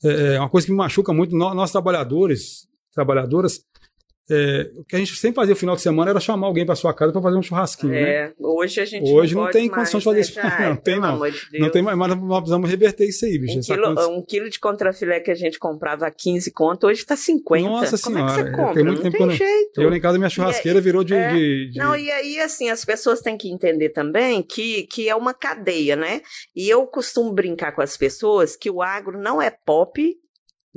É, 0.02 0.34
é 0.34 0.40
uma 0.40 0.50
coisa 0.50 0.66
que 0.66 0.72
me 0.72 0.76
machuca 0.76 1.12
muito. 1.12 1.36
Nós, 1.36 1.54
nós 1.54 1.70
trabalhadores, 1.70 2.66
trabalhadoras, 2.92 3.64
é, 4.30 4.70
o 4.76 4.84
que 4.84 4.94
a 4.94 4.98
gente 4.98 5.14
sempre 5.16 5.36
fazia 5.36 5.54
no 5.54 5.58
final 5.58 5.74
de 5.74 5.80
semana 5.80 6.10
era 6.10 6.20
chamar 6.20 6.46
alguém 6.46 6.66
para 6.66 6.74
sua 6.74 6.92
casa 6.92 7.12
para 7.12 7.22
fazer 7.22 7.36
um 7.36 7.42
churrasquinho. 7.42 7.92
Né? 7.92 8.00
É, 8.00 8.26
né? 8.26 8.32
hoje 8.38 8.80
a 8.80 8.84
gente 8.84 9.10
hoje 9.10 9.34
não, 9.34 9.44
não 9.44 9.50
tem 9.50 9.68
condição 9.68 9.98
de 9.98 10.04
fazer 10.04 10.16
né, 10.16 10.20
isso. 10.28 10.40
Não, 10.40 10.76
tem 10.76 11.00
não. 11.00 11.18
De 11.18 11.58
não 11.58 11.70
tem 11.70 11.82
mais, 11.82 11.96
mas 11.96 12.08
nós 12.14 12.38
precisamos 12.38 12.68
reverter 12.68 13.08
isso 13.08 13.24
aí, 13.24 13.38
bicho. 13.38 13.58
Um, 13.58 13.62
quilo, 13.62 14.08
um 14.10 14.22
quilo 14.22 14.50
de 14.50 14.60
contrafilé 14.60 15.20
que 15.20 15.30
a 15.30 15.34
gente 15.34 15.58
comprava 15.58 16.06
a 16.06 16.10
15 16.10 16.50
conto, 16.50 16.86
hoje 16.86 17.00
está 17.00 17.16
50. 17.16 17.68
Nossa 17.68 17.98
Como 17.98 18.16
senhora. 18.16 18.32
É 18.32 18.36
que 18.36 18.50
você 18.50 18.56
compra? 18.56 18.74
Tem 18.74 18.84
muito 18.84 19.02
não 19.02 19.10
tempo 19.10 19.28
tem 19.28 19.36
jeito. 19.36 19.80
Eu, 19.80 19.94
em 19.94 20.00
casa, 20.00 20.18
minha 20.18 20.30
churrasqueira 20.30 20.80
virou 20.80 21.02
de, 21.02 21.14
é, 21.14 21.32
de, 21.32 21.70
de, 21.70 21.78
Não, 21.78 21.96
e 21.96 22.10
aí, 22.10 22.38
assim, 22.40 22.68
as 22.68 22.84
pessoas 22.84 23.20
têm 23.20 23.36
que 23.36 23.50
entender 23.50 23.90
também 23.90 24.42
que, 24.42 24.82
que 24.84 25.08
é 25.08 25.16
uma 25.16 25.32
cadeia, 25.32 25.96
né? 25.96 26.20
E 26.54 26.68
eu 26.68 26.86
costumo 26.86 27.32
brincar 27.32 27.72
com 27.72 27.80
as 27.80 27.96
pessoas 27.96 28.56
que 28.56 28.70
o 28.70 28.82
agro 28.82 29.18
não 29.18 29.40
é 29.40 29.50
pop 29.50 30.18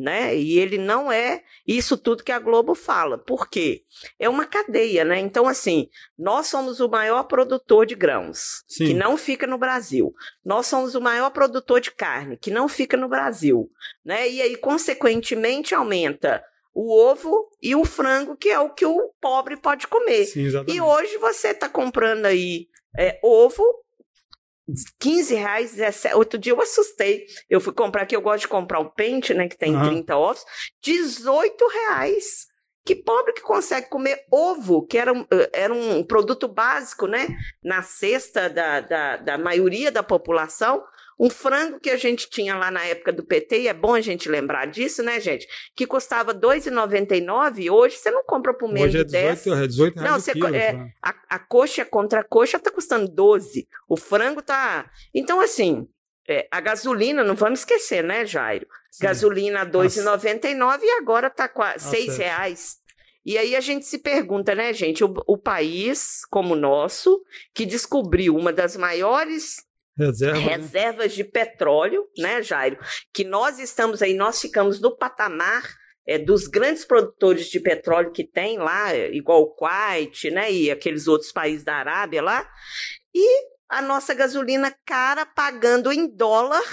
né? 0.02 0.36
E 0.36 0.58
ele 0.58 0.78
não 0.80 1.12
é 1.12 1.43
isso 1.66 1.95
tudo 1.95 2.24
que 2.24 2.32
a 2.32 2.39
Globo 2.39 2.74
fala. 2.74 3.18
Por 3.20 3.47
quê? 3.47 3.84
É 4.18 4.28
uma 4.28 4.45
cadeia, 4.45 5.06
né? 5.06 5.20
Então, 5.20 5.47
assim, 5.47 5.89
nós 6.18 6.47
somos 6.47 6.80
o 6.80 6.89
maior 6.89 7.24
produtor 7.24 7.86
de 7.86 7.93
grãos, 7.93 8.64
Sim. 8.68 8.88
que 8.88 8.93
não 8.93 9.16
fica 9.16 9.45
no 9.45 9.60
Brasil. 9.60 10.14
Nós 10.43 10.66
somos 10.66 10.95
o 10.95 11.02
maior 11.02 11.30
produtor 11.30 11.80
de 11.80 11.91
carne, 11.91 12.36
que 12.36 12.49
não 12.49 12.68
fica 12.68 12.97
no 12.97 13.08
Brasil, 13.08 13.70
né? 14.04 14.28
E 14.28 14.41
aí, 14.41 14.58
consequentemente, 14.58 15.76
aumenta 15.76 16.43
o 16.74 16.91
ovo 16.97 17.49
e 17.62 17.76
o 17.76 17.86
frango, 17.86 18.36
que 18.36 18.49
é 18.49 18.60
o 18.60 18.74
que 18.74 18.86
o 18.86 19.14
pobre 19.22 19.56
pode 19.56 19.88
comer. 19.88 20.26
Sim, 20.26 20.47
e 20.68 20.82
hoje 20.82 21.18
você 21.18 21.49
está 21.49 21.70
comprando 21.70 22.26
aí 22.26 22.68
é, 22.97 23.20
ovo 23.22 23.64
15 24.99 25.36
reais, 25.36 25.72
17. 25.72 26.15
Outro 26.15 26.39
dia 26.39 26.53
eu 26.53 26.61
assustei. 26.61 27.26
Eu 27.49 27.59
fui 27.59 27.74
comprar 27.74 28.03
aqui, 28.03 28.15
eu 28.15 28.22
gosto 28.22 28.41
de 28.41 28.47
comprar 28.47 28.80
o 28.80 28.89
pente, 28.89 29.34
né? 29.34 29.47
Que 29.47 29.57
tem 29.57 29.76
uhum. 29.76 29.89
30 29.89 30.17
ovos. 30.17 30.45
18 30.82 31.67
reais. 31.67 32.47
Que 32.84 32.95
pobre 32.95 33.34
que 33.34 33.41
consegue 33.41 33.89
comer 33.89 34.26
ovo, 34.32 34.86
que 34.88 34.97
era 34.97 35.13
um, 35.13 35.26
eh, 35.32 35.49
era 35.53 35.74
um 35.74 36.03
produto 36.03 36.47
básico, 36.47 37.05
né? 37.05 37.28
Na 37.63 37.84
cesta 37.84 38.49
da, 38.49 38.82
da, 38.82 39.17
da 39.17 39.38
maioria 39.38 39.91
da 39.91 40.01
população. 40.01 40.84
Um 41.22 41.30
frango 41.30 41.80
que 41.80 41.91
a 41.91 41.97
gente 41.97 42.28
tinha 42.28 42.55
lá 42.55 42.72
na 42.72 42.84
época 42.84 43.13
do 43.13 43.24
PT, 43.24 43.59
e 43.59 43.67
é 43.67 43.74
bom 43.76 43.93
a 43.93 44.01
gente 44.01 44.28
lembrar 44.28 44.65
disso, 44.65 45.03
né, 45.03 45.19
gente? 45.19 45.47
Que 45.76 45.86
custava 45.86 46.32
R$ 46.32 46.39
2,99 46.39 47.72
hoje 47.72 47.97
você 47.97 48.09
não 48.09 48.24
compra 48.24 48.55
por 48.55 48.67
menos 48.67 48.89
hoje 48.89 49.01
é 49.01 49.03
de 49.03 49.11
10. 49.11 49.38
18, 49.43 49.63
é 49.63 49.67
18 49.67 49.95
reais 49.99 50.11
não, 50.11 50.19
você, 50.19 50.34
quilo, 50.34 50.55
é, 50.55 50.91
a, 50.99 51.13
a 51.30 51.38
coxa 51.38 51.86
contra 51.86 52.22
a 52.22 52.24
coxa 52.24 52.57
está 52.57 52.72
custando 52.72 53.07
12. 53.07 53.67
O 53.88 53.95
frango 53.95 54.41
tá. 54.41 54.89
Então, 55.13 55.39
assim, 55.39 55.88
é, 56.28 56.47
a 56.49 56.59
gasolina, 56.59 57.24
não 57.24 57.36
vamos 57.36 57.59
esquecer, 57.59 58.03
né, 58.03 58.26
Jairo? 58.26 58.65
Sim. 58.89 59.03
Gasolina 59.03 59.59
R$ 59.59 59.69
2,99 59.69 60.80
e 60.82 60.89
agora 60.93 61.28
está 61.28 61.47
quase 61.47 61.88
6 61.88 62.17
reais. 62.17 62.78
E 63.24 63.38
aí 63.38 63.55
a 63.55 63.59
gente 63.59 63.86
se 63.86 63.99
pergunta, 63.99 64.55
né, 64.55 64.74
gente? 64.74 65.03
O, 65.03 65.13
o 65.28 65.38
país 65.38 66.26
como 66.32 66.55
o 66.55 66.57
nosso, 66.57 67.22
que 67.53 67.63
descobriu 67.63 68.36
uma 68.36 68.51
das 68.51 68.76
maiores 68.76 69.69
Reserva, 69.98 70.39
reservas 70.39 71.12
né? 71.12 71.16
de 71.16 71.24
petróleo, 71.24 72.08
né, 72.18 72.42
Jairo? 72.42 72.78
Que 73.14 73.24
nós 73.24 73.60
estamos 73.60 74.02
aí, 74.02 74.14
nós 74.14 74.39
ficamos 74.39 74.80
no 74.80 74.96
patamar 74.96 75.64
é, 76.08 76.18
dos 76.18 76.48
grandes 76.48 76.86
produtores 76.86 77.48
de 77.48 77.60
petróleo 77.60 78.12
que 78.12 78.24
tem 78.24 78.58
lá, 78.58 78.96
igual 78.96 79.42
o 79.42 79.54
Kuwait, 79.54 80.30
né, 80.32 80.52
e 80.52 80.72
aqueles 80.72 81.08
outros 81.08 81.32
países 81.32 81.64
da 81.64 81.76
Arábia 81.76 82.22
lá, 82.22 82.48
e 83.14 83.52
a 83.70 83.82
nossa 83.82 84.14
gasolina 84.14 84.74
cara 84.86 85.26
pagando 85.26 85.92
em 85.92 86.08
dólar 86.08 86.64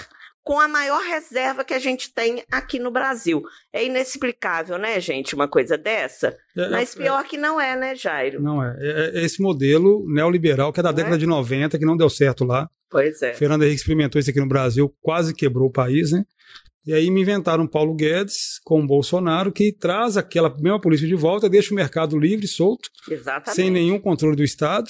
com 0.42 0.58
a 0.58 0.66
maior 0.66 1.02
reserva 1.02 1.62
que 1.62 1.74
a 1.74 1.78
gente 1.78 2.12
tem 2.14 2.42
aqui 2.50 2.78
no 2.78 2.90
Brasil. 2.90 3.42
É 3.70 3.84
inexplicável, 3.84 4.78
né, 4.78 4.98
gente, 4.98 5.34
uma 5.34 5.46
coisa 5.46 5.76
dessa? 5.76 6.34
É, 6.56 6.70
Mas 6.70 6.96
é, 6.96 7.02
pior 7.02 7.20
é, 7.20 7.28
que 7.28 7.36
não 7.36 7.60
é, 7.60 7.76
né, 7.76 7.94
Jairo? 7.94 8.40
Não 8.40 8.64
é. 8.64 8.74
é. 8.80 9.18
é 9.18 9.24
esse 9.24 9.42
modelo 9.42 10.02
neoliberal 10.08 10.72
que 10.72 10.80
é 10.80 10.82
da 10.82 10.88
não 10.88 10.96
década 10.96 11.16
é? 11.16 11.18
de 11.18 11.26
90, 11.26 11.78
que 11.78 11.84
não 11.84 11.98
deu 11.98 12.08
certo 12.08 12.44
lá. 12.44 12.66
Pois 12.90 13.20
é. 13.22 13.34
Fernando 13.34 13.62
Henrique 13.62 13.80
experimentou 13.80 14.18
isso 14.18 14.30
aqui 14.30 14.40
no 14.40 14.48
Brasil, 14.48 14.92
quase 15.00 15.34
quebrou 15.34 15.68
o 15.68 15.72
país, 15.72 16.12
né? 16.12 16.24
E 16.86 16.92
aí 16.94 17.10
me 17.10 17.20
inventaram 17.20 17.66
Paulo 17.66 17.94
Guedes 17.94 18.58
com 18.64 18.80
o 18.80 18.86
Bolsonaro, 18.86 19.52
que 19.52 19.72
traz 19.72 20.16
aquela 20.16 20.48
mesma 20.58 20.80
política 20.80 21.06
de 21.06 21.14
volta, 21.14 21.48
deixa 21.48 21.72
o 21.72 21.76
mercado 21.76 22.18
livre, 22.18 22.46
solto, 22.46 22.88
Exatamente. 23.10 23.56
sem 23.56 23.70
nenhum 23.70 24.00
controle 24.00 24.34
do 24.34 24.42
Estado. 24.42 24.88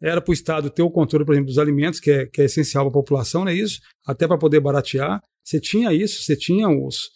Era 0.00 0.20
para 0.20 0.30
o 0.30 0.34
Estado 0.34 0.68
ter 0.68 0.82
o 0.82 0.90
controle, 0.90 1.24
por 1.24 1.32
exemplo, 1.32 1.48
dos 1.48 1.58
alimentos, 1.58 2.00
que 2.00 2.10
é, 2.10 2.26
que 2.26 2.42
é 2.42 2.44
essencial 2.44 2.84
para 2.84 2.90
a 2.90 3.02
população, 3.02 3.44
não 3.44 3.50
é 3.50 3.54
isso? 3.54 3.80
Até 4.06 4.28
para 4.28 4.36
poder 4.36 4.60
baratear. 4.60 5.22
Você 5.42 5.58
tinha 5.58 5.92
isso, 5.92 6.22
você 6.22 6.36
tinha 6.36 6.68
os, 6.68 7.08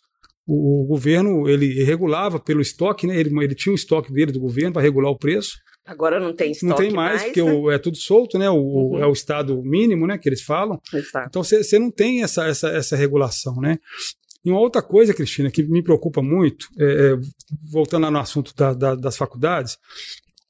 o, 0.46 0.82
o 0.82 0.86
governo 0.86 1.48
ele 1.48 1.84
regulava 1.84 2.40
pelo 2.40 2.60
estoque, 2.60 3.06
né? 3.06 3.18
Ele, 3.18 3.30
ele 3.44 3.54
tinha 3.54 3.72
um 3.72 3.76
estoque 3.76 4.12
dele 4.12 4.32
do 4.32 4.40
governo 4.40 4.72
para 4.72 4.82
regular 4.82 5.10
o 5.10 5.18
preço. 5.18 5.58
Agora 5.84 6.20
não 6.20 6.32
tem 6.34 6.52
estoque 6.52 6.68
Não 6.70 6.76
tem 6.76 6.90
mais, 6.92 7.12
mais 7.20 7.22
porque 7.24 7.42
né? 7.42 7.52
o, 7.52 7.70
é 7.70 7.78
tudo 7.78 7.96
solto, 7.96 8.38
né? 8.38 8.48
O, 8.48 8.56
Uhum. 8.92 8.98
É 8.98 9.06
o 9.06 9.12
estado 9.12 9.60
mínimo, 9.62 10.06
né? 10.06 10.16
Que 10.16 10.28
eles 10.28 10.42
falam. 10.42 10.80
Exato. 10.94 11.26
Então 11.28 11.42
você 11.42 11.78
não 11.78 11.90
tem 11.90 12.22
essa, 12.22 12.46
essa, 12.46 12.68
essa 12.68 12.96
regulação, 12.96 13.56
né? 13.56 13.78
E 14.44 14.50
uma 14.50 14.60
outra 14.60 14.82
coisa, 14.82 15.14
Cristina, 15.14 15.50
que 15.50 15.62
me 15.62 15.82
preocupa 15.82 16.20
muito, 16.22 16.66
é, 16.78 16.84
é, 16.84 17.18
voltando 17.70 18.02
lá 18.04 18.10
no 18.10 18.18
assunto 18.18 18.54
da- 18.56 18.74
da- 18.74 18.94
das 18.96 19.16
faculdades, 19.16 19.76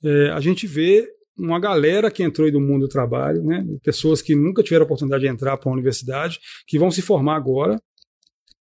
é, 0.05 0.31
a 0.31 0.41
gente 0.41 0.67
vê 0.67 1.07
uma 1.37 1.59
galera 1.61 2.11
que 2.11 2.23
entrou 2.23 2.45
aí 2.47 2.53
do 2.53 2.61
mundo 2.61 2.83
do 2.83 2.89
trabalho, 2.89 3.43
né? 3.43 3.65
Pessoas 3.83 4.21
que 4.23 4.35
nunca 4.35 4.63
tiveram 4.63 4.85
a 4.85 4.87
oportunidade 4.87 5.23
de 5.25 5.29
entrar 5.29 5.57
para 5.57 5.71
a 5.71 5.73
universidade, 5.75 6.39
que 6.67 6.79
vão 6.79 6.91
se 6.91 7.01
formar 7.03 7.37
agora, 7.37 7.81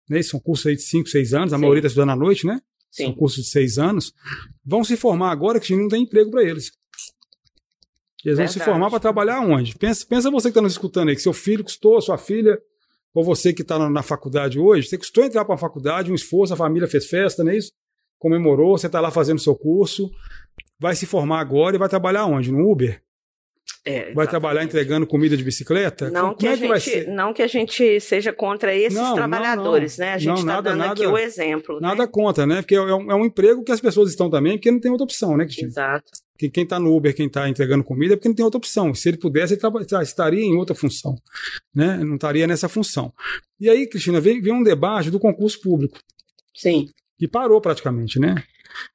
né? 0.10 0.22
São 0.22 0.40
cursos 0.40 0.66
aí 0.68 0.76
de 0.76 0.82
5, 0.84 1.08
6 1.10 1.34
anos, 1.34 1.54
a 1.54 1.56
Sim. 1.58 1.62
maioria 1.62 1.80
está 1.80 1.88
estudando 1.88 2.12
à 2.12 2.16
noite, 2.16 2.46
né? 2.46 2.60
São 2.98 3.08
Sim. 3.08 3.14
cursos 3.14 3.46
de 3.46 3.50
seis 3.52 3.78
anos, 3.78 4.14
vão 4.66 4.84
se 4.84 4.98
formar 4.98 5.32
agora 5.32 5.60
que 5.60 5.76
não 5.76 5.88
tem 5.88 6.04
emprego 6.04 6.32
para 6.32 6.44
eles. 6.44 6.72
Eles 8.26 8.38
vão 8.38 8.48
se 8.48 8.56
Verdade. 8.56 8.72
formar 8.72 8.90
para 8.90 9.00
trabalhar 9.00 9.40
onde? 9.40 9.76
Pensa, 9.76 10.06
pensa 10.06 10.32
você 10.32 10.48
que 10.48 10.52
está 10.52 10.62
nos 10.62 10.74
escutando 10.74 11.10
aí, 11.10 11.16
que 11.16 11.22
seu 11.22 11.34
filho 11.34 11.64
custou, 11.64 12.02
sua 12.02 12.18
filha, 12.18 12.60
ou 13.14 13.24
você 13.24 13.54
que 13.54 13.62
está 13.62 13.78
na, 13.80 13.90
na 13.90 14.04
faculdade 14.04 14.60
hoje, 14.60 14.88
você 14.88 14.98
custou 14.98 15.24
entrar 15.24 15.46
para 15.46 15.56
a 15.56 15.58
faculdade, 15.58 16.12
um 16.12 16.16
esforço, 16.16 16.54
a 16.54 16.58
família 16.58 16.88
fez 16.88 17.08
festa, 17.08 17.44
não 17.44 17.52
é 17.52 17.58
isso? 17.58 17.72
Comemorou, 18.18 18.78
você 18.78 18.88
está 18.88 19.00
lá 19.00 19.12
fazendo 19.12 19.40
seu 19.40 19.56
curso, 19.56 20.10
vai 20.80 20.96
se 20.96 21.06
formar 21.06 21.40
agora 21.40 21.76
e 21.76 21.80
vai 21.80 21.88
trabalhar 21.88 22.26
onde? 22.26 22.52
No 22.52 22.70
Uber? 22.70 23.02
É, 23.86 24.12
Vai 24.14 24.28
trabalhar 24.28 24.64
entregando 24.66 25.08
comida 25.08 25.38
de 25.38 25.44
bicicleta? 25.46 26.10
Não 26.10 26.34
Como 26.34 26.36
que, 26.36 26.48
é 26.48 26.52
a 26.52 26.58
que 26.58 26.80
gente, 26.80 27.08
não 27.10 27.34
que 27.34 27.42
a 27.42 27.48
gente 27.48 28.00
seja 28.02 28.34
contra 28.34 28.76
esses 28.76 28.98
Não, 28.98 29.10
não, 29.10 29.16
trabalhadores, 29.16 29.98
não. 29.98 30.06
né? 30.06 30.14
A 30.14 30.18
gente 30.18 30.28
Não, 30.28 30.36
está 30.36 30.46
nada, 30.56 30.70
dando 30.72 30.84
aqui 30.84 31.04
nada. 31.04 31.14
o 31.14 31.18
exemplo. 31.18 31.76
né? 31.76 31.82
Nada 31.88 32.06
contra, 32.06 32.46
né? 32.46 32.58
Porque 32.58 32.76
é 32.76 32.82
um, 32.82 33.10
é 33.12 33.16
um 33.16 33.26
emprego 33.26 33.64
que 33.64 33.72
as 33.72 33.80
pessoas 33.80 34.10
estão 34.10 34.30
também, 34.30 34.58
porque 34.58 34.70
não 34.72 34.80
tem 34.82 34.92
outra 34.92 35.06
opção, 35.06 35.38
né, 35.38 35.46
Cristina? 35.46 35.70
Exato. 35.70 36.12
que 36.38 36.50
quem 36.50 36.64
está 36.66 36.78
no 36.80 36.94
Uber, 36.94 37.16
quem 37.16 37.28
está 37.28 37.48
entregando 37.48 37.82
comida, 37.84 38.14
é 38.14 38.18
porque 38.18 38.28
não 38.28 38.36
tem 38.36 38.44
outra 38.44 38.58
opção. 38.58 38.94
Se 38.94 39.08
ele 39.08 39.18
pudesse, 39.18 39.54
ele 39.54 39.62
tra- 39.88 40.04
estaria 40.04 40.44
em 40.44 40.58
outra 40.58 40.76
função, 40.76 41.16
né? 41.74 41.98
Não 42.04 42.16
estaria 42.16 42.46
nessa 42.46 42.68
função. 42.68 43.14
E 43.58 43.70
aí, 43.70 43.88
Cristina, 43.88 44.20
vem, 44.20 44.42
vem 44.42 44.54
um 44.54 44.64
debate 44.64 45.10
do 45.10 45.18
concurso 45.20 45.62
público, 45.62 45.98
Sim. 46.54 46.88
que 47.18 47.26
parou 47.28 47.62
praticamente, 47.62 48.20
né? 48.20 48.36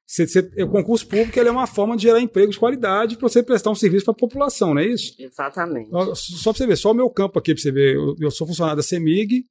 Cê- 0.05 0.27
cê- 0.27 0.51
o 0.63 0.67
concurso 0.69 1.07
público 1.07 1.39
é 1.39 1.49
uma 1.51 1.65
forma 1.67 1.95
de 1.97 2.03
gerar 2.03 2.19
emprego 2.19 2.51
de 2.51 2.59
qualidade 2.59 3.17
para 3.17 3.27
você 3.27 3.41
prestar 3.41 3.71
um 3.71 3.75
serviço 3.75 4.05
para 4.05 4.11
a 4.13 4.17
população, 4.17 4.73
não 4.73 4.81
é 4.81 4.85
isso? 4.87 5.15
Exatamente. 5.19 5.89
Só 6.15 6.51
para 6.51 6.57
você 6.59 6.67
ver, 6.67 6.75
só 6.75 6.91
o 6.91 6.93
meu 6.93 7.09
campo 7.09 7.39
aqui 7.39 7.53
para 7.53 7.61
você 7.61 7.71
ver, 7.71 7.95
eu, 7.95 8.15
eu 8.19 8.31
sou 8.31 8.45
funcionário 8.45 8.77
da 8.77 8.83
CEMIG, 8.83 9.45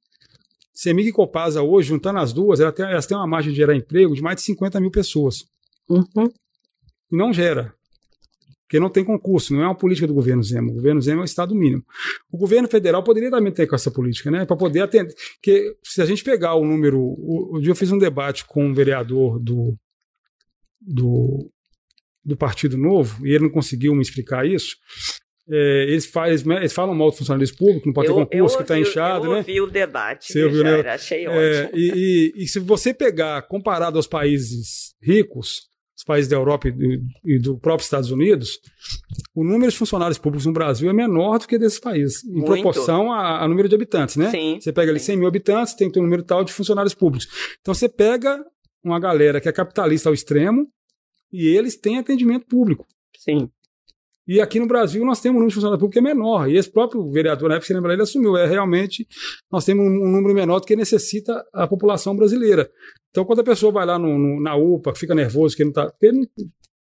CEMIG 0.73 1.09
e 1.09 1.11
Copasa 1.11 1.61
hoje, 1.61 1.89
juntando 1.89 2.19
as 2.19 2.31
duas, 2.33 2.59
elas 2.59 2.73
têm, 2.73 2.85
elas 2.85 3.05
têm 3.05 3.17
uma 3.17 3.27
margem 3.27 3.51
de 3.51 3.57
gerar 3.57 3.75
emprego 3.75 4.15
de 4.15 4.21
mais 4.21 4.37
de 4.37 4.41
50 4.43 4.79
mil 4.79 4.89
pessoas. 4.91 5.43
Uhum. 5.89 6.31
e 7.11 7.15
não 7.17 7.33
gera. 7.33 7.73
Porque 8.65 8.79
não 8.79 8.89
tem 8.89 9.03
concurso, 9.03 9.53
não 9.53 9.61
é 9.61 9.65
uma 9.67 9.75
política 9.75 10.07
do 10.07 10.13
governo 10.15 10.41
Zema. 10.41 10.71
O 10.71 10.73
governo 10.73 10.99
Zema 10.99 11.21
é 11.21 11.23
o 11.23 11.25
Estado 11.25 11.53
mínimo. 11.53 11.83
O 12.31 12.37
governo 12.37 12.67
federal 12.67 13.03
poderia 13.03 13.29
também 13.29 13.53
ter 13.53 13.67
com 13.67 13.75
essa 13.75 13.91
política, 13.91 14.31
né? 14.31 14.45
Para 14.45 14.55
poder 14.55 14.79
atender. 14.81 15.13
Porque 15.35 15.75
se 15.83 16.01
a 16.01 16.05
gente 16.05 16.23
pegar 16.23 16.55
o 16.55 16.65
número. 16.65 16.99
O, 16.99 17.57
o 17.57 17.61
dia 17.61 17.69
eu 17.69 17.75
fiz 17.75 17.91
um 17.91 17.99
debate 17.99 18.45
com 18.45 18.65
um 18.65 18.73
vereador 18.73 19.37
do, 19.37 19.77
do, 20.85 21.49
do 22.23 22.35
Partido 22.37 22.77
Novo, 22.77 23.25
e 23.25 23.31
ele 23.31 23.43
não 23.45 23.49
conseguiu 23.51 23.93
me 23.95 24.01
explicar 24.01 24.45
isso. 24.45 24.75
É, 25.49 25.83
eles, 25.89 26.05
fa- 26.05 26.29
eles, 26.29 26.71
falam 26.71 26.95
mal 26.95 27.09
do 27.11 27.17
funcionalismo 27.17 27.57
público, 27.57 27.85
não 27.85 27.93
pode 27.93 28.07
ter 28.07 28.13
concurso, 28.13 28.55
que 28.55 28.61
está 28.63 28.79
inchado, 28.79 29.25
eu 29.25 29.31
né? 29.31 29.37
ouvi 29.39 29.59
o 29.59 29.67
debate, 29.67 30.31
Você 30.31 30.41
ouviu, 30.45 30.63
né? 30.63 30.79
Achei 30.89 31.25
É, 31.25 31.63
ótimo. 31.65 31.77
e, 31.79 32.31
e- 32.37 32.43
e 32.43 32.47
se 32.47 32.59
você 32.59 32.93
pegar, 32.93 33.41
comparado 33.43 33.97
aos 33.97 34.07
países 34.07 34.93
ricos, 35.01 35.63
os 35.97 36.03
países 36.05 36.29
da 36.29 36.37
Europa 36.37 36.69
e 36.69 36.71
do, 36.71 37.01
e 37.25 37.39
do 37.39 37.57
próprio 37.59 37.83
Estados 37.83 38.09
Unidos, 38.09 38.57
o 39.35 39.43
número 39.43 39.69
de 39.69 39.77
funcionários 39.77 40.17
públicos 40.17 40.45
no 40.45 40.53
Brasil 40.53 40.89
é 40.89 40.93
menor 40.93 41.39
do 41.39 41.47
que 41.47 41.57
desses 41.57 41.79
países, 41.79 42.23
em 42.23 42.31
Muito. 42.35 42.45
proporção 42.45 43.11
ao 43.11 43.47
número 43.49 43.67
de 43.67 43.75
habitantes, 43.75 44.15
né? 44.15 44.31
Sim. 44.31 44.57
Você 44.61 44.71
pega 44.71 44.91
ali 44.91 44.99
sim. 44.99 45.07
100 45.07 45.17
mil 45.17 45.27
habitantes, 45.27 45.73
tem 45.73 45.87
que 45.89 45.93
ter 45.95 45.99
um 45.99 46.03
número 46.03 46.23
tal 46.23 46.43
de 46.45 46.53
funcionários 46.53 46.93
públicos. 46.93 47.27
Então 47.59 47.73
você 47.73 47.89
pega 47.89 48.43
uma 48.83 48.99
galera 48.99 49.39
que 49.39 49.47
é 49.49 49.51
capitalista 49.51 50.09
ao 50.09 50.13
extremo 50.13 50.67
e 51.31 51.47
eles 51.47 51.75
têm 51.77 51.97
atendimento 51.97 52.45
público. 52.45 52.85
Sim. 53.17 53.49
E 54.25 54.39
aqui 54.39 54.57
no 54.59 54.67
Brasil 54.67 55.03
nós 55.03 55.19
temos 55.19 55.35
um 55.35 55.39
número 55.39 55.49
de 55.49 55.55
funcionário 55.55 55.79
público 55.79 55.93
que 55.93 55.99
é 55.99 56.13
menor. 56.13 56.49
E 56.49 56.55
esse 56.57 56.71
próprio 56.71 57.09
vereador, 57.11 57.49
na 57.49 57.55
época, 57.55 57.67
você 57.67 57.73
lembra, 57.73 57.91
ele 57.93 58.03
assumiu. 58.03 58.37
É 58.37 58.45
realmente, 58.47 59.05
nós 59.51 59.65
temos 59.65 59.85
um, 59.85 59.89
número 60.11 60.33
menor 60.33 60.59
do 60.59 60.65
que 60.65 60.75
necessita 60.75 61.43
a 61.53 61.67
população 61.67 62.15
brasileira. 62.15 62.69
Então, 63.09 63.25
quando 63.25 63.39
a 63.39 63.43
pessoa 63.43 63.71
vai 63.71 63.85
lá 63.85 63.99
no- 63.99 64.17
no- 64.17 64.41
na 64.41 64.55
UPA, 64.55 64.95
fica 64.95 65.13
nervoso, 65.13 65.55
que 65.57 65.63
não 65.63 65.71
está 65.71 65.91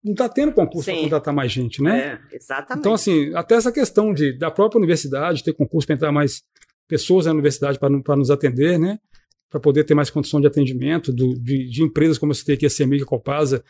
não 0.03 0.15
tá 0.15 0.27
tendo 0.27 0.51
concurso 0.51 0.89
para 0.91 0.99
contratar 0.99 1.33
mais 1.33 1.51
gente, 1.51 1.81
né? 1.81 2.19
É, 2.31 2.35
exatamente. 2.35 2.79
Então, 2.79 2.93
assim, 2.93 3.31
até 3.35 3.53
essa 3.55 3.71
questão 3.71 4.13
de, 4.13 4.35
da 4.37 4.49
própria 4.49 4.79
universidade 4.79 5.43
ter 5.43 5.53
concurso 5.53 5.85
para 5.85 5.95
entrar 5.95 6.11
mais 6.11 6.41
pessoas 6.87 7.25
na 7.27 7.31
universidade 7.33 7.77
para 7.79 8.15
nos 8.15 8.31
atender, 8.31 8.79
né? 8.79 8.97
Para 9.51 9.59
poder 9.59 9.83
ter 9.83 9.93
mais 9.93 10.09
condição 10.09 10.41
de 10.41 10.47
atendimento 10.47 11.13
do- 11.13 11.37
de, 11.37 11.69
de 11.69 11.83
empresas 11.83 12.17
como 12.17 12.31
eu 12.31 12.35
citei 12.35 12.55
aqui, 12.55 12.65
a 12.65 12.69
CEMIG, 12.69 13.03
a 13.03 13.05
Copasa, 13.05 13.63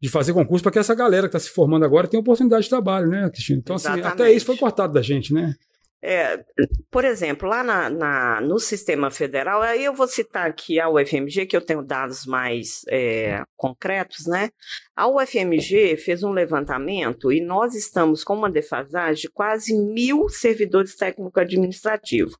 de 0.00 0.08
fazer 0.08 0.32
concurso 0.32 0.62
para 0.62 0.70
que 0.70 0.78
essa 0.78 0.94
galera 0.94 1.28
que 1.28 1.36
está 1.36 1.40
se 1.48 1.52
formando 1.52 1.84
agora 1.84 2.06
tenha 2.06 2.20
oportunidade 2.20 2.62
de 2.64 2.68
trabalho, 2.68 3.08
né, 3.08 3.28
Cristina? 3.30 3.58
Então, 3.58 3.74
assim, 3.74 3.88
até 4.12 4.30
isso 4.32 4.46
foi 4.46 4.56
cortado 4.56 4.92
da 4.92 5.02
gente, 5.02 5.34
né? 5.34 5.54
É, 6.00 6.44
por 6.92 7.04
exemplo, 7.04 7.48
lá 7.48 7.64
na, 7.64 7.90
na- 7.90 8.40
no 8.40 8.58
sistema 8.60 9.10
federal, 9.10 9.60
aí 9.62 9.84
eu 9.84 9.92
vou 9.92 10.06
citar 10.06 10.48
aqui 10.48 10.78
a 10.78 10.88
UFMG, 10.88 11.44
que 11.46 11.56
eu 11.56 11.60
tenho 11.60 11.82
dados 11.82 12.24
mais 12.24 12.82
é, 12.88 13.42
concretos, 13.56 14.24
né? 14.26 14.50
A 14.94 15.08
UFMG 15.08 15.96
fez 15.96 16.22
um 16.22 16.30
levantamento 16.30 17.32
e 17.32 17.40
nós 17.40 17.74
estamos 17.74 18.22
com 18.22 18.34
uma 18.34 18.50
defasagem 18.50 19.22
de 19.22 19.28
quase 19.28 19.74
mil 19.76 20.28
servidores 20.28 20.94
técnico-administrativos. 20.94 22.36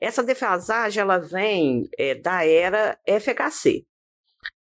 Essa 0.00 0.22
defasagem, 0.22 1.00
ela 1.00 1.18
vem 1.18 1.88
é, 1.98 2.14
da 2.14 2.44
era 2.46 2.96
FHC. 3.06 3.84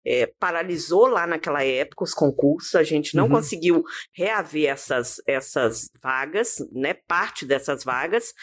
É, 0.06 0.32
paralisou 0.40 1.08
lá 1.08 1.28
naquela 1.28 1.64
época 1.64 2.04
os 2.04 2.14
concursos, 2.14 2.76
a 2.76 2.84
gente 2.84 3.16
não 3.16 3.26
Uhum. 3.26 3.32
conseguiu 3.32 3.84
reaver 4.14 4.70
essas, 4.70 5.22
essas 5.28 5.90
vagas, 6.02 6.58
né, 6.72 6.94
parte 6.94 7.46
dessas 7.46 7.84
vagas, 7.84 8.34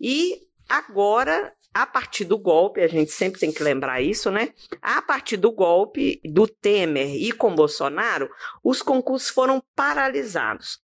e 0.00 0.40
agora, 0.68 1.52
a 1.74 1.86
partir 1.86 2.24
do 2.24 2.38
golpe, 2.38 2.80
a 2.80 2.88
gente 2.88 3.10
sempre 3.12 3.40
tem 3.40 3.52
que 3.52 3.62
lembrar 3.62 4.00
isso, 4.02 4.30
né? 4.30 4.50
A 4.80 5.00
partir 5.00 5.36
do 5.36 5.50
golpe 5.52 6.20
do 6.24 6.46
Temer 6.46 7.14
e 7.14 7.32
com 7.32 7.54
Bolsonaro, 7.54 8.28
os 8.62 8.82
concursos 8.82 9.28
foram 9.30 9.62
paralisados. 9.74 10.80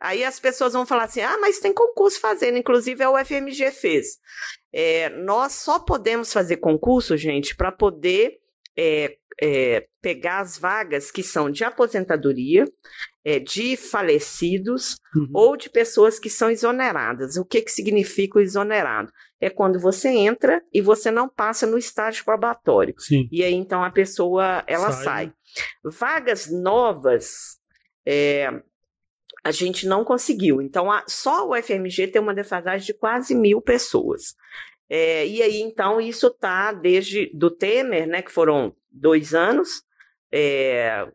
Aí 0.00 0.24
as 0.24 0.40
pessoas 0.40 0.72
vão 0.72 0.84
falar 0.84 1.04
assim: 1.04 1.20
ah, 1.20 1.38
mas 1.40 1.60
tem 1.60 1.72
concurso 1.72 2.18
fazendo, 2.18 2.58
inclusive 2.58 3.04
a 3.04 3.10
UFMG 3.12 3.70
fez. 3.70 4.18
É, 4.72 5.08
nós 5.10 5.52
só 5.52 5.78
podemos 5.78 6.32
fazer 6.32 6.56
concurso, 6.56 7.16
gente, 7.16 7.54
para 7.54 7.70
poder 7.70 8.41
é, 8.76 9.16
é, 9.40 9.86
pegar 10.00 10.40
as 10.40 10.56
vagas 10.58 11.10
que 11.10 11.22
são 11.22 11.50
de 11.50 11.64
aposentadoria, 11.64 12.64
é, 13.24 13.38
de 13.38 13.76
falecidos 13.76 14.96
Uhum. 15.14 15.28
ou 15.34 15.56
de 15.56 15.68
pessoas 15.68 16.18
que 16.18 16.30
são 16.30 16.50
exoneradas. 16.50 17.36
O 17.36 17.44
que, 17.44 17.60
que 17.62 17.70
significa 17.70 18.38
o 18.38 18.42
exonerado? 18.42 19.12
É 19.40 19.50
quando 19.50 19.78
você 19.78 20.08
entra 20.08 20.62
e 20.72 20.80
você 20.80 21.10
não 21.10 21.28
passa 21.28 21.66
no 21.66 21.76
estágio 21.76 22.24
probatório. 22.24 22.94
Sim. 22.98 23.28
E 23.30 23.42
aí, 23.44 23.52
então, 23.54 23.82
a 23.84 23.90
pessoa, 23.90 24.64
ela 24.66 24.90
Sai, 24.92 25.04
sai. 25.04 25.26
né? 25.26 25.32
Vagas 25.84 26.50
novas, 26.50 27.58
é, 28.06 28.48
a 29.44 29.50
gente 29.50 29.86
não 29.86 30.04
conseguiu. 30.04 30.62
Então, 30.62 30.90
a- 30.90 31.04
só 31.08 31.48
o 31.48 31.54
FMG 31.54 32.06
tem 32.08 32.22
uma 32.22 32.34
defasagem 32.34 32.86
de 32.86 32.94
quase 32.94 33.34
mil 33.34 33.60
pessoas. 33.60 34.34
É, 34.94 35.26
e 35.26 35.40
aí, 35.42 35.62
então, 35.62 35.98
isso 35.98 36.26
está 36.26 36.70
desde 36.70 37.30
do 37.32 37.50
Temer, 37.50 38.06
né, 38.06 38.20
que 38.20 38.30
foram 38.30 38.76
dois 38.90 39.32
anos, 39.32 39.82
é, 40.30 41.06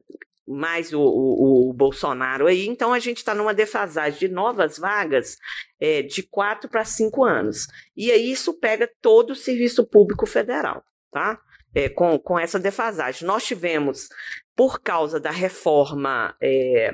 mais 0.48 0.92
o, 0.94 1.00
o- 1.00 1.70
o 1.70 1.74
Bolsonaro 1.74 2.48
aí. 2.48 2.66
Então, 2.66 2.92
a 2.92 2.98
gente 2.98 3.18
está 3.18 3.36
numa 3.36 3.54
defasagem 3.54 4.18
de 4.18 4.28
novas 4.30 4.80
vagas 4.80 5.38
é, 5.80 6.02
de 6.02 6.24
quatro 6.24 6.68
para 6.68 6.84
cinco 6.84 7.24
anos. 7.24 7.68
E 7.96 8.12
aí, 8.12 8.32
isso 8.32 8.52
pega 8.60 8.90
todo 9.00 9.30
o 9.32 9.36
serviço 9.36 9.86
público 9.86 10.26
federal, 10.26 10.84
tá? 11.12 11.40
É, 11.76 11.88
com, 11.88 12.18
com 12.18 12.40
essa 12.40 12.58
defasagem. 12.58 13.28
Nós 13.28 13.46
tivemos, 13.46 14.10
por 14.56 14.82
causa 14.82 15.20
da 15.20 15.30
reforma 15.30 16.36
é, 16.42 16.92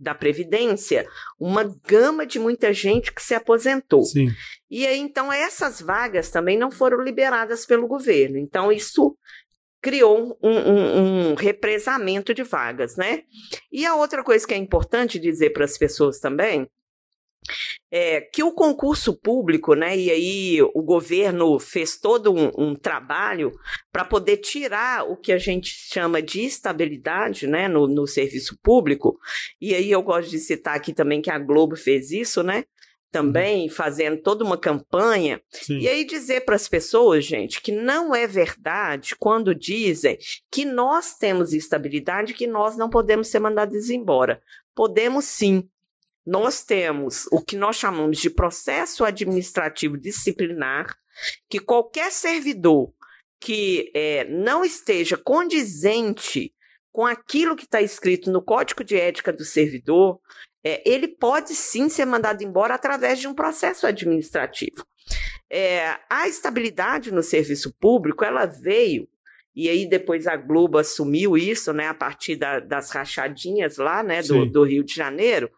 da 0.00 0.14
Previdência, 0.14 1.06
uma 1.38 1.62
gama 1.86 2.24
de 2.26 2.38
muita 2.38 2.72
gente 2.72 3.12
que 3.12 3.22
se 3.22 3.34
aposentou. 3.34 4.02
Sim. 4.02 4.30
E 4.70 4.86
aí, 4.86 4.98
então, 4.98 5.30
essas 5.30 5.80
vagas 5.80 6.30
também 6.30 6.58
não 6.58 6.70
foram 6.70 7.02
liberadas 7.02 7.66
pelo 7.66 7.86
governo. 7.86 8.38
Então, 8.38 8.72
isso 8.72 9.14
criou 9.82 10.38
um, 10.42 10.50
um- 10.50 11.30
um 11.30 11.34
represamento 11.34 12.32
de 12.34 12.42
vagas, 12.42 12.96
né? 12.96 13.22
E 13.70 13.84
a 13.84 13.94
outra 13.94 14.24
coisa 14.24 14.46
que 14.46 14.54
é 14.54 14.56
importante 14.56 15.18
dizer 15.18 15.50
para 15.50 15.64
as 15.64 15.76
pessoas 15.78 16.18
também 16.18 16.66
é, 17.90 18.20
que 18.20 18.42
o 18.42 18.52
concurso 18.52 19.14
público, 19.14 19.74
né, 19.74 19.96
e 19.96 20.10
aí 20.10 20.62
o 20.74 20.82
governo 20.82 21.58
fez 21.58 21.98
todo 21.98 22.32
um, 22.32 22.50
um 22.56 22.74
trabalho 22.74 23.52
para 23.92 24.04
poder 24.04 24.38
tirar 24.38 25.04
o 25.10 25.16
que 25.16 25.32
a 25.32 25.38
gente 25.38 25.70
chama 25.70 26.22
de 26.22 26.44
estabilidade 26.44 27.46
né, 27.46 27.68
no, 27.68 27.86
no 27.86 28.06
serviço 28.06 28.58
público, 28.62 29.18
e 29.60 29.74
aí 29.74 29.90
eu 29.90 30.02
gosto 30.02 30.30
de 30.30 30.38
citar 30.38 30.76
aqui 30.76 30.92
também 30.92 31.20
que 31.20 31.30
a 31.30 31.38
Globo 31.38 31.76
fez 31.76 32.10
isso, 32.10 32.42
né? 32.42 32.64
Também 33.12 33.68
fazendo 33.68 34.22
toda 34.22 34.44
uma 34.44 34.56
campanha, 34.56 35.42
Sim. 35.50 35.78
e 35.78 35.88
aí 35.88 36.04
dizer 36.04 36.44
para 36.44 36.54
as 36.54 36.68
pessoas, 36.68 37.24
gente, 37.24 37.60
que 37.60 37.72
não 37.72 38.14
é 38.14 38.24
verdade 38.24 39.16
quando 39.18 39.52
dizem 39.52 40.16
que 40.48 40.64
nós 40.64 41.16
temos 41.16 41.52
estabilidade, 41.52 42.34
que 42.34 42.46
nós 42.46 42.76
não 42.76 42.88
podemos 42.88 43.26
ser 43.26 43.40
mandados 43.40 43.90
embora. 43.90 44.40
Podemos 44.76 45.24
sim. 45.24 45.68
Nós 46.26 46.62
temos 46.64 47.26
o 47.32 47.40
que 47.40 47.56
nós 47.56 47.76
chamamos 47.76 48.18
de 48.18 48.30
processo 48.30 49.04
administrativo 49.04 49.98
disciplinar, 49.98 50.94
que 51.48 51.58
qualquer 51.58 52.10
servidor 52.12 52.92
que 53.40 53.90
é, 53.94 54.24
não 54.24 54.64
esteja 54.64 55.16
condizente 55.16 56.52
com 56.92 57.06
aquilo 57.06 57.56
que 57.56 57.64
está 57.64 57.80
escrito 57.80 58.30
no 58.30 58.42
Código 58.42 58.84
de 58.84 58.96
Ética 58.96 59.32
do 59.32 59.44
Servidor, 59.44 60.20
é, 60.62 60.82
ele 60.88 61.08
pode 61.08 61.54
sim 61.54 61.88
ser 61.88 62.04
mandado 62.04 62.42
embora 62.42 62.74
através 62.74 63.18
de 63.18 63.26
um 63.26 63.34
processo 63.34 63.86
administrativo. 63.86 64.84
É, 65.48 65.98
a 66.08 66.28
estabilidade 66.28 67.10
no 67.12 67.22
serviço 67.22 67.74
público, 67.80 68.24
ela 68.24 68.44
veio, 68.44 69.08
e 69.54 69.68
aí 69.68 69.88
depois 69.88 70.26
a 70.26 70.36
Globo 70.36 70.78
assumiu 70.78 71.36
isso, 71.36 71.72
né, 71.72 71.88
a 71.88 71.94
partir 71.94 72.36
da, 72.36 72.60
das 72.60 72.90
rachadinhas 72.90 73.78
lá, 73.78 74.02
né, 74.02 74.22
do, 74.22 74.46
do 74.46 74.64
Rio 74.64 74.84
de 74.84 74.94
Janeiro. 74.94 75.50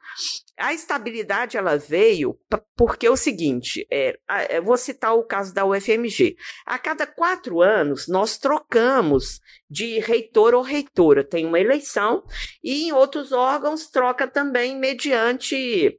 A 0.62 0.72
estabilidade, 0.72 1.56
ela 1.56 1.76
veio 1.76 2.38
porque 2.76 3.06
é 3.06 3.10
o 3.10 3.16
seguinte, 3.16 3.84
é, 3.90 4.16
eu 4.50 4.62
vou 4.62 4.76
citar 4.76 5.14
o 5.16 5.24
caso 5.24 5.52
da 5.52 5.64
UFMG. 5.64 6.36
A 6.64 6.78
cada 6.78 7.06
quatro 7.06 7.60
anos, 7.60 8.06
nós 8.08 8.38
trocamos 8.38 9.40
de 9.68 9.98
reitor 9.98 10.54
ou 10.54 10.62
reitora. 10.62 11.24
Tem 11.24 11.44
uma 11.46 11.58
eleição 11.58 12.22
e 12.62 12.84
em 12.84 12.92
outros 12.92 13.32
órgãos 13.32 13.88
troca 13.90 14.26
também 14.28 14.78
mediante 14.78 15.98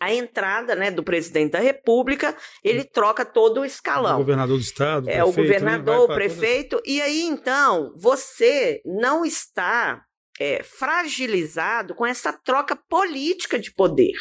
a 0.00 0.12
entrada 0.12 0.74
né, 0.74 0.90
do 0.90 1.02
presidente 1.02 1.52
da 1.52 1.60
República, 1.60 2.34
ele 2.62 2.84
troca 2.84 3.24
todo 3.24 3.58
o 3.58 3.60
O 3.60 3.64
escalão. 3.64 4.16
governador 4.18 4.56
do 4.56 4.62
estado. 4.62 5.08
É 5.08 5.22
o 5.22 5.32
prefeito, 5.32 5.64
né, 5.64 5.76
governador, 5.78 5.94
vai 5.96 6.04
o 6.04 6.06
pra 6.06 6.14
todas- 6.16 6.36
prefeito, 6.38 6.82
e 6.84 7.00
aí 7.00 7.22
então 7.22 7.92
você 7.96 8.80
não 8.84 9.24
está 9.24 10.02
é, 10.38 10.62
fragilizado 10.62 11.94
com 11.94 12.06
essa 12.06 12.32
troca 12.32 12.76
política 12.76 13.58
de 13.58 13.72
poder. 13.72 14.14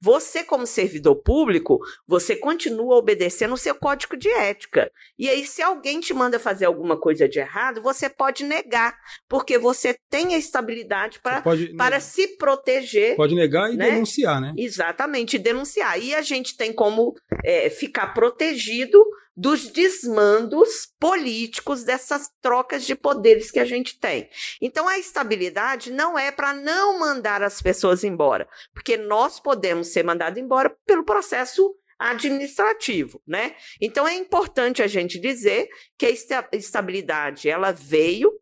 Você, 0.00 0.44
como 0.44 0.66
servidor 0.66 1.16
público, 1.16 1.80
você 2.06 2.36
continua 2.36 2.96
obedecendo 2.96 3.54
o 3.54 3.58
seu 3.58 3.74
código 3.74 4.16
de 4.16 4.28
ética. 4.28 4.90
E 5.18 5.28
aí, 5.28 5.44
se 5.44 5.62
alguém 5.62 6.00
te 6.00 6.14
manda 6.14 6.38
fazer 6.38 6.66
alguma 6.66 6.98
coisa 6.98 7.28
de 7.28 7.38
errado, 7.38 7.82
você 7.82 8.08
pode 8.08 8.44
negar, 8.44 8.96
porque 9.28 9.58
você 9.58 9.96
tem 10.08 10.34
a 10.34 10.38
estabilidade 10.38 11.18
pra, 11.20 11.42
pode, 11.42 11.74
para 11.74 11.98
se 12.00 12.36
proteger 12.36 13.16
pode 13.16 13.34
negar 13.34 13.72
e 13.72 13.76
né? 13.76 13.90
denunciar, 13.90 14.40
né? 14.40 14.54
Exatamente, 14.56 15.38
denunciar. 15.38 16.00
E 16.00 16.14
a 16.14 16.22
gente 16.22 16.56
tem 16.56 16.72
como 16.72 17.14
é, 17.44 17.68
ficar 17.68 18.14
protegido 18.14 19.04
dos 19.36 19.68
desmandos 19.68 20.88
políticos 20.98 21.82
dessas 21.84 22.30
trocas 22.40 22.84
de 22.84 22.94
poderes 22.94 23.50
que 23.50 23.58
a 23.58 23.64
gente 23.64 23.98
tem. 23.98 24.28
Então, 24.60 24.86
a 24.86 24.98
estabilidade 24.98 25.92
não 25.92 26.18
é 26.18 26.30
para 26.30 26.52
não 26.52 26.98
mandar 26.98 27.42
as 27.42 27.60
pessoas 27.60 28.04
embora, 28.04 28.48
porque 28.72 28.96
nós 28.96 29.40
podemos 29.40 29.88
ser 29.88 30.04
mandados 30.04 30.38
embora 30.38 30.74
pelo 30.86 31.04
processo 31.04 31.74
administrativo, 31.98 33.22
né? 33.26 33.54
Então 33.80 34.06
é 34.06 34.14
importante 34.14 34.82
a 34.82 34.86
gente 34.86 35.18
dizer 35.18 35.68
que 35.96 36.06
a 36.06 36.10
esta- 36.10 36.48
estabilidade 36.52 37.48
ela 37.48 37.72
veio 37.72 38.32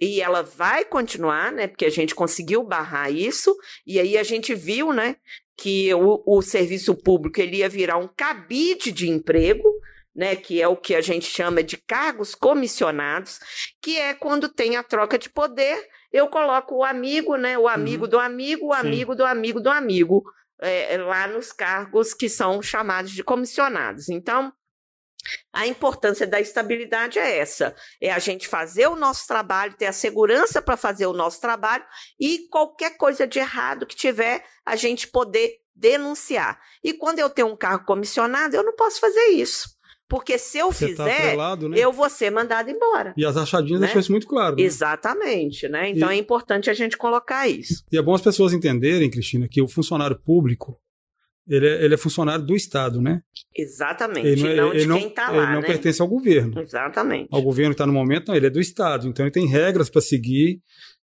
e 0.00 0.20
ela 0.20 0.42
vai 0.42 0.84
continuar, 0.84 1.52
né? 1.52 1.66
Porque 1.66 1.84
a 1.84 1.90
gente 1.90 2.14
conseguiu 2.14 2.62
barrar 2.62 3.10
isso 3.12 3.54
e 3.86 3.98
aí 4.00 4.16
a 4.16 4.22
gente 4.22 4.54
viu, 4.54 4.92
né? 4.92 5.16
Que 5.56 5.92
o, 5.92 6.22
o 6.24 6.40
serviço 6.40 6.94
público 6.94 7.40
ele 7.40 7.58
ia 7.58 7.68
virar 7.68 7.98
um 7.98 8.08
cabide 8.08 8.90
de 8.92 9.10
emprego, 9.10 9.69
né? 10.20 10.36
Que 10.36 10.60
é 10.60 10.68
o 10.68 10.76
que 10.76 10.94
a 10.94 11.00
gente 11.00 11.24
chama 11.24 11.62
de 11.62 11.78
cargos 11.78 12.34
comissionados, 12.34 13.40
que 13.80 13.98
é 13.98 14.12
quando 14.12 14.50
tem 14.50 14.76
a 14.76 14.82
troca 14.82 15.18
de 15.18 15.30
poder, 15.30 15.88
eu 16.12 16.28
coloco 16.28 16.76
o 16.76 16.84
amigo, 16.84 17.36
né? 17.36 17.56
O 17.56 17.66
amigo 17.66 18.06
do 18.06 18.18
amigo, 18.18 18.66
o 18.66 18.74
Sim. 18.74 18.80
amigo 18.80 19.14
do 19.14 19.24
amigo 19.24 19.60
do 19.62 19.70
amigo, 19.70 20.22
é, 20.60 20.98
lá 20.98 21.26
nos 21.26 21.52
cargos 21.52 22.12
que 22.12 22.28
são 22.28 22.60
chamados 22.60 23.12
de 23.12 23.24
comissionados. 23.24 24.10
Então, 24.10 24.52
a 25.54 25.66
importância 25.66 26.26
da 26.26 26.38
estabilidade 26.38 27.18
é 27.18 27.38
essa: 27.38 27.74
é 27.98 28.12
a 28.12 28.18
gente 28.18 28.46
fazer 28.46 28.88
o 28.88 28.96
nosso 28.96 29.26
trabalho, 29.26 29.72
ter 29.72 29.86
a 29.86 29.92
segurança 29.92 30.60
para 30.60 30.76
fazer 30.76 31.06
o 31.06 31.14
nosso 31.14 31.40
trabalho 31.40 31.84
e 32.20 32.46
qualquer 32.50 32.98
coisa 32.98 33.26
de 33.26 33.38
errado 33.38 33.86
que 33.86 33.96
tiver, 33.96 34.44
a 34.66 34.76
gente 34.76 35.08
poder 35.08 35.60
denunciar. 35.74 36.60
E 36.84 36.92
quando 36.92 37.20
eu 37.20 37.30
tenho 37.30 37.48
um 37.48 37.56
cargo 37.56 37.86
comissionado, 37.86 38.54
eu 38.54 38.62
não 38.62 38.76
posso 38.76 39.00
fazer 39.00 39.28
isso. 39.28 39.79
Porque 40.10 40.36
se 40.36 40.58
eu 40.58 40.72
Você 40.72 40.92
tá 40.94 41.04
fizer, 41.04 41.16
atrelado, 41.26 41.68
né? 41.68 41.78
eu 41.78 41.92
vou 41.92 42.10
ser 42.10 42.30
mandado 42.30 42.68
embora. 42.68 43.14
E 43.16 43.24
as 43.24 43.36
rachadinhas 43.36 43.80
né? 43.80 43.86
deixam 43.86 44.00
isso 44.00 44.10
muito 44.12 44.26
claro. 44.26 44.56
né? 44.56 44.62
Exatamente, 44.62 45.68
né? 45.68 45.88
Então 45.90 46.10
E- 46.10 46.16
é 46.16 46.18
importante 46.18 46.68
a 46.68 46.74
gente 46.74 46.98
colocar 46.98 47.46
isso. 47.48 47.84
E 47.92 47.96
é 47.96 48.02
bom 48.02 48.12
as 48.14 48.20
pessoas 48.20 48.52
entenderem, 48.52 49.08
Cristina, 49.08 49.46
que 49.48 49.62
o 49.62 49.68
funcionário 49.68 50.18
público 50.20 50.76
ele 51.48 51.66
é, 51.66 51.84
ele 51.84 51.94
é 51.94 51.96
funcionário 51.96 52.44
do 52.44 52.54
Estado, 52.54 53.00
né? 53.00 53.22
Exatamente. 53.56 54.26
Ele 54.26 54.42
não, 54.42 54.50
é- 54.50 54.56
não 54.56 54.70
de 54.72 54.78
ele 54.78 54.92
quem 54.94 55.08
está 55.08 55.28
ele 55.30 55.36
lá, 55.38 55.52
não 55.52 55.60
né? 55.60 55.66
pertence 55.66 56.02
ao 56.02 56.06
governo. 56.08 56.60
Exatamente. 56.60 57.28
Ao 57.32 57.42
governo 57.42 57.70
que 57.70 57.74
está 57.74 57.86
no 57.86 57.92
momento, 57.92 58.28
não, 58.28 58.36
ele 58.36 58.46
é 58.46 58.50
do 58.50 58.60
Estado. 58.60 59.08
Então 59.08 59.24
ele 59.24 59.32
tem 59.32 59.46
regras 59.46 59.88
para 59.88 60.00
seguir. 60.00 60.60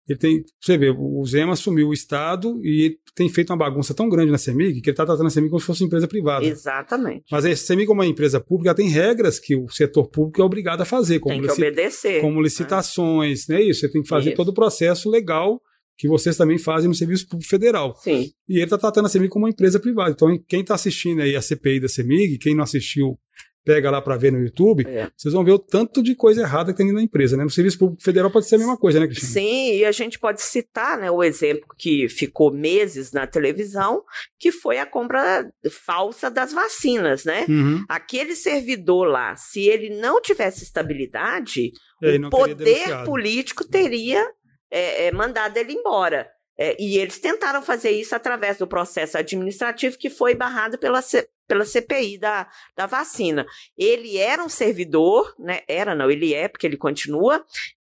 Ele 0.09 0.19
tem, 0.19 0.45
você 0.61 0.79
vê, 0.79 0.91
o 0.91 1.25
Zema 1.27 1.55
assumiu 1.55 1.89
o 1.89 1.93
Estado 1.93 2.61
e 2.65 2.97
tem 3.15 3.29
feito 3.29 3.51
uma 3.51 3.57
bagunça 3.57 3.93
tão 3.93 4.09
grande 4.09 4.31
na 4.31 4.39
CEMIG 4.39 4.81
que 4.81 4.91
ele 4.91 4.93
está 4.93 5.05
tratando 5.05 5.27
a 5.27 5.31
CEMIG 5.31 5.51
como 5.51 5.61
se 5.61 5.67
fosse 5.67 5.83
uma 5.83 5.89
empresa 5.89 6.07
privada. 6.07 6.47
Exatamente. 6.47 7.25
Mas 7.31 7.45
a 7.45 7.57
CEMIG, 7.57 7.87
como 7.87 8.01
uma 8.01 8.07
empresa 8.07 8.39
pública, 8.39 8.75
tem 8.75 8.89
regras 8.89 9.41
que 9.41 9.57
o 9.57 9.69
setor 9.69 10.09
público 10.09 10.41
é 10.41 10.45
obrigado 10.45 10.81
a 10.81 10.85
fazer, 10.85 11.19
como, 11.19 11.35
Tem 11.35 11.43
que 11.43 11.53
obedecer. 11.53 12.21
como 12.21 12.41
licitações, 12.41 13.49
né? 13.49 13.61
Isso, 13.61 13.81
você 13.81 13.89
tem 13.89 14.03
que 14.03 14.09
fazer 14.09 14.29
Isso. 14.31 14.37
todo 14.37 14.49
o 14.49 14.55
processo 14.55 15.11
legal 15.11 15.61
que 15.99 16.07
vocês 16.07 16.37
também 16.37 16.59
fazem 16.59 16.89
no 16.89 16.95
Serviço 16.95 17.27
Público 17.27 17.49
Federal. 17.51 17.97
Sim. 17.97 18.31
E 18.49 18.57
ele 18.57 18.65
está 18.65 18.77
tratando 18.79 19.07
a 19.07 19.09
CEMIG 19.09 19.31
como 19.31 19.47
uma 19.47 19.51
empresa 19.51 19.81
privada. 19.81 20.11
Então, 20.11 20.29
quem 20.47 20.61
está 20.61 20.75
assistindo 20.75 21.23
aí 21.23 21.35
a 21.35 21.43
CPI 21.43 21.81
da 21.81 21.89
CEMIG, 21.89 22.39
quem 22.39 22.55
não 22.55 22.63
assistiu, 22.63 23.19
pega 23.67 23.91
lá 23.91 24.01
para 24.01 24.17
ver 24.17 24.31
no 24.31 24.39
YouTube, 24.39 24.87
É. 24.87 25.11
vocês 25.17 25.35
vão 25.35 25.45
ver 25.45 25.51
o 25.51 25.59
tanto 25.59 26.01
de 26.01 26.14
coisa 26.14 26.43
errada 26.43 26.71
que 26.73 26.79
tem 26.79 26.93
na 26.93 27.03
empresa, 27.03 27.37
né? 27.37 27.43
No 27.43 27.51
Serviço 27.51 27.81
Público 27.81 28.01
Federal 28.01 28.31
pode 28.31 28.47
ser 28.47 28.55
a 28.55 28.59
mesma 28.59 28.77
coisa, 28.77 29.01
né, 29.01 29.07
Cristina? 29.07 29.33
Sim, 29.33 29.73
e 29.73 29.85
a 29.85 29.91
gente 29.91 30.21
pode 30.21 30.41
citar 30.41 30.97
né, 30.97 31.11
o 31.11 31.21
exemplo 31.23 31.67
que 31.77 32.09
ficou 32.09 32.53
meses 32.53 33.11
na 33.11 33.27
televisão, 33.27 34.05
que 34.39 34.53
foi 34.53 34.79
a 34.79 34.87
compra 34.87 35.51
falsa 35.69 36.31
das 36.31 36.53
vacinas, 36.53 37.25
né? 37.25 37.45
Uhum. 37.49 37.85
Aquele 37.89 38.37
servidor 38.37 39.09
lá, 39.09 39.35
se 39.35 39.62
ele 39.62 39.91
não 39.99 40.23
tivesse 40.23 40.62
estabilidade, 40.62 41.73
aí 42.01 42.19
o 42.19 42.31
poder 42.31 43.05
político 43.05 43.67
teria 43.67 44.25
é, 44.71 45.07
é, 45.07 45.12
mandado 45.12 45.57
ele 45.57 45.73
embora. 45.73 46.29
É, 46.59 46.77
e 46.81 46.99
eles 46.99 47.19
tentaram 47.19 47.63
fazer 47.63 47.91
isso 47.91 48.15
através 48.15 48.59
do 48.59 48.67
processo 48.67 49.19
administrativo 49.19 49.99
que 49.99 50.09
foi 50.09 50.35
barrado 50.35 50.79
pela, 50.79 51.03
C- 51.03 51.29
pela 51.47 51.65
CPI 51.65 52.19
da, 52.19 52.49
da 52.75 52.87
vacina. 52.87 53.47
Ele 53.77 54.17
era 54.17 54.43
um 54.43 54.49
servidor, 54.49 55.35
né? 55.39 55.61
Era, 55.69 55.95
não, 55.95 56.11
ele 56.11 56.33
é, 56.35 56.49
porque 56.49 56.67
ele 56.67 56.77
continua. 56.77 57.45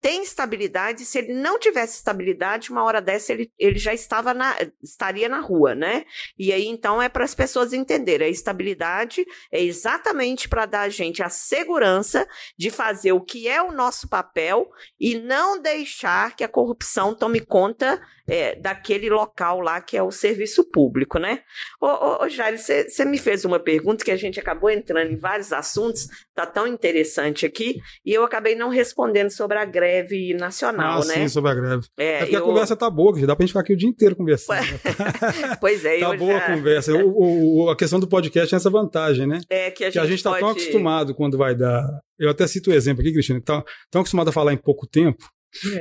Tem 0.07 0.23
estabilidade, 0.23 1.05
se 1.05 1.19
ele 1.19 1.33
não 1.33 1.59
tivesse 1.59 1.97
estabilidade, 1.97 2.71
uma 2.71 2.85
hora 2.85 3.03
dessa 3.03 3.33
ele, 3.33 3.51
ele 3.59 3.77
já 3.77 3.93
estava 3.93 4.33
na, 4.33 4.57
estaria 4.81 5.29
na 5.29 5.41
rua, 5.41 5.75
né? 5.75 6.05
E 6.39 6.53
aí, 6.53 6.65
então, 6.65 7.03
é 7.03 7.09
para 7.09 7.25
as 7.25 7.35
pessoas 7.35 7.73
entenderem. 7.73 8.29
A 8.29 8.31
estabilidade 8.31 9.27
é 9.51 9.61
exatamente 9.61 10.49
para 10.49 10.65
dar 10.65 10.83
a 10.83 10.89
gente 10.89 11.25
a 11.25 11.29
segurança 11.29 12.25
de 12.57 12.71
fazer 12.71 13.11
o 13.11 13.21
que 13.21 13.49
é 13.49 13.61
o 13.61 13.73
nosso 13.73 14.09
papel 14.09 14.71
e 15.01 15.19
não 15.19 15.61
deixar 15.61 16.37
que 16.37 16.45
a 16.45 16.49
corrupção 16.49 17.13
tome 17.13 17.41
conta 17.41 18.01
é, 18.29 18.55
daquele 18.55 19.11
local 19.11 19.61
lá 19.61 19.81
que 19.81 19.97
é 19.97 20.03
o 20.05 20.13
serviço 20.13 20.65
público, 20.71 21.19
né? 21.19 21.43
Ô, 21.81 21.87
ô, 21.87 22.25
ô 22.25 22.29
Jair, 22.29 22.59
você 22.59 23.05
me 23.05 23.19
fez 23.19 23.45
uma 23.45 23.59
pergunta 23.59 24.05
que 24.05 24.11
a 24.13 24.17
gente 24.17 24.39
acabou 24.39 24.71
entrando 24.71 25.11
em 25.11 25.17
vários 25.17 25.53
assuntos, 25.53 26.07
tá 26.33 26.47
tão 26.47 26.67
interessante 26.67 27.45
aqui, 27.45 27.81
e 28.05 28.13
eu 28.13 28.25
acabei 28.25 28.55
não 28.55 28.69
respondendo 28.69 29.31
sobre 29.31 29.59
a 29.59 29.65
greve 29.65 29.96
nacional, 30.39 31.03
ah, 31.03 31.05
né? 31.07 31.15
sim, 31.15 31.29
sobre 31.29 31.51
a 31.51 31.55
greve. 31.55 31.87
É, 31.99 32.05
É 32.15 32.19
porque 32.21 32.37
a 32.37 32.39
eu- 32.39 32.45
conversa 32.45 32.77
tá 32.77 32.89
boa, 32.91 33.15
que 33.15 33.27
dá 33.27 33.35
pra 33.37 33.43
gente 33.45 33.51
ficar 33.51 33.61
aqui 33.61 33.73
o 33.73 33.77
dia 33.77 33.89
inteiro 33.89 34.15
conversando. 34.17 34.59
né? 34.61 34.67
Pois 35.61 35.85
é, 35.85 35.99
tá 36.01 36.17
boa 36.17 36.33
já- 36.33 36.39
a 36.39 36.55
conversa. 36.57 36.95
O- 36.95 37.65
o- 37.65 37.71
a 37.71 37.77
questão 37.77 37.99
do 38.01 38.07
podcast 38.09 38.51
tem 38.51 38.57
essa 38.57 38.71
vantagem, 38.71 39.27
né? 39.27 39.41
É 39.51 39.71
que 39.71 39.85
a 39.85 39.87
gente, 39.87 39.93
que 39.95 39.99
a 39.99 40.07
gente 40.07 40.23
tão 40.23 40.33
pode- 40.33 40.61
acostumado 40.61 41.15
quando 41.15 41.37
vai 41.39 41.55
dar. 41.55 41.83
Eu 42.19 42.31
até 42.31 42.47
cito 42.47 42.71
o 42.71 42.75
exemplo 42.75 43.03
aqui, 43.03 43.13
Cristina, 43.13 43.41
tão, 43.45 43.63
tão 43.91 44.01
acostumado 44.01 44.29
a 44.29 44.33
falar 44.33 44.53
em 44.53 44.57
pouco 44.57 44.87
tempo. 44.87 45.25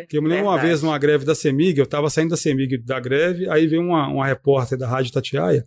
Que 0.09 0.17
eu 0.17 0.21
me 0.21 0.29
lembro 0.29 0.45
uma 0.45 0.51
Verdade. 0.53 0.67
vez 0.69 0.81
numa 0.83 0.97
greve 0.97 1.25
da 1.25 1.35
CEMIG, 1.35 1.79
eu 1.79 1.83
estava 1.83 2.09
saindo 2.09 2.29
da 2.29 2.37
CEMIG 2.37 2.77
da 2.85 2.97
greve, 2.99 3.49
aí 3.49 3.67
veio 3.67 3.81
uma, 3.81 4.07
uma 4.07 4.25
repórter 4.25 4.77
da 4.77 4.87
Rádio 4.87 5.11
Tatiaia 5.11 5.63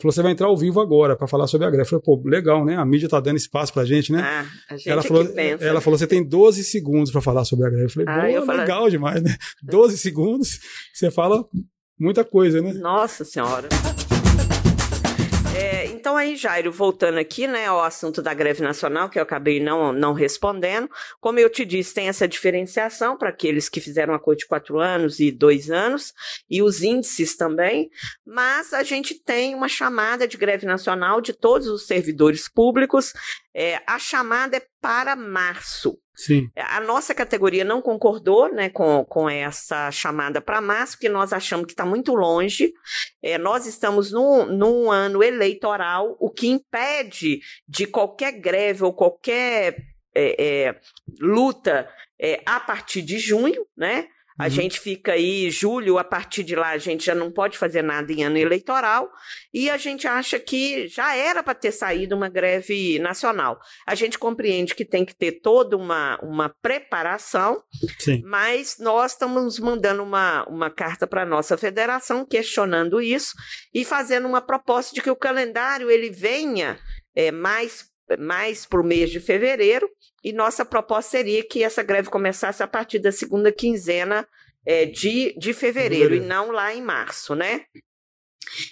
falou: 0.00 0.12
você 0.12 0.22
vai 0.22 0.32
entrar 0.32 0.46
ao 0.46 0.56
vivo 0.56 0.80
agora 0.80 1.16
para 1.16 1.26
falar 1.26 1.46
sobre 1.46 1.66
a 1.66 1.70
greve. 1.70 1.84
Eu 1.84 1.88
falei, 1.88 2.02
pô, 2.04 2.22
legal, 2.28 2.64
né? 2.64 2.76
A 2.76 2.84
mídia 2.84 3.08
tá 3.08 3.20
dando 3.20 3.36
espaço 3.36 3.72
pra 3.72 3.84
gente, 3.84 4.12
né? 4.12 4.20
Ah, 4.20 4.46
a 4.70 4.76
gente 4.76 4.88
ela 4.88 5.02
falou, 5.02 5.24
pensa. 5.26 5.64
ela 5.64 5.80
falou: 5.80 5.98
você 5.98 6.06
tem 6.06 6.26
12 6.26 6.64
segundos 6.64 7.10
para 7.10 7.20
falar 7.20 7.44
sobre 7.44 7.66
a 7.66 7.70
greve. 7.70 7.86
Eu 7.86 7.90
falei, 7.90 8.06
Ah, 8.08 8.30
eu 8.30 8.44
legal 8.46 8.88
demais, 8.90 9.22
né? 9.22 9.36
12 9.62 9.98
segundos, 9.98 10.58
você 10.92 11.10
fala 11.10 11.44
muita 11.98 12.24
coisa, 12.24 12.60
né? 12.60 12.72
Nossa 12.74 13.24
Senhora. 13.24 13.68
É, 15.54 15.84
então 15.86 16.16
aí, 16.16 16.34
Jairo, 16.34 16.72
voltando 16.72 17.18
aqui, 17.18 17.46
né, 17.46 17.66
ao 17.66 17.82
assunto 17.82 18.22
da 18.22 18.32
greve 18.32 18.62
nacional, 18.62 19.10
que 19.10 19.18
eu 19.18 19.22
acabei 19.22 19.60
não, 19.60 19.92
não 19.92 20.14
respondendo. 20.14 20.88
Como 21.20 21.38
eu 21.38 21.50
te 21.50 21.64
disse, 21.64 21.92
tem 21.92 22.08
essa 22.08 22.26
diferenciação 22.26 23.18
para 23.18 23.28
aqueles 23.28 23.68
que 23.68 23.80
fizeram 23.80 24.14
a 24.14 24.18
cor 24.18 24.34
de 24.34 24.46
quatro 24.46 24.78
anos 24.78 25.20
e 25.20 25.30
dois 25.30 25.70
anos, 25.70 26.14
e 26.48 26.62
os 26.62 26.82
índices 26.82 27.36
também, 27.36 27.90
mas 28.26 28.72
a 28.72 28.82
gente 28.82 29.14
tem 29.14 29.54
uma 29.54 29.68
chamada 29.68 30.26
de 30.26 30.38
greve 30.38 30.66
nacional 30.66 31.20
de 31.20 31.34
todos 31.34 31.68
os 31.68 31.86
servidores 31.86 32.48
públicos. 32.48 33.12
É, 33.54 33.80
a 33.86 33.98
chamada 33.98 34.56
é 34.56 34.66
para 34.80 35.14
março. 35.14 36.01
Sim. 36.14 36.50
A 36.56 36.80
nossa 36.80 37.14
categoria 37.14 37.64
não 37.64 37.80
concordou 37.80 38.52
né, 38.52 38.68
com, 38.68 39.04
com 39.04 39.28
essa 39.28 39.90
chamada 39.90 40.40
para 40.40 40.60
março, 40.60 40.92
porque 40.94 41.08
nós 41.08 41.32
achamos 41.32 41.66
que 41.66 41.72
está 41.72 41.86
muito 41.86 42.14
longe. 42.14 42.72
É, 43.22 43.38
nós 43.38 43.66
estamos 43.66 44.12
num, 44.12 44.46
num 44.46 44.90
ano 44.90 45.22
eleitoral, 45.22 46.16
o 46.20 46.30
que 46.30 46.48
impede 46.48 47.40
de 47.66 47.86
qualquer 47.86 48.32
greve 48.32 48.84
ou 48.84 48.92
qualquer 48.92 49.76
é, 50.14 50.44
é, 50.66 50.80
luta 51.20 51.88
é, 52.20 52.40
a 52.44 52.60
partir 52.60 53.02
de 53.02 53.18
junho, 53.18 53.66
né? 53.76 54.06
A 54.42 54.46
Uhum. 54.46 54.50
gente 54.50 54.80
fica 54.80 55.12
aí, 55.12 55.48
julho, 55.52 55.98
a 55.98 56.04
partir 56.04 56.42
de 56.42 56.56
lá 56.56 56.70
a 56.70 56.78
gente 56.78 57.06
já 57.06 57.14
não 57.14 57.30
pode 57.30 57.56
fazer 57.56 57.80
nada 57.80 58.12
em 58.12 58.24
ano 58.24 58.36
eleitoral, 58.36 59.08
e 59.54 59.70
a 59.70 59.76
gente 59.76 60.08
acha 60.08 60.36
que 60.40 60.88
já 60.88 61.14
era 61.14 61.44
para 61.44 61.54
ter 61.54 61.70
saído 61.70 62.16
uma 62.16 62.28
greve 62.28 62.98
nacional. 62.98 63.60
A 63.86 63.94
gente 63.94 64.18
compreende 64.18 64.74
que 64.74 64.84
tem 64.84 65.04
que 65.04 65.14
ter 65.14 65.40
toda 65.40 65.76
uma, 65.76 66.18
uma 66.20 66.48
preparação, 66.48 67.62
Sim. 68.00 68.20
mas 68.24 68.78
nós 68.80 69.12
estamos 69.12 69.60
mandando 69.60 70.02
uma, 70.02 70.44
uma 70.48 70.70
carta 70.70 71.06
para 71.06 71.22
a 71.22 71.26
nossa 71.26 71.56
federação 71.56 72.26
questionando 72.26 73.00
isso 73.00 73.34
e 73.72 73.84
fazendo 73.84 74.26
uma 74.26 74.40
proposta 74.40 74.92
de 74.92 75.00
que 75.00 75.10
o 75.10 75.14
calendário 75.14 75.88
ele 75.88 76.10
venha 76.10 76.80
é, 77.14 77.30
mais, 77.30 77.91
mais 78.18 78.66
para 78.66 78.80
o 78.80 78.84
mês 78.84 79.10
de 79.10 79.20
fevereiro, 79.20 79.88
e 80.22 80.32
nossa 80.32 80.64
proposta 80.64 81.12
seria 81.12 81.42
que 81.46 81.62
essa 81.62 81.82
greve 81.82 82.10
começasse 82.10 82.62
a 82.62 82.66
partir 82.68 82.98
da 82.98 83.10
segunda 83.12 83.50
quinzena 83.50 84.26
é, 84.64 84.86
de, 84.86 85.34
de 85.38 85.52
fevereiro, 85.52 86.14
e 86.14 86.20
não 86.20 86.50
lá 86.50 86.74
em 86.74 86.82
março, 86.82 87.34
né? 87.34 87.62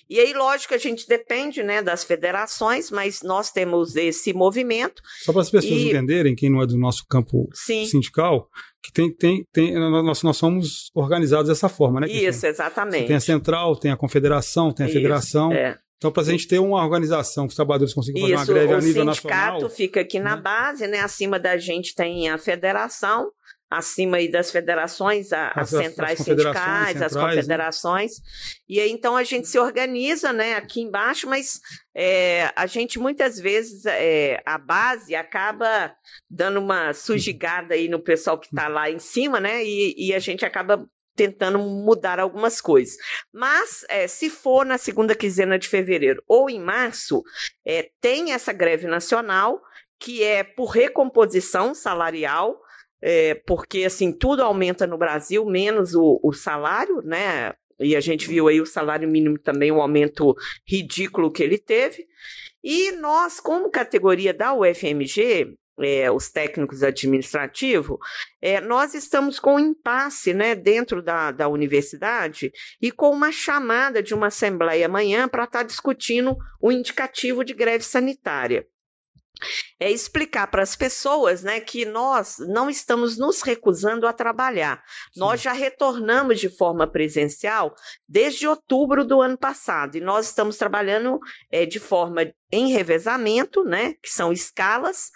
E 0.08 0.18
aí, 0.18 0.32
lógico, 0.34 0.74
a 0.74 0.78
gente 0.78 1.08
depende 1.08 1.62
né, 1.62 1.80
das 1.80 2.04
federações, 2.04 2.90
mas 2.90 3.22
nós 3.22 3.50
temos 3.50 3.96
esse 3.96 4.32
movimento. 4.32 5.00
Só 5.24 5.32
para 5.32 5.40
as 5.42 5.50
pessoas 5.50 5.80
E- 5.80 5.88
entenderem, 5.88 6.34
quem 6.34 6.50
não 6.50 6.60
é 6.62 6.66
do 6.66 6.76
nosso 6.76 7.04
campo 7.08 7.48
Sim, 7.54 7.86
sindical, 7.86 8.48
que 8.82 8.92
tem, 8.92 9.14
tem, 9.14 9.44
tem 9.52 9.74
nós, 9.74 10.22
nós 10.22 10.36
somos 10.36 10.90
organizados 10.94 11.48
dessa 11.48 11.68
forma, 11.68 12.00
né? 12.00 12.08
Isso, 12.08 12.46
exatamente. 12.46 13.06
Tem 13.06 13.16
a 13.16 13.20
central, 13.20 13.76
tem 13.76 13.90
a 13.90 13.96
confederação, 13.96 14.72
tem 14.72 14.84
a 14.84 14.88
Isso, 14.88 14.96
federação. 14.96 15.52
É. 15.52 15.78
Então, 16.00 16.10
para 16.10 16.22
a 16.22 16.24
gente 16.24 16.48
ter 16.48 16.58
uma 16.58 16.82
organização 16.82 17.44
que 17.46 17.50
os 17.50 17.54
trabalhadores 17.56 17.92
consigam 17.92 18.22
fazer 18.22 18.32
uma 18.34 18.42
Isso, 18.42 18.52
greve 18.54 18.72
a 18.72 18.76
o 18.78 18.80
nível 18.80 19.04
sindicato 19.14 19.52
nacional. 19.52 19.68
fica 19.70 20.00
aqui 20.00 20.18
na 20.18 20.34
né? 20.34 20.40
base, 20.40 20.86
né? 20.86 21.00
Acima 21.00 21.38
da 21.38 21.58
gente 21.58 21.94
tem 21.94 22.30
a 22.30 22.38
federação, 22.38 23.30
acima 23.70 24.16
das 24.30 24.50
federações, 24.50 25.30
a- 25.30 25.48
As- 25.54 25.74
as, 25.74 25.74
as 25.74 25.84
centrais 25.84 26.18
confederações, 26.18 26.56
sindicais, 26.56 27.02
as 27.02 27.12
centrais, 27.12 27.14
né? 27.36 27.36
confederações. 27.36 28.12
E 28.66 28.80
aí, 28.80 28.90
então, 28.90 29.14
a 29.14 29.22
gente 29.24 29.46
se 29.46 29.58
organiza, 29.58 30.32
né, 30.32 30.54
aqui 30.54 30.80
embaixo, 30.80 31.28
mas 31.28 31.60
é, 31.94 32.50
a 32.56 32.64
gente 32.66 32.98
muitas 32.98 33.38
vezes, 33.38 33.84
é, 33.84 34.40
a 34.46 34.56
base 34.56 35.14
acaba 35.14 35.92
dando 36.30 36.60
uma 36.60 36.94
sujigada 36.94 37.74
aí 37.74 37.88
no 37.90 38.00
pessoal 38.00 38.38
que 38.38 38.46
está 38.46 38.68
lá 38.68 38.90
em 38.90 38.98
cima, 38.98 39.38
né? 39.38 39.62
E, 39.62 39.94
e 39.98 40.14
a 40.14 40.18
gente 40.18 40.46
acaba 40.46 40.82
tentando 41.14 41.58
mudar 41.58 42.18
algumas 42.18 42.60
coisas. 42.60 42.96
Mas, 43.32 43.84
é, 43.88 44.06
se 44.06 44.30
for 44.30 44.64
na 44.64 44.78
segunda 44.78 45.14
quinzena 45.14 45.58
de 45.58 45.68
fevereiro 45.68 46.22
ou 46.26 46.48
em 46.48 46.60
março, 46.60 47.22
é, 47.64 47.90
tem 48.00 48.32
essa 48.32 48.52
greve 48.52 48.86
nacional, 48.86 49.60
que 49.98 50.22
é 50.22 50.42
por 50.42 50.66
recomposição 50.66 51.74
salarial, 51.74 52.58
é, 53.02 53.34
porque 53.46 53.84
assim 53.84 54.12
tudo 54.12 54.42
aumenta 54.42 54.86
no 54.86 54.98
Brasil, 54.98 55.44
menos 55.44 55.94
o, 55.94 56.20
o 56.22 56.32
salário, 56.32 57.02
né? 57.02 57.52
E 57.78 57.96
a 57.96 58.00
gente 58.00 58.28
viu 58.28 58.46
aí 58.46 58.60
o 58.60 58.66
salário 58.66 59.08
mínimo 59.08 59.38
também, 59.38 59.72
o 59.72 59.80
aumento 59.80 60.34
ridículo 60.66 61.32
que 61.32 61.42
ele 61.42 61.56
teve. 61.56 62.06
E 62.62 62.92
nós, 62.92 63.40
como 63.40 63.70
categoria 63.70 64.34
da 64.34 64.52
UFMG, 64.52 65.56
é, 65.82 66.10
os 66.10 66.30
técnicos 66.30 66.82
administrativos, 66.82 67.98
é, 68.40 68.60
nós 68.60 68.94
estamos 68.94 69.38
com 69.38 69.56
um 69.56 69.60
impasse 69.60 70.32
né, 70.34 70.54
dentro 70.54 71.02
da, 71.02 71.30
da 71.30 71.48
universidade 71.48 72.52
e 72.80 72.90
com 72.90 73.10
uma 73.10 73.32
chamada 73.32 74.02
de 74.02 74.14
uma 74.14 74.28
assembleia 74.28 74.86
amanhã 74.86 75.28
para 75.28 75.44
estar 75.44 75.62
discutindo 75.62 76.36
o 76.60 76.70
indicativo 76.70 77.44
de 77.44 77.54
greve 77.54 77.84
sanitária. 77.84 78.66
É 79.78 79.90
explicar 79.90 80.48
para 80.48 80.62
as 80.62 80.76
pessoas 80.76 81.42
né, 81.42 81.60
que 81.60 81.84
nós 81.86 82.36
não 82.38 82.68
estamos 82.68 83.16
nos 83.16 83.40
recusando 83.40 84.06
a 84.06 84.12
trabalhar. 84.12 84.82
Nós 85.16 85.40
já 85.40 85.52
retornamos 85.52 86.38
de 86.38 86.48
forma 86.48 86.86
presencial 86.86 87.74
desde 88.06 88.46
outubro 88.46 89.04
do 89.04 89.22
ano 89.22 89.38
passado 89.38 89.96
e 89.96 90.00
nós 90.00 90.26
estamos 90.26 90.58
trabalhando 90.58 91.18
é, 91.50 91.64
de 91.64 91.80
forma 91.80 92.30
em 92.52 92.72
revezamento, 92.72 93.62
né, 93.64 93.94
que 94.02 94.10
são 94.10 94.32
escalas. 94.32 95.10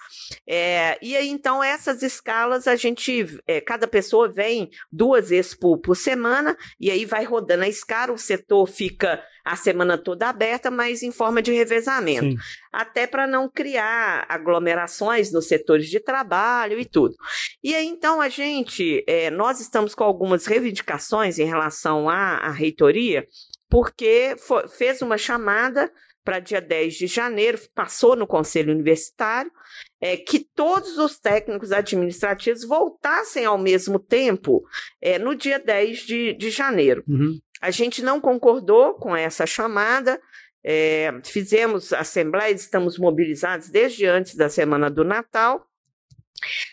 É, 0.47 0.99
e 1.03 1.16
aí, 1.16 1.28
então, 1.28 1.62
essas 1.62 2.03
escalas, 2.03 2.68
a 2.68 2.76
gente, 2.76 3.26
é, 3.47 3.61
cada 3.61 3.89
pessoa 3.89 4.28
vem 4.28 4.70
duas 4.91 5.30
vezes 5.30 5.55
por, 5.55 5.78
por 5.78 5.97
semana, 5.97 6.57
e 6.78 6.91
aí 6.91 7.05
vai 7.05 7.24
rodando 7.24 7.64
a 7.64 7.68
escala, 7.68 8.12
o 8.12 8.18
setor 8.18 8.66
fica 8.66 9.22
a 9.45 9.57
semana 9.57 9.99
toda 9.99 10.28
aberta, 10.28 10.70
mas 10.70 11.03
em 11.03 11.12
forma 11.12 11.43
de 11.43 11.53
revezamento 11.53 12.24
Sim. 12.24 12.37
até 12.72 13.07
para 13.07 13.26
não 13.26 13.47
criar 13.47 14.24
aglomerações 14.26 15.30
nos 15.30 15.47
setores 15.47 15.91
de 15.91 16.01
trabalho 16.01 16.80
e 16.80 16.85
tudo. 16.85 17.14
E 17.62 17.74
aí, 17.74 17.87
então, 17.87 18.22
a 18.22 18.28
gente, 18.30 19.05
é, 19.07 19.30
nós 19.30 19.61
estamos 19.61 19.95
com 19.95 20.03
algumas 20.03 20.47
reivindicações 20.47 21.39
em 21.39 21.45
relação 21.45 22.09
à, 22.09 22.39
à 22.39 22.51
reitoria, 22.51 23.26
porque 23.68 24.35
fo- 24.39 24.66
fez 24.68 25.03
uma 25.03 25.18
chamada 25.18 25.93
para 26.25 26.39
dia 26.39 26.61
10 26.61 26.95
de 26.95 27.07
janeiro, 27.07 27.59
passou 27.75 28.16
no 28.16 28.27
Conselho 28.27 28.72
Universitário, 28.72 29.53
é, 30.01 30.16
que 30.16 30.41
todos 30.55 30.99
os 30.99 31.18
técnicos 31.18 31.70
administrativos 31.70 32.64
voltassem 32.64 33.45
ao 33.45 33.59
mesmo 33.59 33.99
tempo 33.99 34.64
é, 35.01 35.18
no 35.18 35.35
dia 35.35 35.59
10 35.59 35.99
de, 36.01 36.33
de 36.33 36.51
janeiro. 36.51 37.05
Uhum. 37.07 37.39
A 37.61 37.70
gente 37.70 38.03
não 38.03 38.20
concordou 38.20 38.95
com 38.95 39.14
essa 39.14 39.47
chamada, 39.47 40.20
é, 40.64 41.12
fizemos 41.25 41.93
assembleias, 41.93 42.62
estamos 42.62 42.99
mobilizados 42.99 43.68
desde 43.68 44.07
antes 44.07 44.35
da 44.35 44.49
semana 44.49 44.91
do 44.91 45.05
Natal. 45.05 45.66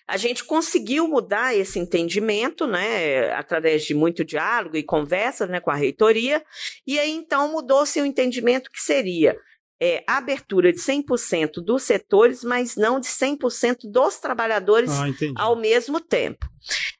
A 0.08 0.18
gente 0.18 0.44
conseguiu 0.44 1.08
mudar 1.08 1.56
esse 1.56 1.80
entendimento, 1.80 2.68
né, 2.68 3.32
através 3.34 3.84
de 3.84 3.94
muito 3.94 4.24
diálogo 4.24 4.78
e 4.78 4.84
conversa, 4.84 5.48
né, 5.48 5.60
com 5.60 5.72
a 5.72 5.76
reitoria, 5.76 6.44
e 6.86 7.00
aí 7.00 7.12
então 7.12 7.52
mudou-se 7.52 8.00
o 8.02 8.06
entendimento 8.06 8.70
que 8.72 8.82
seria 8.82 9.36
é, 9.82 10.04
a 10.08 10.18
abertura 10.18 10.72
de 10.72 10.80
100% 10.80 11.54
dos 11.64 11.84
setores, 11.84 12.44
mas 12.44 12.76
não 12.76 13.00
de 13.00 13.08
100% 13.08 13.92
dos 13.92 14.20
trabalhadores 14.20 14.92
Ah, 14.92 15.08
ao 15.36 15.56
mesmo 15.56 16.00
tempo. 16.00 16.46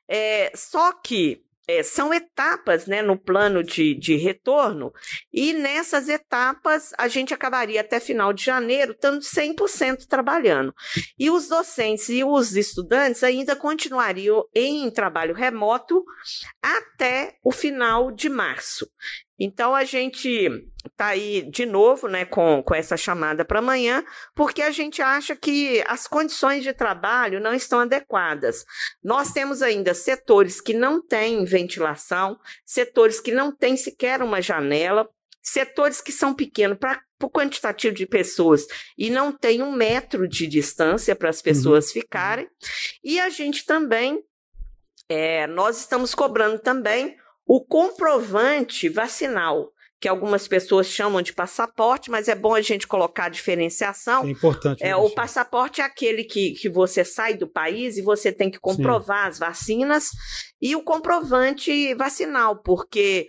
É, 0.10 0.52
só 0.56 0.92
que 0.92 1.44
é, 1.68 1.84
são 1.84 2.14
etapas 2.14 2.88
né, 2.88 3.02
no 3.02 3.18
plano 3.18 3.64
de, 3.64 3.94
de 3.94 4.16
retorno, 4.16 4.92
e 5.32 5.54
nessas 5.54 6.10
etapas 6.10 6.92
a 6.98 7.08
gente 7.08 7.34
acabaria 7.34 7.82
até 7.82 8.00
final 8.00 8.34
de 8.34 8.44
janeiro 8.44 8.92
estando 8.92 9.20
100% 9.20 10.08
trabalhando. 10.08 10.74
E 11.18 11.30
os 11.30 11.48
docentes 11.48 12.10
e 12.10 12.24
os 12.24 12.56
estudantes 12.56 13.24
ainda 13.24 13.56
continuariam 13.56 14.44
em 14.54 14.90
trabalho 14.92 15.34
remoto 15.34 16.04
até 16.62 17.36
o 17.44 17.52
final 17.52 18.12
de 18.12 18.30
março. 18.30 18.88
Então 19.44 19.74
a 19.74 19.84
gente 19.84 20.48
está 20.86 21.08
aí 21.08 21.42
de 21.50 21.66
novo 21.66 22.08
né, 22.08 22.26
com, 22.26 22.62
com 22.62 22.76
essa 22.76 22.96
chamada 22.96 23.44
para 23.44 23.58
amanhã, 23.58 24.06
porque 24.36 24.62
a 24.62 24.70
gente 24.70 25.02
acha 25.02 25.36
que 25.36 25.84
as 25.88 26.06
condições 26.06 26.64
de 26.64 26.72
trabalho 26.74 27.40
não 27.40 27.52
estão 27.52 27.80
adequadas. 27.80 28.64
Nós 29.04 29.34
temos 29.34 29.64
ainda 29.64 29.96
setores 29.96 30.62
que 30.62 30.76
não 30.76 31.02
têm 31.02 31.44
ventilação, 31.44 32.40
setores 32.64 33.20
que 33.20 33.32
não 33.32 33.52
têm 33.52 33.76
sequer 33.76 34.22
uma 34.22 34.44
janela, 34.44 35.10
setores 35.42 36.02
que 36.02 36.12
são 36.12 36.36
pequenos 36.36 36.78
para 36.78 37.02
o 37.24 37.28
quantitativo 37.28 37.96
de 37.96 38.06
pessoas 38.06 38.68
e 38.96 39.10
não 39.10 39.32
tem 39.32 39.64
um 39.64 39.72
metro 39.72 40.28
de 40.28 40.46
distância 40.46 41.16
para 41.16 41.32
as 41.32 41.42
pessoas 41.42 41.92
ficarem. 41.92 42.48
E 43.04 43.20
a 43.20 43.28
gente 43.30 43.66
também, 43.66 44.24
é, 45.10 45.48
nós 45.48 45.80
estamos 45.80 46.14
cobrando 46.14 46.60
também 46.60 47.18
o 47.54 47.60
comprovante 47.60 48.88
vacinal 48.88 49.74
que 50.00 50.08
algumas 50.08 50.48
pessoas 50.48 50.88
chamam 50.88 51.22
de 51.22 51.34
passaporte, 51.34 52.10
mas 52.10 52.30
é 52.30 52.34
bom 52.34 52.56
a 52.56 52.62
gente 52.62 52.88
colocar 52.88 53.26
a 53.26 53.30
diferenciação. 53.30 54.24
É 54.24 54.30
importante. 54.30 54.82
É, 54.82 54.96
o 54.96 55.10
passaporte 55.10 55.82
é 55.82 55.84
aquele 55.84 56.24
que, 56.24 56.52
que 56.54 56.70
você 56.70 57.04
sai 57.04 57.34
do 57.34 57.46
país 57.46 57.98
e 57.98 58.02
você 58.02 58.32
tem 58.32 58.50
que 58.50 58.58
comprovar 58.58 59.24
Sim. 59.24 59.30
as 59.30 59.40
vacinas 59.40 60.10
e 60.62 60.78
o 60.78 60.82
comprovante 60.82 61.94
vacinal, 61.96 62.64
porque 62.64 63.28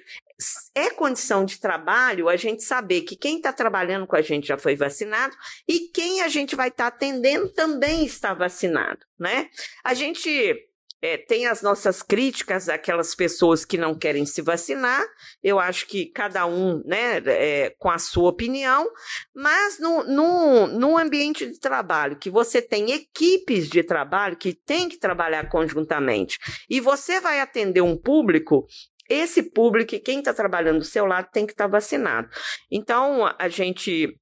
é 0.73 0.89
condição 0.91 1.45
de 1.45 1.59
trabalho 1.59 2.29
a 2.29 2.37
gente 2.37 2.63
saber 2.63 3.01
que 3.01 3.17
quem 3.17 3.39
está 3.39 3.53
trabalhando 3.53 4.07
com 4.07 4.15
a 4.15 4.23
gente 4.23 4.47
já 4.47 4.57
foi 4.57 4.77
vacinado 4.77 5.35
e 5.69 5.91
quem 5.93 6.21
a 6.23 6.29
gente 6.29 6.55
vai 6.55 6.69
estar 6.69 6.93
tá 6.93 6.97
atendendo 6.97 7.53
também 7.53 8.07
está 8.07 8.33
vacinado, 8.33 9.05
né? 9.19 9.49
A 9.83 9.95
gente 9.95 10.71
é, 11.03 11.19
tem 11.19 11.47
as 11.47 11.61
nossas 11.61 12.01
críticas 12.01 12.69
àquelas 12.69 13.13
pessoas 13.13 13.65
que 13.65 13.77
não 13.77 13.93
querem 13.93 14.25
se 14.25 14.41
vacinar. 14.41 15.05
Eu 15.43 15.59
acho 15.59 15.87
que 15.89 16.07
cada 16.07 16.47
um, 16.47 16.81
né, 16.87 17.17
é, 17.27 17.75
com 17.77 17.91
a 17.91 17.99
sua 17.99 18.31
opinião, 18.31 18.89
mas 19.35 19.81
no, 19.81 20.05
no, 20.05 20.67
no 20.69 20.97
ambiente 20.97 21.45
de 21.45 21.59
trabalho, 21.59 22.17
que 22.17 22.31
você 22.31 22.63
tem 22.63 22.93
equipes 22.93 23.69
de 23.69 23.83
trabalho 23.83 24.37
que 24.37 24.55
tem 24.55 24.89
que 24.89 24.99
trabalhar 24.99 25.49
conjuntamente, 25.49 26.39
e 26.71 26.81
você 26.81 27.21
vai 27.21 27.41
atender 27.41 27.81
um 27.81 27.97
público 27.97 28.67
esse 29.09 29.43
público, 29.43 29.99
quem 30.01 30.21
está 30.21 30.33
trabalhando 30.33 30.79
do 30.79 30.85
seu 30.85 31.05
lado, 31.05 31.29
tem 31.31 31.45
que 31.45 31.53
estar 31.53 31.65
tá 31.65 31.71
vacinado. 31.71 32.29
Então, 32.71 33.31
a 33.39 33.49
gente 33.49 34.17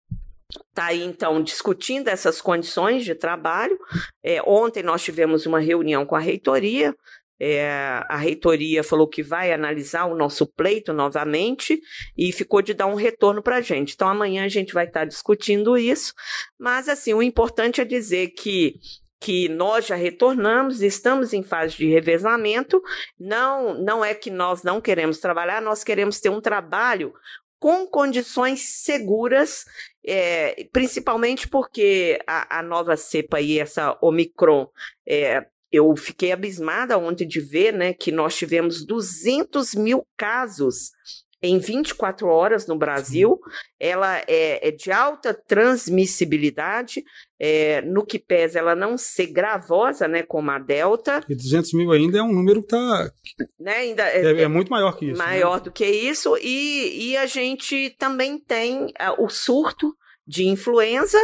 está 0.68 0.86
aí, 0.86 1.02
então, 1.02 1.42
discutindo 1.42 2.08
essas 2.08 2.40
condições 2.40 3.04
de 3.04 3.14
trabalho. 3.14 3.78
É, 4.22 4.42
ontem 4.42 4.82
nós 4.82 5.02
tivemos 5.02 5.46
uma 5.46 5.60
reunião 5.60 6.04
com 6.04 6.16
a 6.16 6.20
reitoria. 6.20 6.94
É, 7.42 7.70
a 8.06 8.16
reitoria 8.16 8.84
falou 8.84 9.08
que 9.08 9.22
vai 9.22 9.50
analisar 9.50 10.04
o 10.04 10.14
nosso 10.14 10.46
pleito 10.46 10.92
novamente 10.92 11.80
e 12.16 12.32
ficou 12.32 12.60
de 12.60 12.74
dar 12.74 12.86
um 12.86 12.94
retorno 12.94 13.42
para 13.42 13.56
a 13.56 13.60
gente. 13.62 13.94
Então, 13.94 14.08
amanhã 14.08 14.44
a 14.44 14.48
gente 14.48 14.74
vai 14.74 14.84
estar 14.84 15.00
tá 15.00 15.06
discutindo 15.06 15.78
isso. 15.78 16.12
Mas, 16.58 16.88
assim, 16.88 17.14
o 17.14 17.22
importante 17.22 17.80
é 17.80 17.84
dizer 17.84 18.28
que 18.28 18.74
que 19.22 19.50
nós 19.50 19.86
já 19.86 19.96
retornamos, 19.96 20.80
estamos 20.80 21.34
em 21.34 21.42
fase 21.42 21.76
de 21.76 21.86
revezamento. 21.86 22.82
Não, 23.18 23.74
não 23.74 24.02
é 24.02 24.14
que 24.14 24.30
nós 24.30 24.62
não 24.62 24.80
queremos 24.80 25.18
trabalhar, 25.18 25.60
nós 25.60 25.84
queremos 25.84 26.18
ter 26.18 26.30
um 26.30 26.40
trabalho 26.40 27.12
com 27.60 27.86
condições 27.86 28.82
seguras, 28.82 29.66
é, 30.04 30.66
principalmente 30.72 31.46
porque 31.46 32.18
a, 32.26 32.58
a, 32.58 32.62
nova 32.62 32.96
cepa 32.96 33.36
aí, 33.36 33.60
essa 33.60 33.96
Omicron, 34.00 34.66
é, 35.06 35.46
eu 35.70 35.94
fiquei 35.94 36.32
abismada 36.32 36.98
ontem 36.98 37.28
de 37.28 37.38
ver 37.38 37.72
né, 37.72 37.92
que 37.92 38.10
nós 38.10 38.34
tivemos 38.34 38.84
200 38.84 39.74
mil 39.74 40.04
casos 40.16 40.90
em 41.42 41.58
24 41.58 42.26
horas 42.28 42.66
no 42.66 42.76
Brasil. 42.76 43.40
Ela 43.78 44.18
é, 44.26 44.68
é 44.68 44.70
de 44.70 44.90
alta 44.92 45.32
transmissibilidade, 45.32 47.02
é, 47.38 47.80
no 47.82 48.04
que 48.04 48.18
pesa 48.18 48.58
ela 48.58 48.74
não 48.74 48.98
ser 48.98 49.28
gravosa, 49.28 50.06
né, 50.06 50.22
como 50.22 50.50
a 50.50 50.58
Delta. 50.58 51.24
E 51.28 51.34
200 51.34 51.72
mil 51.72 51.90
ainda 51.90 52.18
é 52.18 52.22
um 52.22 52.32
número 52.32 52.60
que 52.60 52.74
está... 52.74 53.10
Né, 53.58 53.72
ainda 53.72 54.02
é, 54.04 54.24
é, 54.24 54.42
é, 54.42 54.48
muito 54.48 54.70
maior 54.70 54.92
que 54.96 55.06
isso. 55.06 55.18
Né? 55.18 55.24
Maior 55.24 55.56
né? 55.56 55.64
do 55.64 55.72
que 55.72 55.86
isso. 55.86 56.36
E, 56.42 57.10
e 57.10 57.16
a 57.16 57.26
gente 57.26 57.94
também 57.98 58.38
tem 58.38 58.86
uh, 58.86 59.24
o 59.24 59.28
surto 59.28 59.94
de 60.26 60.46
influenza, 60.46 61.18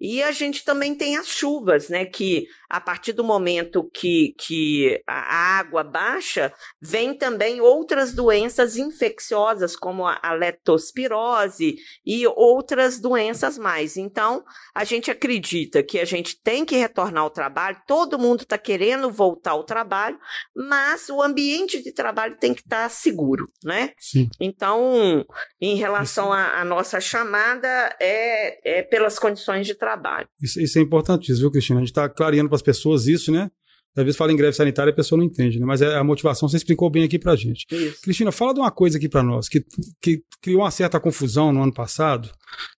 e 0.00 0.22
a 0.22 0.30
gente 0.30 0.64
também 0.64 0.94
tem 0.94 1.16
as 1.16 1.26
chuvas, 1.26 1.88
né? 1.88 2.04
Que 2.04 2.46
a 2.68 2.80
partir 2.80 3.12
do 3.12 3.24
momento 3.24 3.88
que, 3.94 4.34
que 4.38 5.02
a 5.06 5.58
água 5.58 5.82
baixa, 5.82 6.52
vem 6.80 7.16
também 7.16 7.60
outras 7.60 8.12
doenças 8.12 8.76
infecciosas, 8.76 9.76
como 9.76 10.04
a, 10.04 10.18
a 10.22 10.32
leptospirose 10.34 11.76
e 12.04 12.26
outras 12.26 13.00
doenças 13.00 13.56
mais. 13.56 13.96
Então, 13.96 14.44
a 14.74 14.84
gente 14.84 15.10
acredita 15.10 15.82
que 15.82 15.98
a 15.98 16.04
gente 16.04 16.40
tem 16.42 16.64
que 16.64 16.76
retornar 16.76 17.22
ao 17.22 17.30
trabalho, 17.30 17.80
todo 17.86 18.18
mundo 18.18 18.42
está 18.42 18.58
querendo 18.58 19.10
voltar 19.10 19.52
ao 19.52 19.64
trabalho, 19.64 20.18
mas 20.54 21.08
o 21.08 21.22
ambiente 21.22 21.82
de 21.82 21.92
trabalho 21.92 22.36
tem 22.36 22.52
que 22.52 22.60
estar 22.60 22.84
tá 22.84 22.88
seguro, 22.88 23.48
né? 23.64 23.92
Sim. 23.98 24.28
Então, 24.40 25.24
em 25.60 25.76
relação 25.76 26.32
à 26.32 26.64
nossa 26.64 27.00
chamada, 27.00 27.96
é, 28.00 28.78
é 28.78 28.82
pelas 28.82 29.18
condições 29.18 29.66
de 29.66 29.74
trabalho 29.74 29.85
trabalho. 29.86 30.28
Isso, 30.42 30.60
isso 30.60 30.78
é 30.78 30.82
importantíssimo, 30.82 31.38
viu, 31.38 31.50
Cristina? 31.50 31.78
A 31.78 31.82
gente 31.82 31.90
está 31.90 32.08
clareando 32.08 32.48
para 32.48 32.56
as 32.56 32.62
pessoas 32.62 33.06
isso, 33.06 33.30
né? 33.30 33.50
Às 33.96 34.04
vezes 34.04 34.18
fala 34.18 34.32
em 34.32 34.36
greve 34.36 34.52
sanitária 34.52 34.90
e 34.90 34.92
a 34.92 34.96
pessoa 34.96 35.16
não 35.16 35.24
entende, 35.24 35.58
né? 35.58 35.64
Mas 35.64 35.80
é 35.80 35.96
a 35.96 36.04
motivação 36.04 36.48
você 36.48 36.58
explicou 36.58 36.90
bem 36.90 37.04
aqui 37.04 37.18
a 37.24 37.36
gente. 37.36 37.64
Isso. 37.70 38.02
Cristina, 38.02 38.30
fala 38.30 38.52
de 38.52 38.60
uma 38.60 38.70
coisa 38.70 38.98
aqui 38.98 39.08
para 39.08 39.22
nós, 39.22 39.48
que, 39.48 39.64
que 40.02 40.22
criou 40.42 40.62
uma 40.62 40.70
certa 40.70 41.00
confusão 41.00 41.52
no 41.52 41.62
ano 41.62 41.72
passado, 41.72 42.28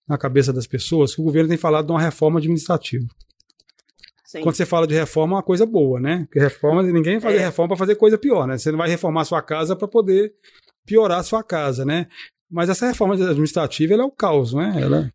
na 0.07 0.17
cabeça 0.17 0.53
das 0.53 0.65
pessoas, 0.65 1.13
que 1.13 1.19
o 1.19 1.23
governo 1.23 1.49
tem 1.49 1.57
falado 1.57 1.87
de 1.87 1.91
uma 1.91 1.99
reforma 1.99 2.39
administrativa. 2.39 3.05
Sim. 4.23 4.41
Quando 4.41 4.55
você 4.55 4.65
fala 4.65 4.85
de 4.85 4.93
reforma, 4.93 5.33
é 5.33 5.37
uma 5.37 5.43
coisa 5.43 5.65
boa, 5.65 5.99
né? 5.99 6.19
Porque 6.25 6.39
reforma, 6.39 6.83
ninguém 6.83 7.19
faz 7.19 7.35
é. 7.35 7.39
reforma 7.39 7.69
para 7.69 7.77
fazer 7.77 7.95
coisa 7.95 8.17
pior, 8.17 8.47
né? 8.47 8.57
Você 8.57 8.71
não 8.71 8.77
vai 8.77 8.87
reformar 8.87 9.21
a 9.21 9.25
sua 9.25 9.41
casa 9.41 9.75
para 9.75 9.87
poder 9.87 10.31
piorar 10.85 11.19
a 11.19 11.23
sua 11.23 11.43
casa, 11.43 11.83
né? 11.83 12.07
Mas 12.49 12.69
essa 12.69 12.87
reforma 12.87 13.15
administrativa 13.15 13.93
ela 13.93 14.03
é 14.03 14.05
o 14.05 14.11
caos, 14.11 14.53
né? 14.53 14.75
Ela... 14.79 15.11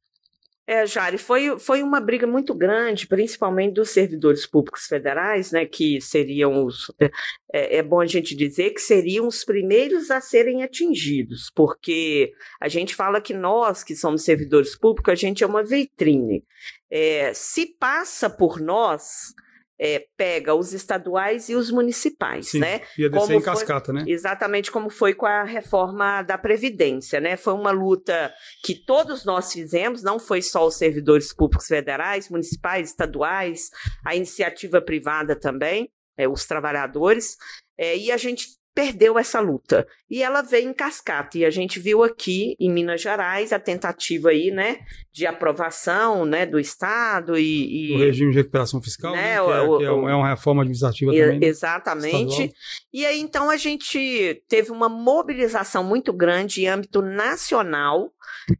É, 0.67 0.87
Jari, 0.87 1.19
foi, 1.19 1.59
foi 1.59 1.83
uma 1.83 2.01
briga 2.01 2.27
muito 2.27 2.55
grande, 2.55 3.07
principalmente 3.07 3.75
dos 3.75 3.91
servidores 3.91 4.47
públicos 4.47 4.87
federais, 4.87 5.53
né, 5.53 5.67
que 5.67 6.01
seriam 6.01 6.65
os. 6.65 6.91
É, 6.99 7.11
é, 7.53 7.77
é 7.77 7.83
bom 7.83 8.01
a 8.01 8.07
gente 8.07 8.35
dizer 8.35 8.71
que 8.71 8.81
seriam 8.81 9.27
os 9.27 9.45
primeiros 9.45 10.11
a 10.11 10.23
serem 10.23 10.63
atingidos, 10.63 11.53
porque 11.55 12.33
a 12.59 12.67
gente 12.67 12.95
fala 12.95 13.21
que 13.21 13.35
nós, 13.35 13.85
que 13.85 13.95
somos 13.95 14.25
servidores 14.25 14.75
públicos, 14.75 15.13
a 15.13 15.15
gente 15.15 15.45
é 15.45 15.47
uma 15.47 15.63
vitrine. 15.63 16.43
É, 16.91 17.35
se 17.35 17.67
passa 17.79 18.31
por 18.31 18.59
nós, 18.59 19.35
é, 19.79 20.07
pega 20.17 20.55
os 20.55 20.73
estaduais 20.73 21.49
e 21.49 21.55
os 21.55 21.71
municipais, 21.71 22.49
Sim, 22.49 22.61
né? 22.61 22.81
Ia 22.97 23.11
descer 23.11 23.27
como 23.27 23.39
em 23.39 23.43
cascata, 23.43 23.93
foi, 23.93 23.95
né? 23.95 24.05
Exatamente 24.07 24.71
como 24.71 24.89
foi 24.89 25.15
com 25.15 25.27
a 25.27 25.43
reforma 25.45 26.23
da 26.23 26.39
Previdência, 26.39 27.21
né? 27.21 27.37
Foi 27.37 27.55
uma 27.55 27.71
luta 27.71 28.33
que 28.65 28.75
todos 28.75 29.25
nós 29.25 29.53
fizemos, 29.53 30.03
não 30.03 30.19
foi 30.19 30.43
só 30.43 30.67
os 30.67 30.77
servidores 30.77 31.35
públicos 31.35 31.67
federais, 31.67 32.29
municipais, 32.29 32.91
estaduais, 32.91 33.71
a 34.05 34.15
iniciativa 34.15 34.81
privada 34.81 35.39
também, 35.39 35.91
é, 36.17 36.29
os 36.29 36.45
trabalhadores, 36.47 37.37
é, 37.77 37.97
e 37.97 38.13
a 38.13 38.17
gente 38.17 38.49
perdeu 38.75 39.19
essa 39.19 39.41
luta. 39.41 39.87
E 40.11 40.23
ela 40.23 40.43
veio 40.43 40.69
em 40.69 40.75
cascata. 40.75 41.39
E 41.39 41.45
a 41.45 41.51
gente 41.51 41.79
viu 41.79 42.03
aqui 42.03 42.57
em 42.59 42.71
Minas 42.71 43.01
Gerais 43.01 43.53
a 43.53 43.59
tentativa 43.59 44.31
aí, 44.31 44.51
né, 44.51 44.81
de 45.13 45.27
aprovação, 45.27 46.25
né, 46.25 46.45
do 46.45 46.59
Estado 46.59 47.39
e... 47.39 47.93
e 47.93 47.95
o 47.95 47.99
regime 47.99 48.33
de 48.33 48.39
recuperação 48.39 48.83
fiscal, 48.83 49.13
né, 49.13 49.23
né 49.23 49.45
que, 49.45 49.51
é, 49.51 49.61
o, 49.61 49.79
que 49.79 49.85
é, 49.85 49.91
o, 49.91 50.09
é, 50.09 50.15
uma 50.15 50.29
reforma 50.29 50.63
administrativa 50.63 51.13
também. 51.13 51.39
Né, 51.39 51.47
exatamente. 51.47 52.53
E 52.93 53.07
aí, 53.07 53.21
então, 53.21 53.49
a 53.49 53.57
gente 53.57 54.43
teve 54.49 54.73
uma 54.73 54.89
mobilização 54.89 55.85
muito 55.85 56.13
grande 56.13 56.63
em 56.63 56.69
âmbito 56.69 57.01
nacional 57.01 58.13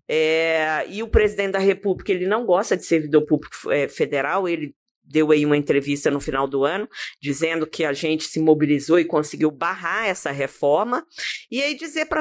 é, 0.09 0.87
e 0.89 1.03
o 1.03 1.09
presidente 1.09 1.53
da 1.53 1.59
República, 1.59 2.13
ele 2.13 2.27
não 2.27 2.47
gosta 2.47 2.77
de 2.77 2.85
servidor 2.85 3.27
público 3.27 3.71
é, 3.71 3.89
federal, 3.89 4.49
ele 4.49 4.75
deu 5.05 5.31
aí 5.31 5.45
uma 5.45 5.57
entrevista 5.57 6.11
no 6.11 6.21
final 6.21 6.47
do 6.47 6.65
ano, 6.65 6.89
dizendo 7.21 7.67
que 7.67 7.85
a 7.85 7.93
gente 7.93 8.25
se 8.25 8.41
mobilizou 8.41 8.99
e 8.99 9.05
conseguiu 9.05 9.51
barrar 9.51 10.07
essa 10.07 10.31
reforma. 10.31 11.05
E 11.51 11.63
aí 11.63 11.75
dizer 11.75 12.07
para 12.07 12.21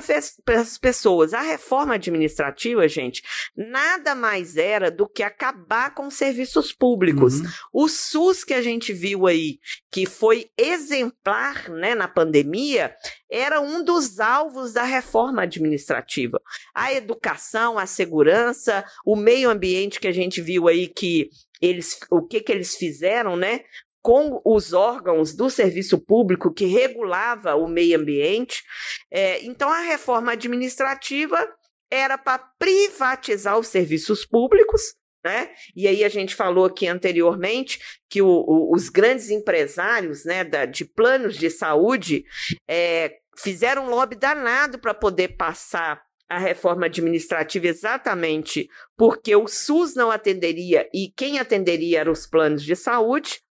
as 0.59 0.77
pessoas, 0.77 1.34
a 1.34 1.41
reforma 1.41 1.95
administrativa, 1.95 2.88
gente, 2.88 3.23
nada 3.55 4.13
mais 4.13 4.57
era 4.57 4.91
do 4.91 5.07
que 5.07 5.23
acabar 5.23 5.93
com 5.93 6.07
os 6.07 6.15
serviços 6.15 6.71
públicos. 6.71 7.39
Uhum. 7.39 7.47
O 7.73 7.88
SUS 7.88 8.43
que 8.43 8.53
a 8.53 8.61
gente 8.61 8.93
viu 8.93 9.27
aí, 9.27 9.59
que 9.91 10.05
foi 10.05 10.47
exemplar 10.57 11.69
né, 11.69 11.95
na 11.95 12.07
pandemia, 12.07 12.95
era 13.31 13.59
um 13.59 13.84
dos 13.84 14.19
alvos 14.19 14.73
da 14.73 14.84
reforma 14.84 15.43
administrativa. 15.43 16.39
A 16.73 16.93
educação, 16.93 17.79
a 17.79 17.86
segurança, 17.86 18.86
o 19.05 19.15
meio 19.15 19.49
ambiente 19.49 19.99
que 19.99 20.07
a 20.07 20.11
gente 20.11 20.41
viu 20.41 20.67
aí 20.67 20.88
que 20.88 21.29
eles, 21.64 21.97
o 22.11 22.22
que, 22.22 22.41
que 22.41 22.51
eles 22.51 22.76
fizeram, 22.76 23.36
né? 23.36 23.61
com 24.03 24.41
os 24.43 24.74
órgãos 24.74 25.34
do 25.34 25.49
serviço 25.49 25.97
público 25.97 26.53
que 26.53 26.66
regulava 26.66 27.55
o 27.55 27.70
meio 27.70 27.97
ambiente. 27.97 28.61
É, 29.09 29.41
então, 29.45 29.70
a 29.70 29.80
reforma 29.80 30.34
administrativa 30.34 31.49
era 31.89 32.18
para 32.18 32.39
privatizar 32.59 33.57
os 33.57 33.68
serviços 33.68 34.26
públicos, 34.26 34.93
né? 35.24 35.51
E 35.74 35.88
aí 35.88 36.03
a 36.03 36.09
gente 36.09 36.36
falou 36.36 36.66
aqui 36.66 36.86
anteriormente 36.86 37.80
que 38.09 38.22
o, 38.22 38.28
o, 38.28 38.76
os 38.76 38.89
grandes 38.89 39.30
empresários 39.30 40.26
né, 40.26 40.43
da, 40.43 40.66
de 40.66 40.84
planos 40.84 41.38
de 41.38 41.49
saúde 41.49 42.26
é, 42.68 43.20
fizeram 43.38 43.86
um 43.86 43.89
lobby 43.89 44.18
danado 44.18 44.80
para 44.80 44.93
poder 44.93 45.38
passar 45.38 46.03
a 46.30 46.39
reforma 46.39 46.86
administrativa 46.86 47.67
exatamente 47.67 48.67
porque 48.97 49.36
o 49.36 49.47
SUS 49.47 49.95
não 49.95 50.09
atenderia 50.09 50.88
e 50.93 51.11
quem 51.15 51.39
atenderia 51.39 51.99
eram 51.99 52.11
os 52.11 52.26
planos 52.26 52.63
de 52.63 52.76
saúde. 52.76 53.41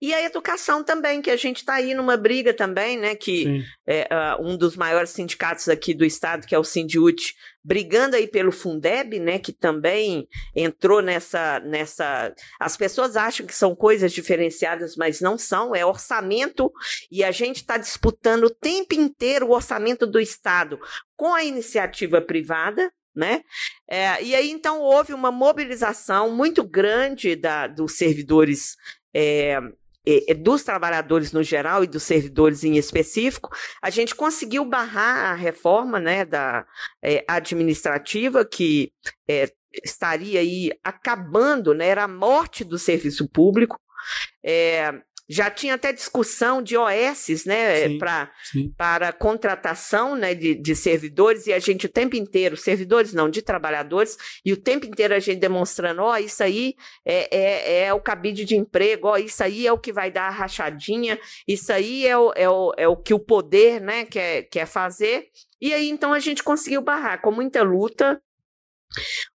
E 0.00 0.12
a 0.12 0.20
educação 0.22 0.82
também, 0.82 1.22
que 1.22 1.30
a 1.30 1.36
gente 1.36 1.58
está 1.58 1.74
aí 1.74 1.94
numa 1.94 2.16
briga 2.16 2.52
também, 2.52 2.98
né? 2.98 3.14
Que 3.14 3.64
é, 3.86 4.08
uh, 4.10 4.44
um 4.44 4.56
dos 4.56 4.76
maiores 4.76 5.10
sindicatos 5.10 5.68
aqui 5.68 5.94
do 5.94 6.04
estado, 6.04 6.46
que 6.46 6.54
é 6.54 6.58
o 6.58 6.64
Sindiut, 6.64 7.34
brigando 7.64 8.16
aí 8.16 8.26
pelo 8.26 8.50
Fundeb, 8.50 9.18
né? 9.18 9.38
Que 9.38 9.52
também 9.52 10.28
entrou 10.54 11.00
nessa, 11.00 11.60
nessa. 11.60 12.34
As 12.58 12.76
pessoas 12.76 13.16
acham 13.16 13.46
que 13.46 13.54
são 13.54 13.74
coisas 13.74 14.12
diferenciadas, 14.12 14.96
mas 14.96 15.20
não 15.20 15.38
são. 15.38 15.74
É 15.74 15.84
orçamento 15.84 16.72
e 17.10 17.22
a 17.22 17.30
gente 17.30 17.56
está 17.56 17.76
disputando 17.78 18.44
o 18.44 18.50
tempo 18.50 18.94
inteiro 18.94 19.46
o 19.46 19.54
orçamento 19.54 20.06
do 20.06 20.20
estado 20.20 20.78
com 21.16 21.34
a 21.34 21.44
iniciativa 21.44 22.20
privada, 22.20 22.92
né? 23.14 23.42
É, 23.88 24.22
e 24.22 24.34
aí 24.34 24.50
então 24.50 24.80
houve 24.80 25.12
uma 25.12 25.30
mobilização 25.30 26.30
muito 26.34 26.64
grande 26.64 27.36
da, 27.36 27.66
dos 27.66 27.96
servidores 27.96 28.76
é, 29.14 29.60
dos 30.38 30.64
trabalhadores 30.64 31.32
no 31.32 31.42
geral 31.42 31.84
e 31.84 31.86
dos 31.86 32.02
servidores 32.02 32.64
em 32.64 32.76
específico, 32.76 33.50
a 33.80 33.88
gente 33.90 34.14
conseguiu 34.14 34.64
barrar 34.64 35.32
a 35.32 35.34
reforma 35.34 36.00
né, 36.00 36.24
da 36.24 36.66
é, 37.02 37.24
administrativa 37.28 38.44
que 38.44 38.92
é, 39.28 39.50
estaria 39.84 40.40
aí 40.40 40.70
acabando, 40.82 41.72
né, 41.72 41.86
era 41.86 42.04
a 42.04 42.08
morte 42.08 42.64
do 42.64 42.78
serviço 42.78 43.28
público. 43.28 43.80
É, 44.44 44.92
já 45.28 45.50
tinha 45.50 45.74
até 45.74 45.92
discussão 45.92 46.62
de 46.62 46.76
OS, 46.76 47.44
né, 47.46 47.88
sim, 47.88 47.98
pra, 47.98 48.32
sim. 48.42 48.74
para 48.76 49.12
contratação 49.12 50.14
né, 50.14 50.34
de, 50.34 50.54
de, 50.54 50.74
servidores, 50.74 51.46
e 51.46 51.52
a 51.52 51.58
gente 51.58 51.86
o 51.86 51.88
tempo 51.88 52.16
inteiro, 52.16 52.56
servidores 52.56 53.12
não, 53.12 53.30
de 53.30 53.40
trabalhadores, 53.40 54.16
e 54.44 54.52
o 54.52 54.56
tempo 54.56 54.84
inteiro 54.84 55.14
a 55.14 55.18
gente 55.18 55.38
demonstrando, 55.38 56.02
ó, 56.02 56.12
oh, 56.12 56.16
isso 56.16 56.42
aí 56.42 56.74
é, 57.04 57.36
é, 57.36 57.84
é, 57.84 57.94
o 57.94 58.00
cabide 58.00 58.44
de 58.44 58.56
emprego, 58.56 59.08
ó, 59.08 59.12
oh, 59.12 59.16
isso 59.16 59.42
aí 59.42 59.66
é 59.66 59.72
o 59.72 59.78
que 59.78 59.92
vai 59.92 60.10
dar 60.10 60.28
a 60.28 60.30
rachadinha, 60.30 61.18
isso 61.46 61.72
aí 61.72 62.06
é 62.06 62.16
o, 62.18 62.32
é 62.34 62.48
o, 62.48 62.72
é 62.76 62.88
o 62.88 62.96
que 62.96 63.14
o 63.14 63.18
poder 63.18 63.80
né, 63.80 64.04
quer, 64.04 64.42
quer 64.44 64.66
fazer. 64.66 65.28
E 65.60 65.72
aí, 65.72 65.88
então, 65.88 66.12
a 66.12 66.18
gente 66.18 66.42
conseguiu 66.42 66.82
barrar 66.82 67.20
com 67.20 67.30
muita 67.30 67.62
luta, 67.62 68.20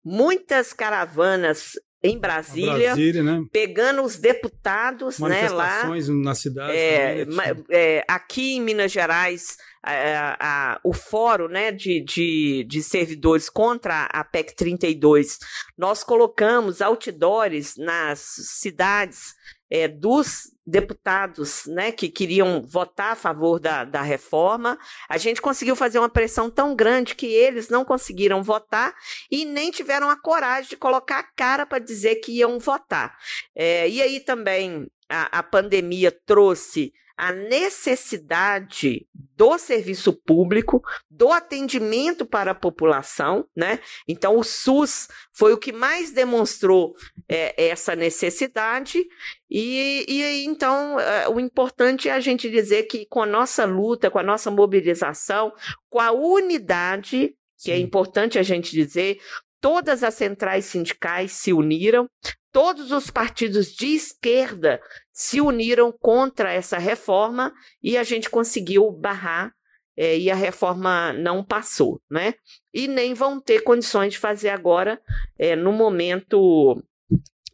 muitas 0.04 0.72
caravanas 0.72 1.72
em 2.06 2.18
Brasília, 2.18 2.72
Brasília 2.72 3.22
né? 3.22 3.44
pegando 3.52 4.02
os 4.02 4.16
deputados 4.16 5.18
né, 5.18 5.48
lá. 5.48 5.84
na 6.22 6.34
cidade. 6.34 6.76
É, 6.76 7.24
né, 7.24 7.56
é, 7.70 8.04
aqui 8.08 8.56
em 8.56 8.60
Minas 8.60 8.92
Gerais, 8.92 9.56
a, 9.82 10.36
a, 10.74 10.80
o 10.82 10.92
fórum 10.92 11.48
né, 11.48 11.70
de, 11.72 12.00
de, 12.00 12.64
de 12.68 12.82
servidores 12.82 13.48
contra 13.48 14.04
a 14.06 14.24
PEC 14.24 14.54
32, 14.54 15.38
nós 15.76 16.02
colocamos 16.02 16.80
outdoors 16.80 17.76
nas 17.76 18.20
cidades 18.20 19.34
é, 19.70 19.88
dos 19.88 20.52
deputados 20.66 21.64
né, 21.66 21.92
que 21.92 22.08
queriam 22.08 22.62
votar 22.62 23.12
a 23.12 23.16
favor 23.16 23.60
da, 23.60 23.84
da 23.84 24.02
reforma. 24.02 24.78
A 25.08 25.16
gente 25.16 25.40
conseguiu 25.40 25.76
fazer 25.76 25.98
uma 25.98 26.08
pressão 26.08 26.50
tão 26.50 26.74
grande 26.74 27.14
que 27.14 27.26
eles 27.26 27.68
não 27.68 27.84
conseguiram 27.84 28.42
votar 28.42 28.94
e 29.30 29.44
nem 29.44 29.70
tiveram 29.70 30.10
a 30.10 30.20
coragem 30.20 30.70
de 30.70 30.76
colocar 30.76 31.20
a 31.20 31.22
cara 31.22 31.64
para 31.64 31.78
dizer 31.78 32.16
que 32.16 32.32
iam 32.32 32.58
votar. 32.58 33.16
É, 33.54 33.88
e 33.88 34.02
aí 34.02 34.20
também 34.20 34.88
a, 35.08 35.38
a 35.38 35.42
pandemia 35.42 36.10
trouxe 36.10 36.92
a 37.16 37.32
necessidade 37.32 39.06
do 39.36 39.56
serviço 39.58 40.12
público, 40.12 40.82
do 41.10 41.32
atendimento 41.32 42.26
para 42.26 42.50
a 42.50 42.54
população, 42.54 43.46
né? 43.56 43.80
Então, 44.06 44.36
o 44.36 44.44
SUS 44.44 45.08
foi 45.32 45.52
o 45.52 45.58
que 45.58 45.72
mais 45.72 46.12
demonstrou 46.12 46.94
é, 47.28 47.68
essa 47.68 47.96
necessidade, 47.96 49.02
e, 49.50 50.04
e 50.08 50.44
então 50.44 51.00
é, 51.00 51.28
o 51.28 51.40
importante 51.40 52.08
é 52.08 52.12
a 52.12 52.20
gente 52.20 52.50
dizer 52.50 52.84
que 52.84 53.06
com 53.06 53.22
a 53.22 53.26
nossa 53.26 53.64
luta, 53.64 54.10
com 54.10 54.18
a 54.18 54.22
nossa 54.22 54.50
mobilização, 54.50 55.52
com 55.88 56.00
a 56.00 56.12
unidade, 56.12 57.34
que 57.58 57.70
é 57.70 57.76
é 57.76 57.78
importante 57.78 58.38
a 58.38 58.42
gente 58.42 58.72
dizer, 58.72 59.18
todas 59.60 60.02
as 60.02 60.14
centrais 60.14 60.66
sindicais 60.66 61.32
se 61.32 61.52
uniram, 61.52 62.08
todos 62.56 62.90
os 62.90 63.10
partidos 63.10 63.66
de 63.74 63.88
esquerda 63.88 64.80
se 65.12 65.42
uniram 65.42 65.92
contra 65.92 66.50
essa 66.50 66.78
reforma 66.78 67.52
e 67.82 67.98
a 67.98 68.02
gente 68.02 68.30
conseguiu 68.30 68.90
barrar 68.90 69.52
é, 69.94 70.16
e 70.16 70.30
a 70.30 70.34
reforma 70.34 71.12
não 71.12 71.44
passou, 71.44 72.00
né? 72.10 72.32
E 72.72 72.88
nem 72.88 73.12
vão 73.12 73.38
ter 73.38 73.60
condições 73.60 74.14
de 74.14 74.18
fazer 74.18 74.48
agora 74.48 74.98
é, 75.38 75.54
no 75.54 75.70
momento 75.70 76.82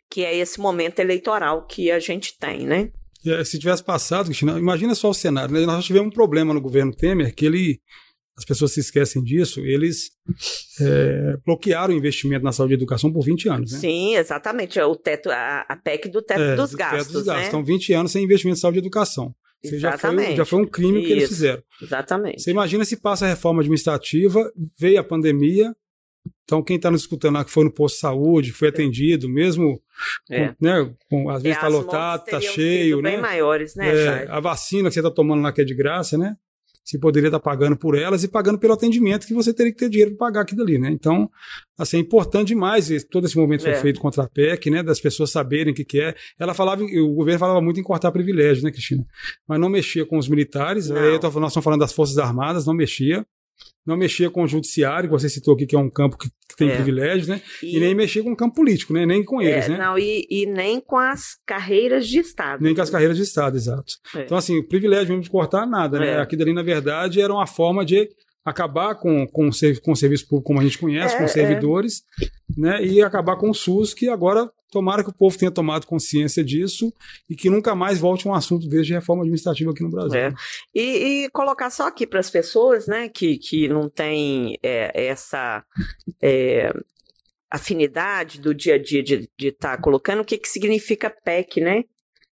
que 0.08 0.24
é 0.24 0.36
esse 0.36 0.60
momento 0.60 1.00
eleitoral 1.00 1.66
que 1.66 1.90
a 1.90 1.98
gente 1.98 2.38
tem, 2.38 2.64
né? 2.64 2.92
Se 3.44 3.58
tivesse 3.58 3.82
passado, 3.82 4.26
Cristina, 4.26 4.56
imagina 4.56 4.94
só 4.94 5.10
o 5.10 5.14
cenário. 5.14 5.52
Né? 5.52 5.66
Nós 5.66 5.84
tivemos 5.84 6.12
um 6.12 6.14
problema 6.14 6.54
no 6.54 6.60
governo 6.60 6.94
Temer 6.94 7.34
que 7.34 7.44
ele 7.44 7.80
as 8.36 8.44
pessoas 8.44 8.72
se 8.72 8.80
esquecem 8.80 9.22
disso, 9.22 9.60
eles 9.60 10.10
é, 10.80 11.36
bloquearam 11.44 11.92
o 11.92 11.96
investimento 11.96 12.44
na 12.44 12.52
saúde 12.52 12.74
e 12.74 12.76
educação 12.76 13.12
por 13.12 13.24
20 13.24 13.48
anos. 13.48 13.72
Né? 13.72 13.78
Sim, 13.78 14.16
exatamente. 14.16 14.78
É 14.78 14.86
o 14.86 14.96
teto, 14.96 15.30
a, 15.30 15.66
a 15.68 15.76
PEC 15.76 16.08
do 16.08 16.22
teto 16.22 16.40
é, 16.40 16.56
dos 16.56 16.74
gastos. 16.74 17.06
Teto 17.06 17.12
dos 17.12 17.24
gastos. 17.24 17.42
Né? 17.42 17.48
Então, 17.48 17.64
20 17.64 17.92
anos 17.92 18.12
sem 18.12 18.24
investimento 18.24 18.58
em 18.58 18.60
saúde 18.60 18.78
e 18.78 18.80
educação. 18.80 19.34
Você 19.62 19.78
já 19.78 19.96
foi, 19.96 20.34
já 20.34 20.44
foi 20.44 20.60
um 20.60 20.66
crime 20.66 20.98
Isso, 20.98 21.06
que 21.06 21.12
eles 21.12 21.28
fizeram. 21.28 21.62
Exatamente. 21.80 22.42
Você 22.42 22.50
imagina 22.50 22.84
se 22.84 22.96
passa 22.96 23.26
a 23.26 23.28
reforma 23.28 23.60
administrativa, 23.60 24.50
veio 24.76 24.98
a 24.98 25.04
pandemia, 25.04 25.72
então, 26.44 26.62
quem 26.62 26.76
está 26.76 26.90
nos 26.90 27.02
escutando 27.02 27.34
lá 27.34 27.44
que 27.44 27.50
foi 27.50 27.64
no 27.64 27.72
posto 27.72 27.94
de 27.94 28.00
saúde, 28.00 28.52
foi 28.52 28.68
atendido, 28.68 29.28
mesmo, 29.28 29.80
é. 30.30 30.48
com, 30.48 30.54
né, 30.60 30.94
com, 31.08 31.30
às 31.30 31.42
vezes 31.42 31.56
está 31.56 31.68
lotado, 31.68 32.24
está 32.24 32.40
cheio, 32.40 33.00
né? 33.00 33.12
bem 33.12 33.20
maiores, 33.20 33.74
né, 33.74 34.24
é, 34.24 34.26
A 34.28 34.40
vacina 34.40 34.88
que 34.88 34.94
você 34.94 35.00
está 35.00 35.10
tomando 35.10 35.42
lá 35.42 35.52
que 35.52 35.62
é 35.62 35.64
de 35.64 35.74
graça, 35.74 36.18
né? 36.18 36.36
Você 36.84 36.98
poderia 36.98 37.28
estar 37.28 37.40
pagando 37.40 37.76
por 37.76 37.96
elas 37.96 38.24
e 38.24 38.28
pagando 38.28 38.58
pelo 38.58 38.72
atendimento 38.72 39.26
que 39.26 39.34
você 39.34 39.54
teria 39.54 39.72
que 39.72 39.78
ter 39.78 39.88
dinheiro 39.88 40.16
para 40.16 40.26
pagar 40.26 40.40
aquilo 40.42 40.62
ali, 40.62 40.78
né? 40.78 40.90
Então, 40.90 41.30
assim, 41.78 41.98
é 41.98 42.00
importante 42.00 42.48
demais 42.48 42.90
todo 43.10 43.24
esse 43.24 43.36
movimento 43.36 43.66
é. 43.66 43.72
foi 43.72 43.82
feito 43.82 44.00
contra 44.00 44.24
a 44.24 44.28
PEC, 44.28 44.70
né? 44.70 44.82
Das 44.82 45.00
pessoas 45.00 45.30
saberem 45.30 45.72
o 45.72 45.76
que, 45.76 45.84
que 45.84 46.00
é. 46.00 46.14
Ela 46.38 46.54
falava, 46.54 46.82
o 46.82 47.14
governo 47.14 47.38
falava 47.38 47.60
muito 47.60 47.78
em 47.78 47.82
cortar 47.82 48.10
privilégios, 48.10 48.62
né, 48.62 48.70
Cristina? 48.70 49.06
Mas 49.46 49.60
não 49.60 49.68
mexia 49.68 50.04
com 50.04 50.18
os 50.18 50.28
militares. 50.28 50.90
Aí, 50.90 51.18
nós 51.22 51.34
estamos 51.34 51.64
falando 51.64 51.80
das 51.80 51.92
Forças 51.92 52.18
Armadas, 52.18 52.66
não 52.66 52.74
mexia 52.74 53.24
não 53.86 53.96
mexia 53.96 54.30
com 54.30 54.44
o 54.44 54.46
judiciário, 54.46 55.08
que 55.08 55.12
você 55.12 55.28
citou 55.28 55.54
aqui 55.54 55.66
que 55.66 55.74
é 55.74 55.78
um 55.78 55.90
campo 55.90 56.16
que, 56.16 56.28
que 56.48 56.56
tem 56.56 56.70
é. 56.70 56.74
privilégios, 56.74 57.28
né? 57.28 57.42
E, 57.62 57.76
e, 57.76 57.80
nem 57.80 57.94
mexia 57.94 58.22
com 58.22 58.32
o 58.32 58.36
campo 58.36 58.54
político, 58.54 58.92
né? 58.92 59.04
Nem 59.04 59.24
com 59.24 59.40
é, 59.40 59.46
eles, 59.46 59.68
né? 59.68 59.78
Não, 59.78 59.98
e, 59.98 60.26
e, 60.30 60.46
nem 60.46 60.80
com 60.80 60.96
as 60.96 61.36
carreiras 61.44 62.06
de 62.06 62.20
Estado. 62.20 62.62
Nem 62.62 62.74
com 62.74 62.80
as 62.80 62.90
carreiras 62.90 63.16
de 63.16 63.24
Estado, 63.24 63.56
exato. 63.56 63.94
É. 64.14 64.22
Então, 64.22 64.38
assim, 64.38 64.58
o 64.58 64.68
privilégio 64.68 65.08
mesmo 65.08 65.22
de 65.22 65.30
cortar 65.30 65.66
nada, 65.66 65.98
né? 65.98 66.10
É. 66.10 66.20
Aquilo 66.20 66.42
ali, 66.42 66.52
na 66.52 66.62
verdade, 66.62 67.20
era 67.20 67.32
uma 67.32 67.46
forma 67.46 67.84
de 67.84 68.08
acabar 68.44 68.96
com, 68.96 69.26
com, 69.26 69.50
com 69.82 69.92
o 69.92 69.96
serviço 69.96 70.26
público 70.26 70.46
como 70.46 70.60
a 70.60 70.62
gente 70.62 70.78
conhece, 70.78 71.14
é, 71.14 71.18
com 71.18 71.28
servidores, 71.28 72.02
é. 72.20 72.26
né? 72.60 72.84
E 72.84 73.02
acabar 73.02 73.36
com 73.36 73.50
o 73.50 73.54
SUS, 73.54 73.94
que 73.94 74.08
agora 74.08 74.50
tomara 74.70 75.04
que 75.04 75.10
o 75.10 75.14
povo 75.14 75.36
tenha 75.36 75.50
tomado 75.50 75.86
consciência 75.86 76.42
disso 76.42 76.92
e 77.28 77.36
que 77.36 77.50
nunca 77.50 77.74
mais 77.74 77.98
volte 77.98 78.26
um 78.26 78.34
assunto 78.34 78.66
desde 78.66 78.94
reforma 78.94 79.22
administrativa 79.22 79.70
aqui 79.70 79.82
no 79.82 79.90
Brasil. 79.90 80.18
É. 80.18 80.32
E, 80.74 81.24
e, 81.24 81.30
colocar 81.30 81.68
só 81.70 81.86
aqui 81.86 82.06
para 82.06 82.20
as 82.20 82.30
pessoas, 82.30 82.86
né, 82.86 83.08
que, 83.08 83.36
que 83.36 83.68
não 83.68 83.88
tem 83.88 84.58
é, 84.62 85.08
essa 85.08 85.62
é, 86.22 86.72
afinidade 87.50 88.40
do 88.40 88.54
dia 88.54 88.76
a 88.76 88.82
dia 88.82 89.02
de 89.02 89.28
estar 89.38 89.76
tá 89.76 89.82
colocando, 89.82 90.22
o 90.22 90.24
que, 90.24 90.38
que 90.38 90.48
significa 90.48 91.10
PEC, 91.10 91.60
né? 91.60 91.84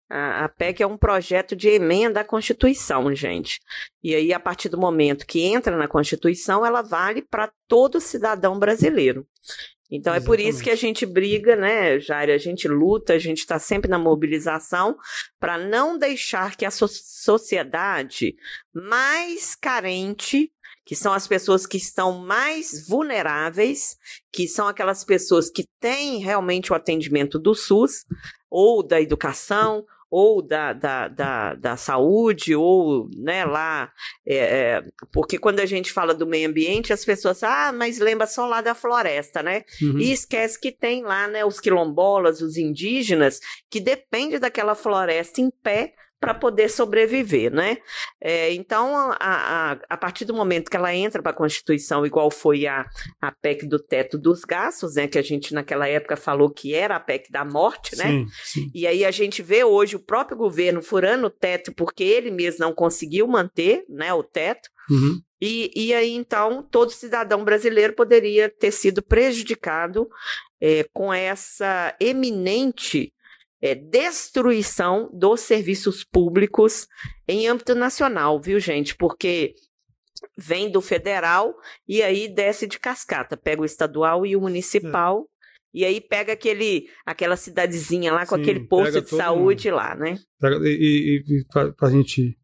A, 0.10 0.45
a 0.45 0.49
PEC 0.49 0.84
é 0.84 0.88
um 0.88 0.97
projeto 0.97 1.56
de 1.56 1.70
emenda 1.70 2.22
à 2.22 2.24
Constituição, 2.24 3.14
gente. 3.16 3.60
E 4.03 4.14
aí, 4.14 4.34
a 4.34 4.39
partir 4.39 4.70
do 4.70 4.78
momento 4.78 5.26
que 5.26 5.41
entra 5.41 5.76
na 5.76 5.88
Constituição, 5.88 6.66
ela 6.66 6.82
vale 6.82 7.22
para 7.22 7.51
todo 7.68 7.99
cidadão 7.99 8.60
brasileiro. 8.60 9.26
Então 9.89 10.14
Exatamente. 10.14 10.24
é 10.24 10.26
por 10.26 10.39
isso 10.39 10.64
que 10.64 10.70
a 10.70 10.76
gente 10.76 11.06
briga, 11.06 11.56
né, 11.56 11.99
Jair? 11.99 12.34
A 12.34 12.38
gente 12.38 12.68
luta, 12.68 13.14
a 13.14 13.20
gente 13.20 13.39
está 13.39 13.60
sempre 13.60 13.89
na 13.89 13.99
mobilização 13.99 14.97
para 15.39 15.58
não 15.58 15.97
deixar 15.97 16.56
que 16.56 16.66
a 16.66 16.72
so 16.72 16.88
sociedade 16.88 18.36
mais 18.74 19.56
carente, 19.56 20.51
que 20.86 20.95
são 20.95 21.14
as 21.14 21.28
pessoas 21.28 21.66
que 21.66 21.78
estão 21.78 22.20
mais 22.20 22.88
vulneráveis, 22.88 23.95
que 24.32 24.47
são 24.47 24.68
aquelas 24.68 25.03
pessoas 25.03 25.49
que 25.49 25.66
têm 25.80 26.20
realmente 26.20 26.72
o 26.72 26.76
atendimento 26.76 27.39
do 27.39 27.53
SUS 27.53 28.06
ou 28.49 28.82
da 28.82 29.01
educação 29.01 29.86
ou 30.10 30.41
da, 30.41 30.74
da, 30.74 31.08
da, 31.08 31.53
da 31.56 31.78
saúde, 31.78 32.56
ou 32.56 33.10
né, 33.18 33.45
lá. 33.45 33.91
É, 34.26 34.36
é, 34.38 34.84
porque 35.12 35.38
quando 35.38 35.60
a 35.60 35.66
gente 35.66 35.91
fala 35.91 36.14
do 36.14 36.28
meio 36.28 36.49
ambiente, 36.49 36.93
as 36.93 37.03
pessoas 37.03 37.43
ah, 37.43 37.72
mas 37.74 37.99
lembra 37.99 38.28
só 38.28 38.45
lá 38.45 38.62
da 38.62 38.76
floresta, 38.76 39.41
né? 39.41 39.64
Uhum. 39.82 39.99
E 39.99 40.12
esquece 40.12 40.60
que 40.60 40.72
tem 40.72 41.03
lá 41.03 41.28
né, 41.28 41.43
os 41.43 41.60
quilombolas, 41.60 42.41
os 42.41 42.58
indígenas, 42.58 43.39
que 43.70 43.80
dependem 43.80 44.39
daquela 44.39 44.76
floresta 44.76 45.41
em 45.41 45.49
pé 45.49 45.93
para 46.26 46.34
poder 46.34 46.71
sobreviver, 46.71 47.53
né? 47.53 47.78
É, 48.19 48.51
então, 48.51 49.11
a, 49.11 49.15
a, 49.19 49.71
a, 49.88 49.95
partir 49.95 50.26
do 50.26 50.34
momento 50.34 50.71
que 50.71 50.76
ela 50.76 50.91
entra 50.91 51.21
para 51.21 51.32
a 51.32 51.36
Constituição, 51.36 52.03
igual 52.03 52.32
foi 52.32 52.65
a, 52.65 52.84
a 53.21 53.32
PEC 53.32 53.67
do 53.67 53.78
teto 53.78 54.17
dos 54.17 54.41
gastos, 54.41 54.95
né? 54.95 55.07
Que 55.07 55.19
a 55.19 55.21
gente 55.21 55.53
naquela 55.53 55.88
época 55.88 56.17
falou 56.17 56.49
que 56.49 56.73
era 56.73 56.95
a 56.95 56.99
PEC 56.99 57.32
da 57.32 57.45
morte, 57.45 57.95
né? 57.95 58.05
Sim, 58.05 58.28
sim. 58.43 58.71
E 58.73 58.88
aí 58.88 59.05
a 59.05 59.11
gente 59.11 59.43
vê 59.43 59.63
hoje 59.63 59.97
o 59.97 60.03
próprio 60.03 60.36
governo 60.36 60.82
furando 60.82 61.28
o 61.28 61.30
teto 61.30 61.71
porque 61.76 62.03
ele 62.03 62.32
mesmo 62.32 62.65
não 62.65 62.73
conseguiu 62.73 63.28
manter 63.28 63.86
né, 63.88 64.11
o 64.11 64.23
teto. 64.23 64.67
Uhum. 64.89 65.21
E, 65.39 65.71
e 65.76 65.93
aí, 65.93 66.11
então, 66.11 66.63
todo 66.63 66.89
cidadão 66.89 67.43
brasileiro 67.43 67.93
poderia 67.93 68.49
ter 68.49 68.71
sido 68.71 69.03
prejudicado 69.03 70.09
é, 70.59 70.88
com 70.91 71.13
essa 71.13 71.95
eminente 71.99 73.13
é, 73.66 73.74
destruição 73.74 75.09
dos 75.11 75.41
serviços 75.41 76.03
públicos 76.03 76.88
em 77.28 77.47
âmbito 77.47 77.74
nacional, 77.74 78.39
viu, 78.39 78.59
gente? 78.59 78.95
Porque 78.95 79.55
vem 80.38 80.70
do 80.70 80.82
federal 80.82 81.55
e 81.88 82.03
aí 82.03 82.28
desce 82.28 82.68
de 82.68 82.80
cascata, 82.80 83.36
pega 83.36 83.63
o 83.63 83.66
estadual 83.66 84.24
e 84.24 84.36
o 84.36 84.41
municipal. 84.41 85.28
E 85.74 85.84
aí 85.84 85.99
pega 85.99 86.34
aquele, 86.34 86.88
aquela 87.05 87.36
cidadezinha 87.36 88.13
lá 88.13 88.26
com 88.26 88.36
Sim, 88.36 88.43
aquele 88.43 88.68
posto 88.68 89.01
de 89.01 89.09
saúde 89.09 89.70
mundo. 89.70 89.78
lá, 89.78 89.95
né? 89.95 90.18
E, 90.63 91.24
e, 91.28 91.39
e 91.39 91.45
para 91.74 91.88
a 91.88 91.91
gente 91.91 92.38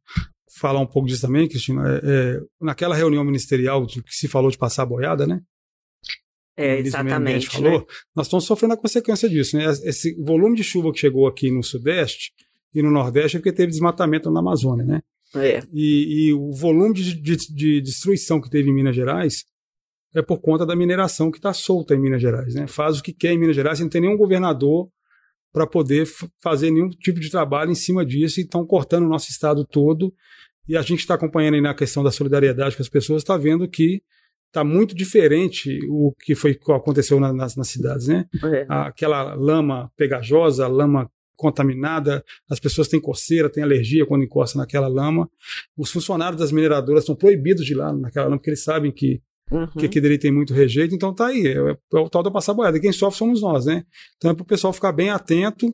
falar 0.60 0.80
um 0.80 0.88
pouco 0.88 1.08
disso 1.08 1.22
também, 1.22 1.48
Cristina, 1.48 1.84
é, 1.88 2.00
é, 2.04 2.40
naquela 2.60 2.96
reunião 2.96 3.24
ministerial 3.24 3.86
que 3.86 4.02
se 4.08 4.28
falou 4.28 4.52
de 4.52 4.58
passar 4.58 4.84
a 4.84 4.88
boiada, 4.88 5.26
né? 5.26 5.40
É, 6.58 6.80
exatamente. 6.80 7.50
Falou, 7.50 7.80
né? 7.80 7.86
Nós 8.16 8.28
estamos 8.28 8.46
sofrendo 8.46 8.74
a 8.74 8.78
consequência 8.78 9.30
disso, 9.30 9.58
né? 9.58 9.66
Esse 9.84 10.14
volume 10.22 10.56
de 10.56 10.64
chuva 10.64 10.92
que 10.92 11.00
chegou 11.00 11.28
aqui 11.28 11.50
no 11.52 11.64
Sudeste 11.64 12.32
e 12.74 12.82
no 12.82 12.92
Nordeste 12.92 13.38
é 13.38 13.40
porque 13.40 13.54
teve 13.54 13.72
desmatamento 13.72 14.30
na 14.30 14.40
Amazônia, 14.40 14.86
né? 14.86 15.02
É. 15.36 15.62
E, 15.72 16.28
e 16.28 16.34
o 16.34 16.52
volume 16.52 16.94
de, 16.94 17.14
de, 17.16 17.38
de, 17.38 17.82
destruição 17.82 18.42
que 18.42 18.50
teve 18.50 18.70
em 18.70 18.74
Minas 18.74 18.96
Gerais 18.96 19.46
é 20.14 20.22
por 20.22 20.42
conta 20.42 20.66
da 20.66 20.76
mineração 20.76 21.32
que 21.32 21.38
está 21.38 21.54
solta 21.54 21.96
em 21.96 22.00
Minas 22.00 22.22
Gerais, 22.22 22.54
né? 22.54 22.68
Faz 22.68 23.00
o 23.00 23.04
que 23.04 23.14
quer 23.14 23.32
em 23.32 23.38
Minas 23.38 23.56
Gerais, 23.56 23.80
não 23.80 23.88
tem 23.88 24.02
nenhum 24.02 24.18
governador 24.18 24.90
para 25.54 25.66
poder 25.66 26.06
fazer 26.42 26.70
nenhum 26.72 26.90
tipo 26.90 27.20
de 27.20 27.30
trabalho 27.30 27.72
em 27.72 27.76
cima 27.76 28.06
disso 28.06 28.40
e 28.40 28.44
estão 28.44 28.66
cortando 28.66 29.06
o 29.06 29.10
nosso 29.10 29.30
estado 29.30 29.66
todo 29.66 30.14
e 30.68 30.78
a 30.78 30.82
gente 30.82 31.00
está 31.00 31.16
acompanhando 31.16 31.56
aí 31.56 31.62
na 31.62 31.74
questão 31.74 32.04
da 32.04 32.12
solidariedade 32.12 32.76
com 32.76 32.82
as 32.82 32.90
pessoas, 32.90 33.22
está 33.22 33.38
vendo 33.38 33.68
que 33.68 34.02
está 34.52 34.64
muito 34.66 34.94
diferente 34.94 35.80
o 35.90 36.14
que 36.14 36.36
foi 36.36 36.54
que 36.54 36.72
aconteceu 36.72 37.20
na, 37.20 37.32
nas, 37.32 37.56
nas, 37.56 37.70
cidades, 37.70 38.08
né? 38.08 38.26
É. 38.44 38.66
Aquela 38.68 39.34
lama 39.34 39.90
pegajosa, 39.96 40.68
lama 40.68 41.10
contaminada, 41.38 42.24
as 42.50 42.60
pessoas 42.60 42.88
têm 42.88 43.00
coceira, 43.00 43.50
têm 43.50 43.64
alergia 43.64 44.06
quando 44.06 44.24
encostam 44.24 44.60
naquela 44.60 44.88
lama. 44.88 45.30
Os 45.76 45.90
funcionários 45.90 46.40
das 46.40 46.52
mineradoras 46.52 47.06
são 47.06 47.16
proibidos 47.16 47.66
de 47.66 47.72
ir 47.72 47.78
lá 47.78 47.92
naquela 47.94 48.26
lama, 48.26 48.38
porque 48.38 48.52
eles 48.52 48.64
sabem 48.64 48.92
que 48.92 49.22
uhum. 49.50 49.68
que 49.68 49.86
aqui 49.86 50.02
dele 50.02 50.18
tem 50.18 50.32
muito 50.32 50.54
rejeito, 50.54 50.94
então 50.94 51.16
tá 51.16 51.28
aí, 51.28 51.48
é, 51.48 51.78
é 51.94 51.98
o 51.98 52.10
tal 52.10 52.22
da 52.22 52.30
passar 52.30 52.54
boiada. 52.54 52.80
Quem 52.80 52.92
sofre 52.92 53.18
somos 53.18 53.42
nós, 53.42 53.66
né? 53.66 53.84
Então 54.18 54.32
é 54.32 54.34
para 54.34 54.44
o 54.44 54.46
pessoal 54.46 54.74
ficar 54.74 54.92
bem 54.92 55.10
atento 55.10 55.74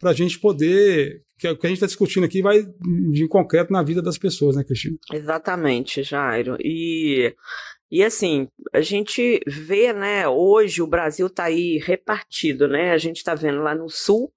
para 0.00 0.10
a 0.10 0.14
gente 0.14 0.40
poder 0.40 1.22
que 1.38 1.48
o 1.48 1.56
que 1.56 1.66
a 1.66 1.68
gente 1.68 1.76
está 1.76 1.86
discutindo 1.86 2.24
aqui 2.24 2.40
vai 2.42 2.64
de 3.12 3.26
concreto 3.28 3.72
na 3.72 3.82
vida 3.82 4.00
das 4.00 4.16
pessoas, 4.16 4.56
né, 4.56 4.64
Cristina? 4.64 4.96
Exatamente, 5.12 6.02
Jairo. 6.02 6.56
E, 6.60 7.34
e 7.94 8.02
assim, 8.02 8.48
a 8.72 8.80
gente 8.80 9.40
vê, 9.46 9.92
né, 9.92 10.26
hoje 10.26 10.82
o 10.82 10.86
Brasil 10.86 11.28
está 11.28 11.44
aí 11.44 11.78
repartido, 11.78 12.66
né? 12.66 12.90
A 12.90 12.98
gente 12.98 13.18
está 13.18 13.36
vendo 13.36 13.62
lá 13.62 13.72
no 13.72 13.88
sul 13.88 14.32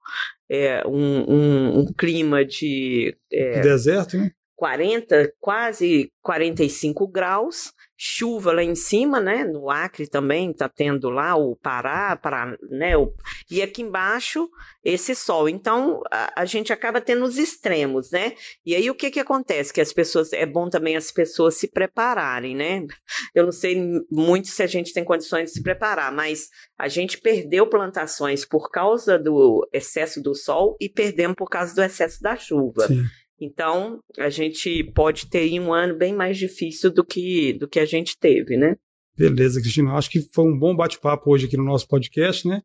é, 0.47 0.85
um, 0.85 1.23
um, 1.27 1.79
um 1.79 1.85
clima 1.91 2.45
de. 2.45 3.17
É, 3.33 3.59
deserto, 3.61 4.15
né? 4.15 4.29
40, 4.55 5.33
quase 5.39 6.11
45 6.21 7.07
graus, 7.07 7.73
chuva 7.97 8.53
lá 8.53 8.63
em 8.63 8.75
cima, 8.75 9.19
né? 9.19 9.43
No 9.43 9.71
Acre 9.71 10.07
também 10.07 10.51
está 10.51 10.69
tendo 10.69 11.09
lá 11.09 11.35
o 11.35 11.55
Pará, 11.55 12.15
Pará 12.15 12.55
né? 12.69 12.95
O, 12.95 13.11
e 13.49 13.61
aqui 13.61 13.81
embaixo 13.81 14.47
esse 14.83 15.15
sol. 15.15 15.49
Então 15.49 16.03
a, 16.11 16.41
a, 16.41 16.45
gente 16.45 16.71
acaba 16.71 17.01
tendo 17.01 17.25
os 17.25 17.37
extremos, 17.37 18.11
né? 18.11 18.33
E 18.63 18.75
aí 18.75 18.87
o 18.89 18.95
que 18.95 19.09
que 19.09 19.19
acontece? 19.19 19.73
Que 19.73 19.81
as 19.81 19.91
pessoas 19.91 20.31
é 20.31 20.45
bom 20.45 20.69
também 20.69 20.95
as 20.95 21.11
pessoas 21.11 21.55
se 21.55 21.67
prepararem, 21.67 22.55
né? 22.55 22.85
Eu 23.33 23.45
não 23.45 23.51
sei 23.51 23.81
muito 24.11 24.47
se 24.47 24.61
a 24.61 24.67
gente 24.67 24.93
tem 24.93 25.03
condições 25.03 25.45
de 25.45 25.51
se 25.55 25.63
preparar, 25.63 26.11
mas 26.11 26.49
a 26.77 26.87
gente 26.87 27.17
perdeu 27.17 27.67
plantações 27.67 28.45
por 28.45 28.69
causa 28.69 29.17
do 29.17 29.67
excesso 29.73 30.21
do 30.21 30.35
sol 30.35 30.77
e 30.79 30.87
perdemos 30.87 31.35
por 31.35 31.49
causa 31.49 31.73
do 31.73 31.81
excesso 31.81 32.21
da 32.21 32.35
chuva. 32.35 32.87
Sim. 32.87 33.03
Então, 33.39 33.99
a 34.17 34.29
gente 34.29 34.83
pode 34.95 35.27
ter 35.27 35.59
um 35.59 35.71
ano 35.71 35.95
bem 35.95 36.13
mais 36.13 36.37
difícil 36.37 36.91
do 36.91 37.05
que, 37.05 37.53
do 37.53 37.67
que 37.67 37.79
a 37.79 37.85
gente 37.85 38.17
teve, 38.17 38.57
né? 38.57 38.75
Beleza, 39.15 39.61
Cristina. 39.61 39.93
Acho 39.93 40.09
que 40.09 40.21
foi 40.33 40.45
um 40.45 40.57
bom 40.57 40.75
bate-papo 40.75 41.31
hoje 41.31 41.45
aqui 41.45 41.57
no 41.57 41.63
nosso 41.63 41.87
podcast, 41.87 42.47
né? 42.47 42.61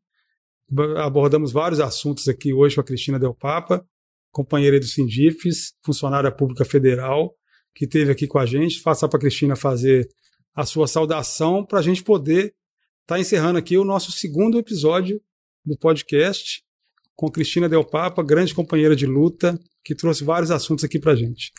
Abordamos 0.98 1.52
vários 1.52 1.80
assuntos 1.80 2.28
aqui 2.28 2.52
hoje 2.52 2.74
com 2.74 2.80
a 2.80 2.84
Cristina 2.84 3.18
Del 3.18 3.34
Papa, 3.34 3.86
companheira 4.30 4.80
do 4.80 4.86
Sindifes, 4.86 5.74
funcionária 5.84 6.32
pública 6.32 6.64
federal, 6.64 7.34
que 7.74 7.84
esteve 7.84 8.10
aqui 8.10 8.26
com 8.26 8.38
a 8.38 8.46
gente. 8.46 8.80
Faça 8.80 9.06
para 9.06 9.18
a 9.18 9.20
Cristina 9.20 9.54
fazer 9.54 10.08
a 10.54 10.64
sua 10.64 10.86
saudação 10.86 11.64
para 11.64 11.78
a 11.78 11.82
gente 11.82 12.02
poder 12.02 12.44
estar 13.02 13.16
tá 13.16 13.20
encerrando 13.20 13.58
aqui 13.58 13.76
o 13.76 13.84
nosso 13.84 14.10
segundo 14.12 14.58
episódio 14.58 15.20
do 15.64 15.76
podcast 15.76 16.62
com 17.16 17.30
Cristina 17.30 17.68
Del 17.68 17.84
Papa, 17.84 18.22
grande 18.22 18.54
companheira 18.54 18.96
de 18.96 19.06
luta, 19.06 19.58
que 19.84 19.94
trouxe 19.94 20.24
vários 20.24 20.50
assuntos 20.50 20.84
aqui 20.84 20.98
para 20.98 21.14
gente. 21.14 21.52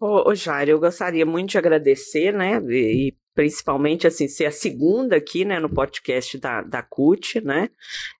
Ô, 0.00 0.30
ô 0.30 0.34
Jair, 0.34 0.68
eu 0.68 0.78
gostaria 0.78 1.26
muito 1.26 1.50
de 1.50 1.58
agradecer, 1.58 2.32
né, 2.32 2.60
e, 2.68 3.14
principalmente, 3.38 4.04
assim, 4.04 4.26
ser 4.26 4.46
a 4.46 4.50
segunda 4.50 5.14
aqui, 5.14 5.44
né, 5.44 5.60
no 5.60 5.72
podcast 5.72 6.36
da, 6.38 6.60
da 6.60 6.82
CUT, 6.82 7.40
né, 7.40 7.70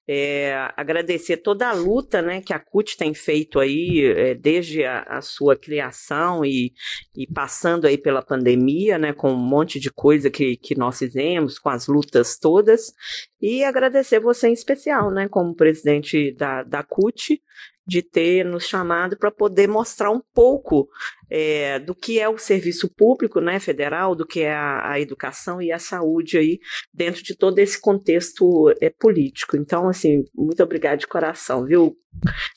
é, 0.07 0.55
agradecer 0.77 1.39
toda 1.39 1.69
a 1.69 1.73
luta, 1.73 2.23
né, 2.23 2.41
que 2.41 2.53
a 2.53 2.59
CUT 2.61 2.97
tem 2.97 3.13
feito 3.13 3.59
aí, 3.59 4.05
é, 4.05 4.35
desde 4.37 4.85
a, 4.85 5.01
a, 5.01 5.21
sua 5.21 5.57
criação 5.57 6.45
e, 6.45 6.73
e 7.17 7.27
passando 7.27 7.89
aí 7.89 7.99
pela 7.99 8.23
pandemia, 8.23 8.97
né, 8.97 9.13
com 9.13 9.33
um 9.33 9.37
monte 9.37 9.81
de 9.81 9.91
coisa 9.91 10.31
que, 10.31 10.57
que 10.57 10.79
nós 10.79 11.01
fizemos, 11.01 11.59
com 11.59 11.69
as 11.69 11.89
lutas 11.89 12.39
todas, 12.39 12.93
e 13.43 13.65
agradecer 13.65 14.21
você 14.21 14.47
em 14.47 14.53
especial, 14.53 15.11
né, 15.11 15.27
como 15.29 15.53
presidente 15.53 16.31
da, 16.37 16.63
da 16.63 16.85
CUT, 16.85 17.43
de 17.89 18.03
ter 18.03 18.45
nos 18.45 18.67
chamado 18.67 19.17
para 19.17 19.31
poder 19.31 19.67
mostrar 19.67 20.11
um 20.11 20.21
pouco 20.35 20.87
é, 21.31 21.79
do 21.79 21.95
que 21.95 22.21
é 22.21 22.29
o 22.29 22.37
serviço 22.37 22.87
público 22.95 23.41
né, 23.41 23.59
federal, 23.59 24.15
do 24.15 24.27
que 24.27 24.41
é 24.41 24.53
a, 24.53 24.93
a, 24.93 25.01
educação 25.01 25.63
e 25.63 25.73
a 25.73 25.79
saúde 25.79 26.37
aí 26.37 26.59
dentro 26.93 27.23
de 27.23 27.35
todo 27.35 27.59
esse 27.59 27.81
contexto 27.81 28.71
é, 28.83 28.91
político. 28.91 29.57
Então, 29.57 29.89
assim, 29.89 30.23
muito 30.37 30.63
obrigado 30.63 30.99
de 30.99 31.07
coração, 31.07 31.65
viu, 31.65 31.97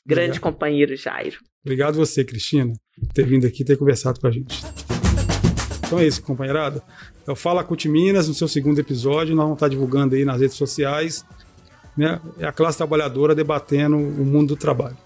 grande 0.04 0.32
obrigado. 0.32 0.40
companheiro 0.40 0.94
Jairo. 0.96 1.38
Obrigado 1.64 1.94
você, 1.94 2.22
Cristina, 2.22 2.74
por 3.00 3.12
ter 3.14 3.24
vindo 3.24 3.46
aqui 3.46 3.62
e 3.62 3.64
ter 3.64 3.78
conversado 3.78 4.20
com 4.20 4.26
a 4.26 4.30
gente. 4.30 4.62
Então 5.86 5.98
é 5.98 6.06
isso, 6.06 6.22
companheirada. 6.22 6.82
Eu 7.26 7.34
falo 7.34 7.58
a 7.58 7.64
CUT 7.64 7.88
Minas 7.88 8.28
no 8.28 8.34
seu 8.34 8.48
segundo 8.48 8.78
episódio, 8.78 9.34
nós 9.34 9.44
vamos 9.44 9.56
estar 9.56 9.68
divulgando 9.68 10.14
aí 10.14 10.26
nas 10.26 10.40
redes 10.40 10.56
sociais. 10.56 11.24
Né, 11.96 12.20
é 12.38 12.46
a 12.46 12.52
classe 12.52 12.78
trabalhadora 12.78 13.34
debatendo 13.34 13.96
o 13.96 14.24
mundo 14.24 14.48
do 14.48 14.56
trabalho. 14.56 14.96